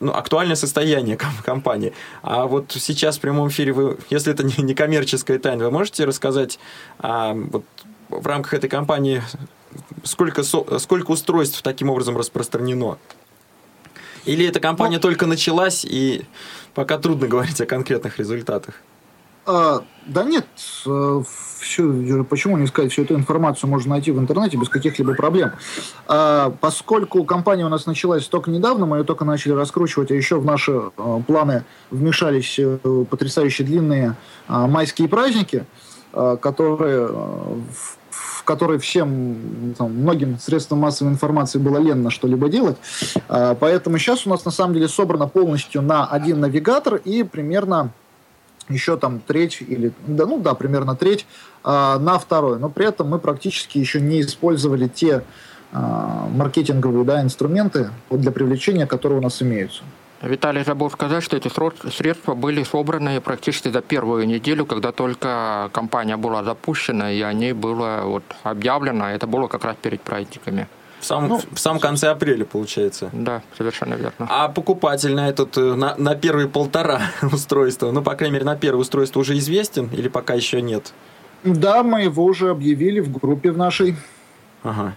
ну, 0.00 0.12
актуальное 0.12 0.56
состояние 0.56 1.18
компании. 1.44 1.92
А 2.22 2.46
вот 2.46 2.72
сейчас 2.72 3.18
в 3.18 3.20
прямом 3.20 3.48
эфире 3.48 3.72
вы, 3.72 3.98
если 4.10 4.32
это 4.32 4.42
не 4.44 4.74
коммерческая 4.74 5.38
тайна, 5.38 5.64
вы 5.64 5.70
можете 5.70 6.04
рассказать, 6.04 6.58
а, 6.98 7.34
вот 7.34 7.64
в 8.08 8.26
рамках 8.26 8.54
этой 8.54 8.68
кампании 8.68 9.22
сколько, 10.04 10.42
сколько 10.42 11.10
устройств 11.10 11.62
таким 11.62 11.90
образом 11.90 12.16
распространено? 12.16 12.98
Или 14.24 14.46
эта 14.46 14.60
кампания 14.60 14.96
ну, 14.96 15.02
только 15.02 15.26
началась, 15.26 15.84
и 15.84 16.24
пока 16.74 16.98
трудно 16.98 17.26
говорить 17.26 17.60
о 17.60 17.66
конкретных 17.66 18.18
результатах? 18.18 18.80
А, 19.46 19.84
да 20.06 20.24
нет, 20.24 20.46
все, 20.56 21.92
почему 22.24 22.56
не 22.56 22.66
сказать, 22.66 22.92
всю 22.92 23.02
эту 23.02 23.14
информацию 23.14 23.68
можно 23.68 23.90
найти 23.90 24.10
в 24.10 24.18
интернете 24.18 24.56
без 24.56 24.70
каких-либо 24.70 25.14
проблем. 25.14 25.52
А, 26.06 26.54
поскольку 26.60 27.24
компания 27.24 27.66
у 27.66 27.68
нас 27.68 27.84
началась 27.84 28.26
только 28.26 28.50
недавно, 28.50 28.86
мы 28.86 28.98
ее 28.98 29.04
только 29.04 29.26
начали 29.26 29.52
раскручивать, 29.52 30.10
а 30.10 30.14
еще 30.14 30.40
в 30.40 30.46
наши 30.46 30.72
а, 30.96 31.20
планы 31.20 31.64
вмешались 31.90 32.58
а, 32.58 33.04
потрясающие 33.04 33.66
длинные 33.66 34.16
а, 34.48 34.66
майские 34.66 35.08
праздники, 35.08 35.66
которые 36.40 37.08
в 37.08 37.98
в 38.44 38.46
которой 38.46 38.78
всем, 38.78 39.74
там, 39.78 39.90
многим 39.94 40.38
средствам 40.38 40.80
массовой 40.80 41.10
информации 41.10 41.58
было 41.58 41.78
ленно 41.78 42.10
что-либо 42.10 42.50
делать. 42.50 42.76
А, 43.26 43.54
поэтому 43.54 43.96
сейчас 43.96 44.26
у 44.26 44.30
нас 44.30 44.44
на 44.44 44.50
самом 44.50 44.74
деле 44.74 44.86
собрано 44.86 45.28
полностью 45.28 45.80
на 45.80 46.06
один 46.06 46.40
навигатор 46.40 46.96
и 46.96 47.22
примерно 47.22 47.90
еще 48.68 48.98
там 48.98 49.20
треть 49.20 49.62
или 49.66 49.92
да 50.06 50.26
ну 50.26 50.38
да 50.38 50.54
примерно 50.54 50.94
треть 50.94 51.26
а, 51.62 51.98
на 51.98 52.18
второй 52.18 52.58
но 52.58 52.70
при 52.70 52.86
этом 52.86 53.08
мы 53.08 53.18
практически 53.18 53.76
еще 53.76 54.00
не 54.00 54.22
использовали 54.22 54.88
те 54.88 55.22
а, 55.72 56.28
маркетинговые 56.30 57.04
да, 57.04 57.22
инструменты 57.22 57.90
для 58.10 58.30
привлечения 58.30 58.86
которые 58.86 59.18
у 59.18 59.22
нас 59.22 59.42
имеются 59.42 59.82
Виталий 60.22 60.64
забыл 60.64 60.90
сказать, 60.90 61.22
что 61.22 61.36
эти 61.36 61.50
средства 61.90 62.34
были 62.34 62.62
собраны 62.62 63.20
практически 63.20 63.68
за 63.68 63.82
первую 63.82 64.26
неделю, 64.26 64.64
когда 64.64 64.92
только 64.92 65.70
компания 65.72 66.16
была 66.16 66.42
запущена, 66.42 67.12
и 67.12 67.20
о 67.20 67.32
ней 67.32 67.52
было 67.52 68.02
вот 68.04 68.24
объявлено. 68.42 69.10
Это 69.10 69.26
было 69.26 69.48
как 69.48 69.64
раз 69.64 69.76
перед 69.80 70.00
праздниками. 70.00 70.66
В 71.00 71.06
самом, 71.06 71.28
ну, 71.28 71.40
в 71.52 71.60
самом 71.60 71.80
конце 71.80 72.08
апреля, 72.08 72.46
получается. 72.46 73.10
Да, 73.12 73.42
совершенно 73.58 73.92
верно. 73.92 74.26
А 74.30 74.48
покупатель 74.48 75.14
на 75.14 75.28
этот, 75.28 75.58
э, 75.58 75.74
на, 75.74 75.94
на 75.96 76.14
первые 76.14 76.48
полтора 76.48 77.02
устройства, 77.22 77.90
ну, 77.90 78.00
по 78.02 78.14
крайней 78.14 78.34
мере, 78.34 78.46
на 78.46 78.56
первое 78.56 78.80
устройство 78.80 79.20
уже 79.20 79.36
известен 79.36 79.90
или 79.92 80.08
пока 80.08 80.32
еще 80.32 80.62
нет? 80.62 80.94
Да, 81.42 81.82
мы 81.82 82.04
его 82.04 82.24
уже 82.24 82.48
объявили 82.48 83.00
в 83.00 83.12
группе 83.12 83.50
в 83.50 83.58
нашей. 83.58 83.96
Ага. 84.62 84.94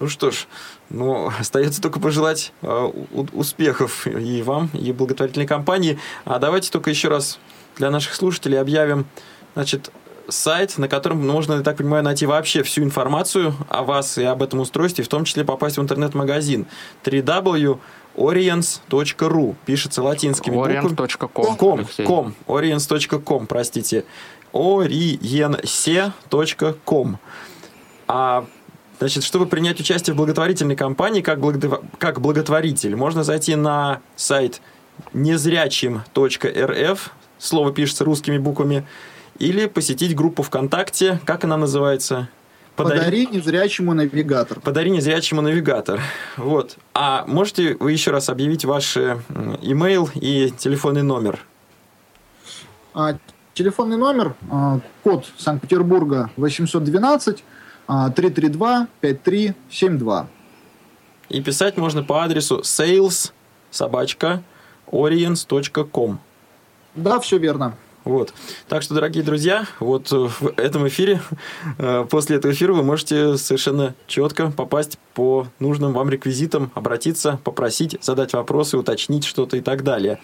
Ну 0.00 0.08
что 0.08 0.30
ж, 0.30 0.46
ну, 0.88 1.30
остается 1.38 1.80
только 1.80 2.00
пожелать 2.00 2.52
э, 2.62 2.90
успехов 3.32 4.06
и 4.06 4.42
вам, 4.42 4.70
и 4.72 4.92
благотворительной 4.92 5.46
компании. 5.46 5.98
А 6.24 6.38
давайте 6.38 6.70
только 6.70 6.88
еще 6.90 7.08
раз 7.08 7.38
для 7.76 7.90
наших 7.90 8.14
слушателей 8.14 8.58
объявим, 8.58 9.04
значит, 9.54 9.90
сайт, 10.28 10.78
на 10.78 10.88
котором 10.88 11.26
можно, 11.26 11.54
я 11.54 11.60
так 11.60 11.76
понимаю, 11.76 12.02
найти 12.02 12.26
вообще 12.26 12.62
всю 12.62 12.82
информацию 12.82 13.54
о 13.68 13.82
вас 13.82 14.16
и 14.18 14.24
об 14.24 14.42
этом 14.42 14.60
устройстве, 14.60 15.04
в 15.04 15.08
том 15.08 15.24
числе 15.24 15.44
попасть 15.44 15.76
в 15.76 15.82
интернет-магазин 15.82 16.66
www.oriens.ru 17.04 19.56
пишется 19.66 20.02
латинскими 20.02 20.54
буквами. 20.54 20.76
Oriens.com, 22.46 23.46
простите. 23.46 24.04
oriense.com. 24.52 27.18
А 28.08 28.46
Значит, 29.00 29.24
чтобы 29.24 29.46
принять 29.46 29.80
участие 29.80 30.12
в 30.12 30.18
благотворительной 30.18 30.76
кампании 30.76 31.22
как, 31.22 31.40
благо... 31.40 31.80
как 31.98 32.20
благотворитель, 32.20 32.94
можно 32.96 33.24
зайти 33.24 33.56
на 33.56 34.02
сайт 34.14 34.60
незрячим.рф, 35.14 37.10
слово 37.38 37.72
пишется 37.72 38.04
русскими 38.04 38.36
буквами, 38.36 38.86
или 39.38 39.68
посетить 39.68 40.14
группу 40.14 40.42
ВКонтакте, 40.42 41.18
как 41.24 41.44
она 41.44 41.56
называется? 41.56 42.28
Подари, 42.76 42.98
Подари 42.98 43.26
незрячему 43.26 43.94
навигатор. 43.94 44.60
Подари 44.60 44.90
незрячему 44.90 45.40
навигатор. 45.40 46.02
Вот. 46.36 46.76
А 46.92 47.24
можете 47.26 47.78
вы 47.80 47.92
еще 47.92 48.10
раз 48.10 48.28
объявить 48.28 48.66
ваш 48.66 48.98
имейл 48.98 50.10
и 50.14 50.52
телефонный 50.58 51.02
номер? 51.02 51.40
А, 52.92 53.16
телефонный 53.54 53.96
номер, 53.96 54.34
а, 54.50 54.80
код 55.02 55.24
Санкт-Петербурга 55.38 56.30
812 56.36 57.42
332 57.90 58.88
5372. 59.00 60.28
И 61.28 61.40
писать 61.40 61.76
можно 61.76 62.02
по 62.02 62.22
адресу 62.24 62.60
sales 62.60 63.32
собачка 63.70 64.42
oriens.com. 64.90 66.18
Да, 66.94 67.20
все 67.20 67.38
верно. 67.38 67.76
Вот. 68.04 68.32
Так 68.68 68.82
что, 68.82 68.94
дорогие 68.94 69.22
друзья, 69.22 69.66
вот 69.78 70.10
в 70.10 70.54
этом 70.56 70.88
эфире, 70.88 71.20
э, 71.78 72.06
после 72.08 72.36
этого 72.36 72.52
эфира 72.52 72.72
вы 72.72 72.82
можете 72.82 73.36
совершенно 73.36 73.94
четко 74.06 74.50
попасть 74.50 74.98
по 75.14 75.46
нужным 75.58 75.92
вам 75.92 76.08
реквизитам, 76.08 76.72
обратиться, 76.74 77.38
попросить, 77.44 77.98
задать 78.00 78.32
вопросы, 78.32 78.78
уточнить 78.78 79.24
что-то 79.24 79.58
и 79.58 79.60
так 79.60 79.84
далее. 79.84 80.18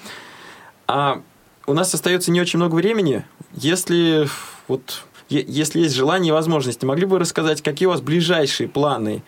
А 0.86 1.20
у 1.66 1.74
нас 1.74 1.92
остается 1.92 2.30
не 2.30 2.40
очень 2.40 2.58
много 2.58 2.76
времени. 2.76 3.24
Если 3.52 4.26
вот 4.68 5.04
если 5.28 5.80
есть 5.80 5.94
желание 5.94 6.30
и 6.30 6.32
возможности, 6.32 6.84
могли 6.84 7.04
бы 7.04 7.12
вы 7.12 7.18
рассказать, 7.20 7.62
какие 7.62 7.86
у 7.86 7.90
вас 7.90 8.00
ближайшие 8.00 8.68
планы, 8.68 9.22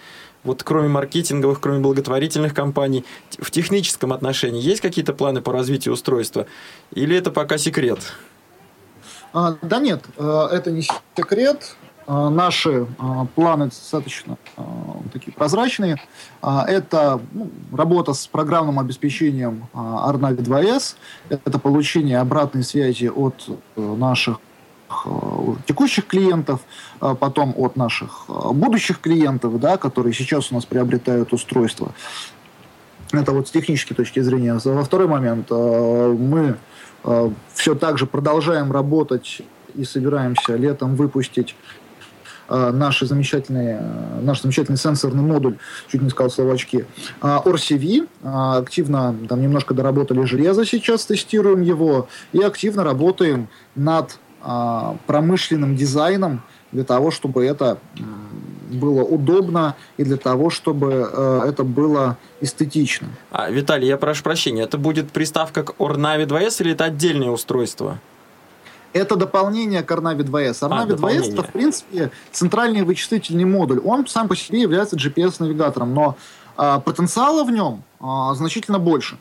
вот 0.44 0.62
кроме 0.62 0.88
маркетинговых, 0.88 1.60
кроме 1.60 1.80
благотворительных 1.80 2.54
компаний, 2.54 3.04
в 3.38 3.50
техническом 3.50 4.12
отношении 4.12 4.62
есть 4.62 4.80
какие-то 4.80 5.12
планы 5.12 5.40
по 5.40 5.52
развитию 5.52 5.94
устройства? 5.94 6.46
Или 6.92 7.16
это 7.16 7.30
пока 7.30 7.58
секрет? 7.58 7.98
А, 9.32 9.56
да 9.62 9.78
нет, 9.78 10.04
э, 10.16 10.48
это 10.52 10.70
не 10.70 10.86
секрет. 11.16 11.76
А, 12.10 12.30
наши 12.30 12.86
а, 12.98 13.26
планы 13.34 13.66
достаточно 13.66 14.38
а, 14.56 14.62
такие 15.12 15.32
прозрачные. 15.32 16.00
Это 16.40 17.20
ну, 17.32 17.50
работа 17.70 18.14
с 18.14 18.26
программным 18.26 18.78
обеспечением 18.78 19.68
Arnavi 19.74 20.38
2S, 20.38 20.96
это 21.28 21.58
получение 21.58 22.18
обратной 22.18 22.62
связи 22.62 23.08
от 23.08 23.34
э, 23.76 23.80
наших 23.82 24.40
э, 24.90 25.08
текущих 25.66 26.06
клиентов, 26.06 26.60
потом 26.98 27.54
от 27.56 27.76
наших 27.76 28.24
будущих 28.28 29.00
клиентов, 29.00 29.58
да, 29.60 29.76
которые 29.76 30.12
сейчас 30.12 30.50
у 30.50 30.54
нас 30.54 30.64
приобретают 30.64 31.32
устройство. 31.32 31.92
Это 33.12 33.32
вот 33.32 33.48
с 33.48 33.50
технической 33.50 33.96
точки 33.96 34.20
зрения. 34.20 34.58
Во 34.62 34.84
второй 34.84 35.06
момент 35.06 35.50
мы 35.50 36.56
все 37.54 37.74
так 37.74 37.98
же 37.98 38.06
продолжаем 38.06 38.72
работать 38.72 39.42
и 39.74 39.84
собираемся 39.84 40.56
летом 40.56 40.96
выпустить 40.96 41.54
наши 42.48 43.06
замечательные, 43.06 43.82
наш 44.22 44.42
замечательный 44.42 44.78
сенсорный 44.78 45.22
модуль, 45.22 45.58
чуть 45.88 46.02
не 46.02 46.10
сказал 46.10 46.30
словачки, 46.30 46.86
ORCV. 47.20 48.08
Активно 48.58 49.14
там 49.28 49.42
немножко 49.42 49.74
доработали 49.74 50.24
железо 50.24 50.64
сейчас, 50.64 51.04
тестируем 51.06 51.60
его, 51.60 52.08
и 52.32 52.40
активно 52.40 52.84
работаем 52.84 53.48
над 53.74 54.18
промышленным 55.06 55.74
дизайном 55.74 56.42
для 56.72 56.84
того, 56.84 57.10
чтобы 57.10 57.44
это 57.44 57.78
было 58.68 59.02
удобно 59.02 59.76
и 59.96 60.04
для 60.04 60.16
того, 60.16 60.50
чтобы 60.50 61.10
э, 61.12 61.42
это 61.48 61.64
было 61.64 62.16
эстетично. 62.40 63.08
А, 63.30 63.50
Виталий, 63.50 63.88
я 63.88 63.96
прошу 63.96 64.22
прощения, 64.22 64.62
это 64.62 64.78
будет 64.78 65.10
приставка 65.10 65.64
к 65.64 65.70
Ornavi 65.78 66.26
2S 66.26 66.62
или 66.62 66.72
это 66.72 66.84
отдельное 66.84 67.30
устройство? 67.30 67.98
Это 68.92 69.16
дополнение 69.16 69.82
к 69.82 69.90
Arnavi 69.90 70.22
2S. 70.22 70.68
Arnavi 70.68 70.92
а, 70.92 70.96
2S 70.96 71.32
это, 71.32 71.42
в 71.42 71.52
принципе, 71.52 72.10
центральный 72.32 72.82
вычислительный 72.82 73.44
модуль. 73.44 73.80
Он 73.84 74.06
сам 74.06 74.28
по 74.28 74.36
себе 74.36 74.60
является 74.60 74.96
GPS-навигатором, 74.96 75.94
но 75.94 76.16
э, 76.56 76.80
потенциала 76.84 77.44
в 77.44 77.50
нем 77.50 77.82
э, 78.00 78.04
значительно 78.34 78.78
больше. 78.78 79.16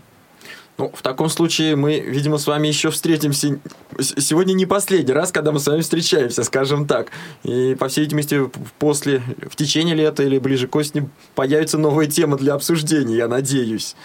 Ну, 0.78 0.92
в 0.94 1.02
таком 1.02 1.28
случае 1.28 1.76
мы, 1.76 2.00
видимо, 2.00 2.38
с 2.38 2.46
вами 2.46 2.68
еще 2.68 2.92
встретимся. 2.92 3.60
Сегодня 4.00 4.54
не 4.54 4.68
последний 4.68 5.12
раз, 5.14 5.32
когда 5.32 5.52
мы 5.52 5.60
с 5.60 5.66
вами 5.66 5.82
встречаемся, 5.82 6.44
скажем 6.44 6.86
так. 6.86 7.12
И, 7.44 7.76
по 7.80 7.88
всей 7.88 8.02
видимости, 8.02 8.50
после, 8.78 9.24
в 9.50 9.56
течение 9.56 9.96
лета 9.96 10.22
или 10.22 10.38
ближе 10.38 10.68
к 10.68 10.76
осени 10.76 11.10
появится 11.34 11.80
новая 11.80 12.06
тема 12.06 12.38
для 12.38 12.54
обсуждения, 12.54 13.16
я 13.16 13.28
надеюсь. 13.28 13.96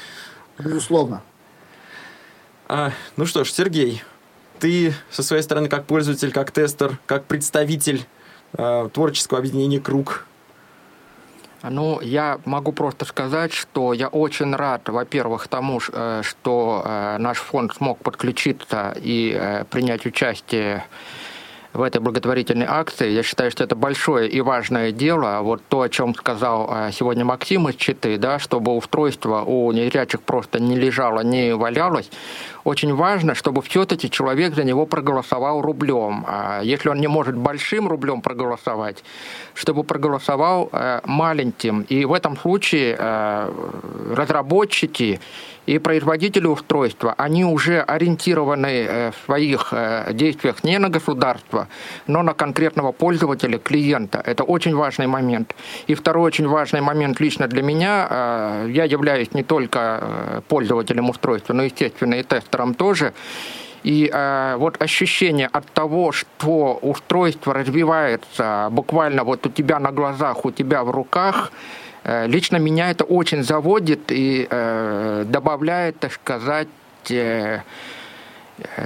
Безусловно. 0.58 1.22
А, 2.68 2.92
ну 3.16 3.26
что 3.26 3.44
ж, 3.44 3.50
Сергей, 3.50 4.02
ты 4.58 4.94
со 5.10 5.22
своей 5.22 5.42
стороны 5.42 5.68
как 5.68 5.84
пользователь, 5.84 6.32
как 6.32 6.52
тестер, 6.52 6.98
как 7.04 7.26
представитель 7.26 8.06
э, 8.54 8.88
творческого 8.94 9.40
объединения 9.40 9.78
«Круг», 9.78 10.26
ну, 11.70 12.00
я 12.00 12.40
могу 12.44 12.72
просто 12.72 13.04
сказать, 13.04 13.52
что 13.52 13.92
я 13.92 14.08
очень 14.08 14.54
рад, 14.54 14.88
во-первых, 14.88 15.46
тому, 15.46 15.80
э, 15.92 16.22
что 16.24 16.82
э, 16.84 17.16
наш 17.18 17.38
фонд 17.38 17.74
смог 17.74 17.98
подключиться 17.98 18.96
и 19.00 19.36
э, 19.38 19.64
принять 19.70 20.04
участие 20.04 20.84
в 21.72 21.80
этой 21.80 22.00
благотворительной 22.00 22.66
акции. 22.68 23.10
Я 23.10 23.22
считаю, 23.22 23.50
что 23.50 23.64
это 23.64 23.76
большое 23.76 24.28
и 24.28 24.40
важное 24.40 24.92
дело. 24.92 25.38
Вот 25.42 25.62
то, 25.68 25.82
о 25.82 25.88
чем 25.88 26.14
сказал 26.14 26.90
сегодня 26.92 27.24
Максим 27.24 27.66
из 27.68 27.76
Читы, 27.76 28.18
да, 28.18 28.38
чтобы 28.38 28.76
устройство 28.76 29.42
у 29.42 29.72
незрячих 29.72 30.20
просто 30.20 30.60
не 30.60 30.76
лежало, 30.76 31.20
не 31.20 31.54
валялось 31.54 32.10
очень 32.64 32.94
важно, 32.94 33.34
чтобы 33.34 33.62
все-таки 33.62 34.10
человек 34.10 34.54
за 34.54 34.64
него 34.64 34.86
проголосовал 34.86 35.60
рублем. 35.62 36.24
А 36.26 36.60
если 36.62 36.88
он 36.88 37.00
не 37.00 37.08
может 37.08 37.36
большим 37.36 37.88
рублем 37.88 38.20
проголосовать, 38.20 39.02
чтобы 39.54 39.84
проголосовал 39.84 40.68
э, 40.72 41.00
маленьким. 41.04 41.82
И 41.82 42.04
в 42.04 42.12
этом 42.12 42.36
случае 42.36 42.96
э, 42.98 44.14
разработчики 44.14 45.20
и 45.66 45.78
производители 45.78 46.46
устройства, 46.46 47.14
они 47.18 47.44
уже 47.44 47.80
ориентированы 47.80 48.66
э, 48.66 49.10
в 49.10 49.24
своих 49.26 49.72
действиях 50.12 50.64
не 50.64 50.78
на 50.78 50.88
государство, 50.88 51.68
но 52.06 52.22
на 52.22 52.34
конкретного 52.34 52.92
пользователя, 52.92 53.58
клиента. 53.58 54.22
Это 54.24 54.44
очень 54.44 54.74
важный 54.74 55.06
момент. 55.06 55.54
И 55.86 55.94
второй 55.94 56.26
очень 56.26 56.48
важный 56.48 56.80
момент 56.80 57.20
лично 57.20 57.46
для 57.46 57.62
меня, 57.62 58.64
я 58.68 58.84
являюсь 58.84 59.34
не 59.34 59.42
только 59.42 60.42
пользователем 60.48 61.10
устройства, 61.10 61.52
но, 61.54 61.62
естественно, 61.62 62.14
и 62.14 62.22
тест 62.22 62.51
тестером 62.52 62.74
тоже. 62.74 63.12
И 63.84 64.08
э, 64.12 64.56
вот 64.58 64.80
ощущение 64.80 65.48
от 65.52 65.66
того, 65.72 66.12
что 66.12 66.78
устройство 66.82 67.52
развивается 67.52 68.68
буквально 68.70 69.24
вот 69.24 69.46
у 69.46 69.50
тебя 69.50 69.80
на 69.80 69.90
глазах, 69.90 70.44
у 70.44 70.52
тебя 70.52 70.84
в 70.84 70.90
руках, 70.90 71.50
э, 72.04 72.28
лично 72.28 72.58
меня 72.58 72.90
это 72.90 73.04
очень 73.04 73.42
заводит 73.42 74.12
и 74.12 74.46
э, 74.48 75.24
добавляет, 75.26 75.98
так 75.98 76.12
сказать, 76.12 76.68
Э, 77.10 77.60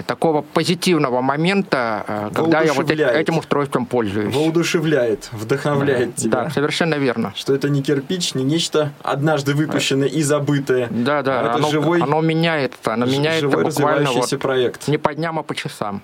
такого 0.06 0.42
позитивного 0.42 1.20
момента, 1.20 2.04
э, 2.06 2.30
когда 2.34 2.62
я 2.62 2.72
вот 2.72 2.90
этим 2.90 3.38
устройством 3.38 3.86
пользуюсь. 3.86 4.34
Воодушевляет, 4.34 5.28
вдохновляет 5.32 6.14
да, 6.14 6.22
тебя. 6.22 6.44
Да, 6.44 6.50
совершенно 6.50 6.94
верно. 6.94 7.32
Что 7.36 7.54
это 7.54 7.68
не 7.68 7.82
кирпич, 7.82 8.34
не 8.34 8.44
нечто 8.44 8.92
однажды 9.02 9.54
выпущенное 9.54 10.08
и 10.08 10.22
забытое. 10.22 10.88
Да, 10.90 11.22
да, 11.22 11.40
а 11.40 11.54
оно, 11.54 11.58
это 11.58 11.70
живой, 11.70 12.00
оно 12.00 12.20
меняется, 12.20 12.94
оно 12.94 13.06
меняется 13.06 13.50
живой 13.50 13.64
буквально 13.64 14.12
вот 14.12 14.38
проект. 14.38 14.88
не 14.88 14.98
по 14.98 15.14
дням, 15.14 15.38
а 15.38 15.42
по 15.42 15.54
часам. 15.54 16.02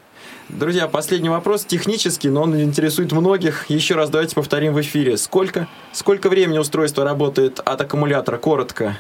Друзья, 0.49 0.87
последний 0.87 1.29
вопрос 1.29 1.65
технический, 1.65 2.29
но 2.29 2.43
он 2.43 2.61
интересует 2.61 3.13
многих. 3.13 3.71
Еще 3.71 3.95
раз 3.95 4.11
давайте 4.11 4.35
повторим 4.35 4.75
в 4.75 4.81
эфире. 4.81 5.17
Сколько, 5.17 5.67
сколько 5.93 6.29
времени 6.29 6.59
устройство 6.59 7.05
работает 7.05 7.61
от 7.61 7.81
аккумулятора? 7.81 8.37
Коротко. 8.39 8.99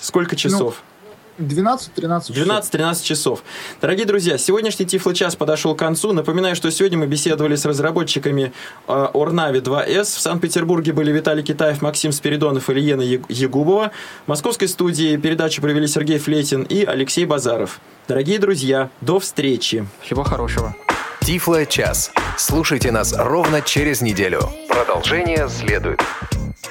Сколько 0.00 0.36
часов? 0.36 0.76
Ну, 0.76 0.97
12-13 1.38 2.30
12-13 2.30 3.02
часов. 3.02 3.42
Дорогие 3.80 4.06
друзья, 4.06 4.38
сегодняшний 4.38 4.86
Тифло 4.86 5.14
час 5.14 5.36
подошел 5.36 5.74
к 5.74 5.78
концу. 5.78 6.12
Напоминаю, 6.12 6.56
что 6.56 6.70
сегодня 6.70 6.98
мы 6.98 7.06
беседовали 7.06 7.56
с 7.56 7.64
разработчиками 7.64 8.52
э, 8.86 9.08
Орнави 9.14 9.60
2С. 9.60 10.04
В 10.04 10.20
Санкт-Петербурге 10.20 10.92
были 10.92 11.12
Виталий 11.12 11.42
Китаев, 11.42 11.82
Максим 11.82 12.12
Спиридонов 12.12 12.68
и 12.70 12.74
Лиена 12.74 13.02
Ягубова. 13.28 13.92
В 14.26 14.28
московской 14.28 14.68
студии 14.68 15.16
передачу 15.16 15.62
провели 15.62 15.86
Сергей 15.86 16.18
Флетин 16.18 16.62
и 16.62 16.84
Алексей 16.84 17.24
Базаров. 17.24 17.80
Дорогие 18.08 18.38
друзья, 18.38 18.90
до 19.00 19.20
встречи. 19.20 19.86
Всего 20.00 20.24
хорошего. 20.24 20.74
Тифло 21.20 21.66
час. 21.66 22.10
Слушайте 22.38 22.90
нас 22.90 23.14
ровно 23.16 23.60
через 23.60 24.00
неделю. 24.00 24.40
Продолжение 24.68 25.48
следует. 25.48 26.00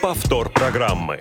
Повтор 0.01 0.49
программы. 0.49 1.19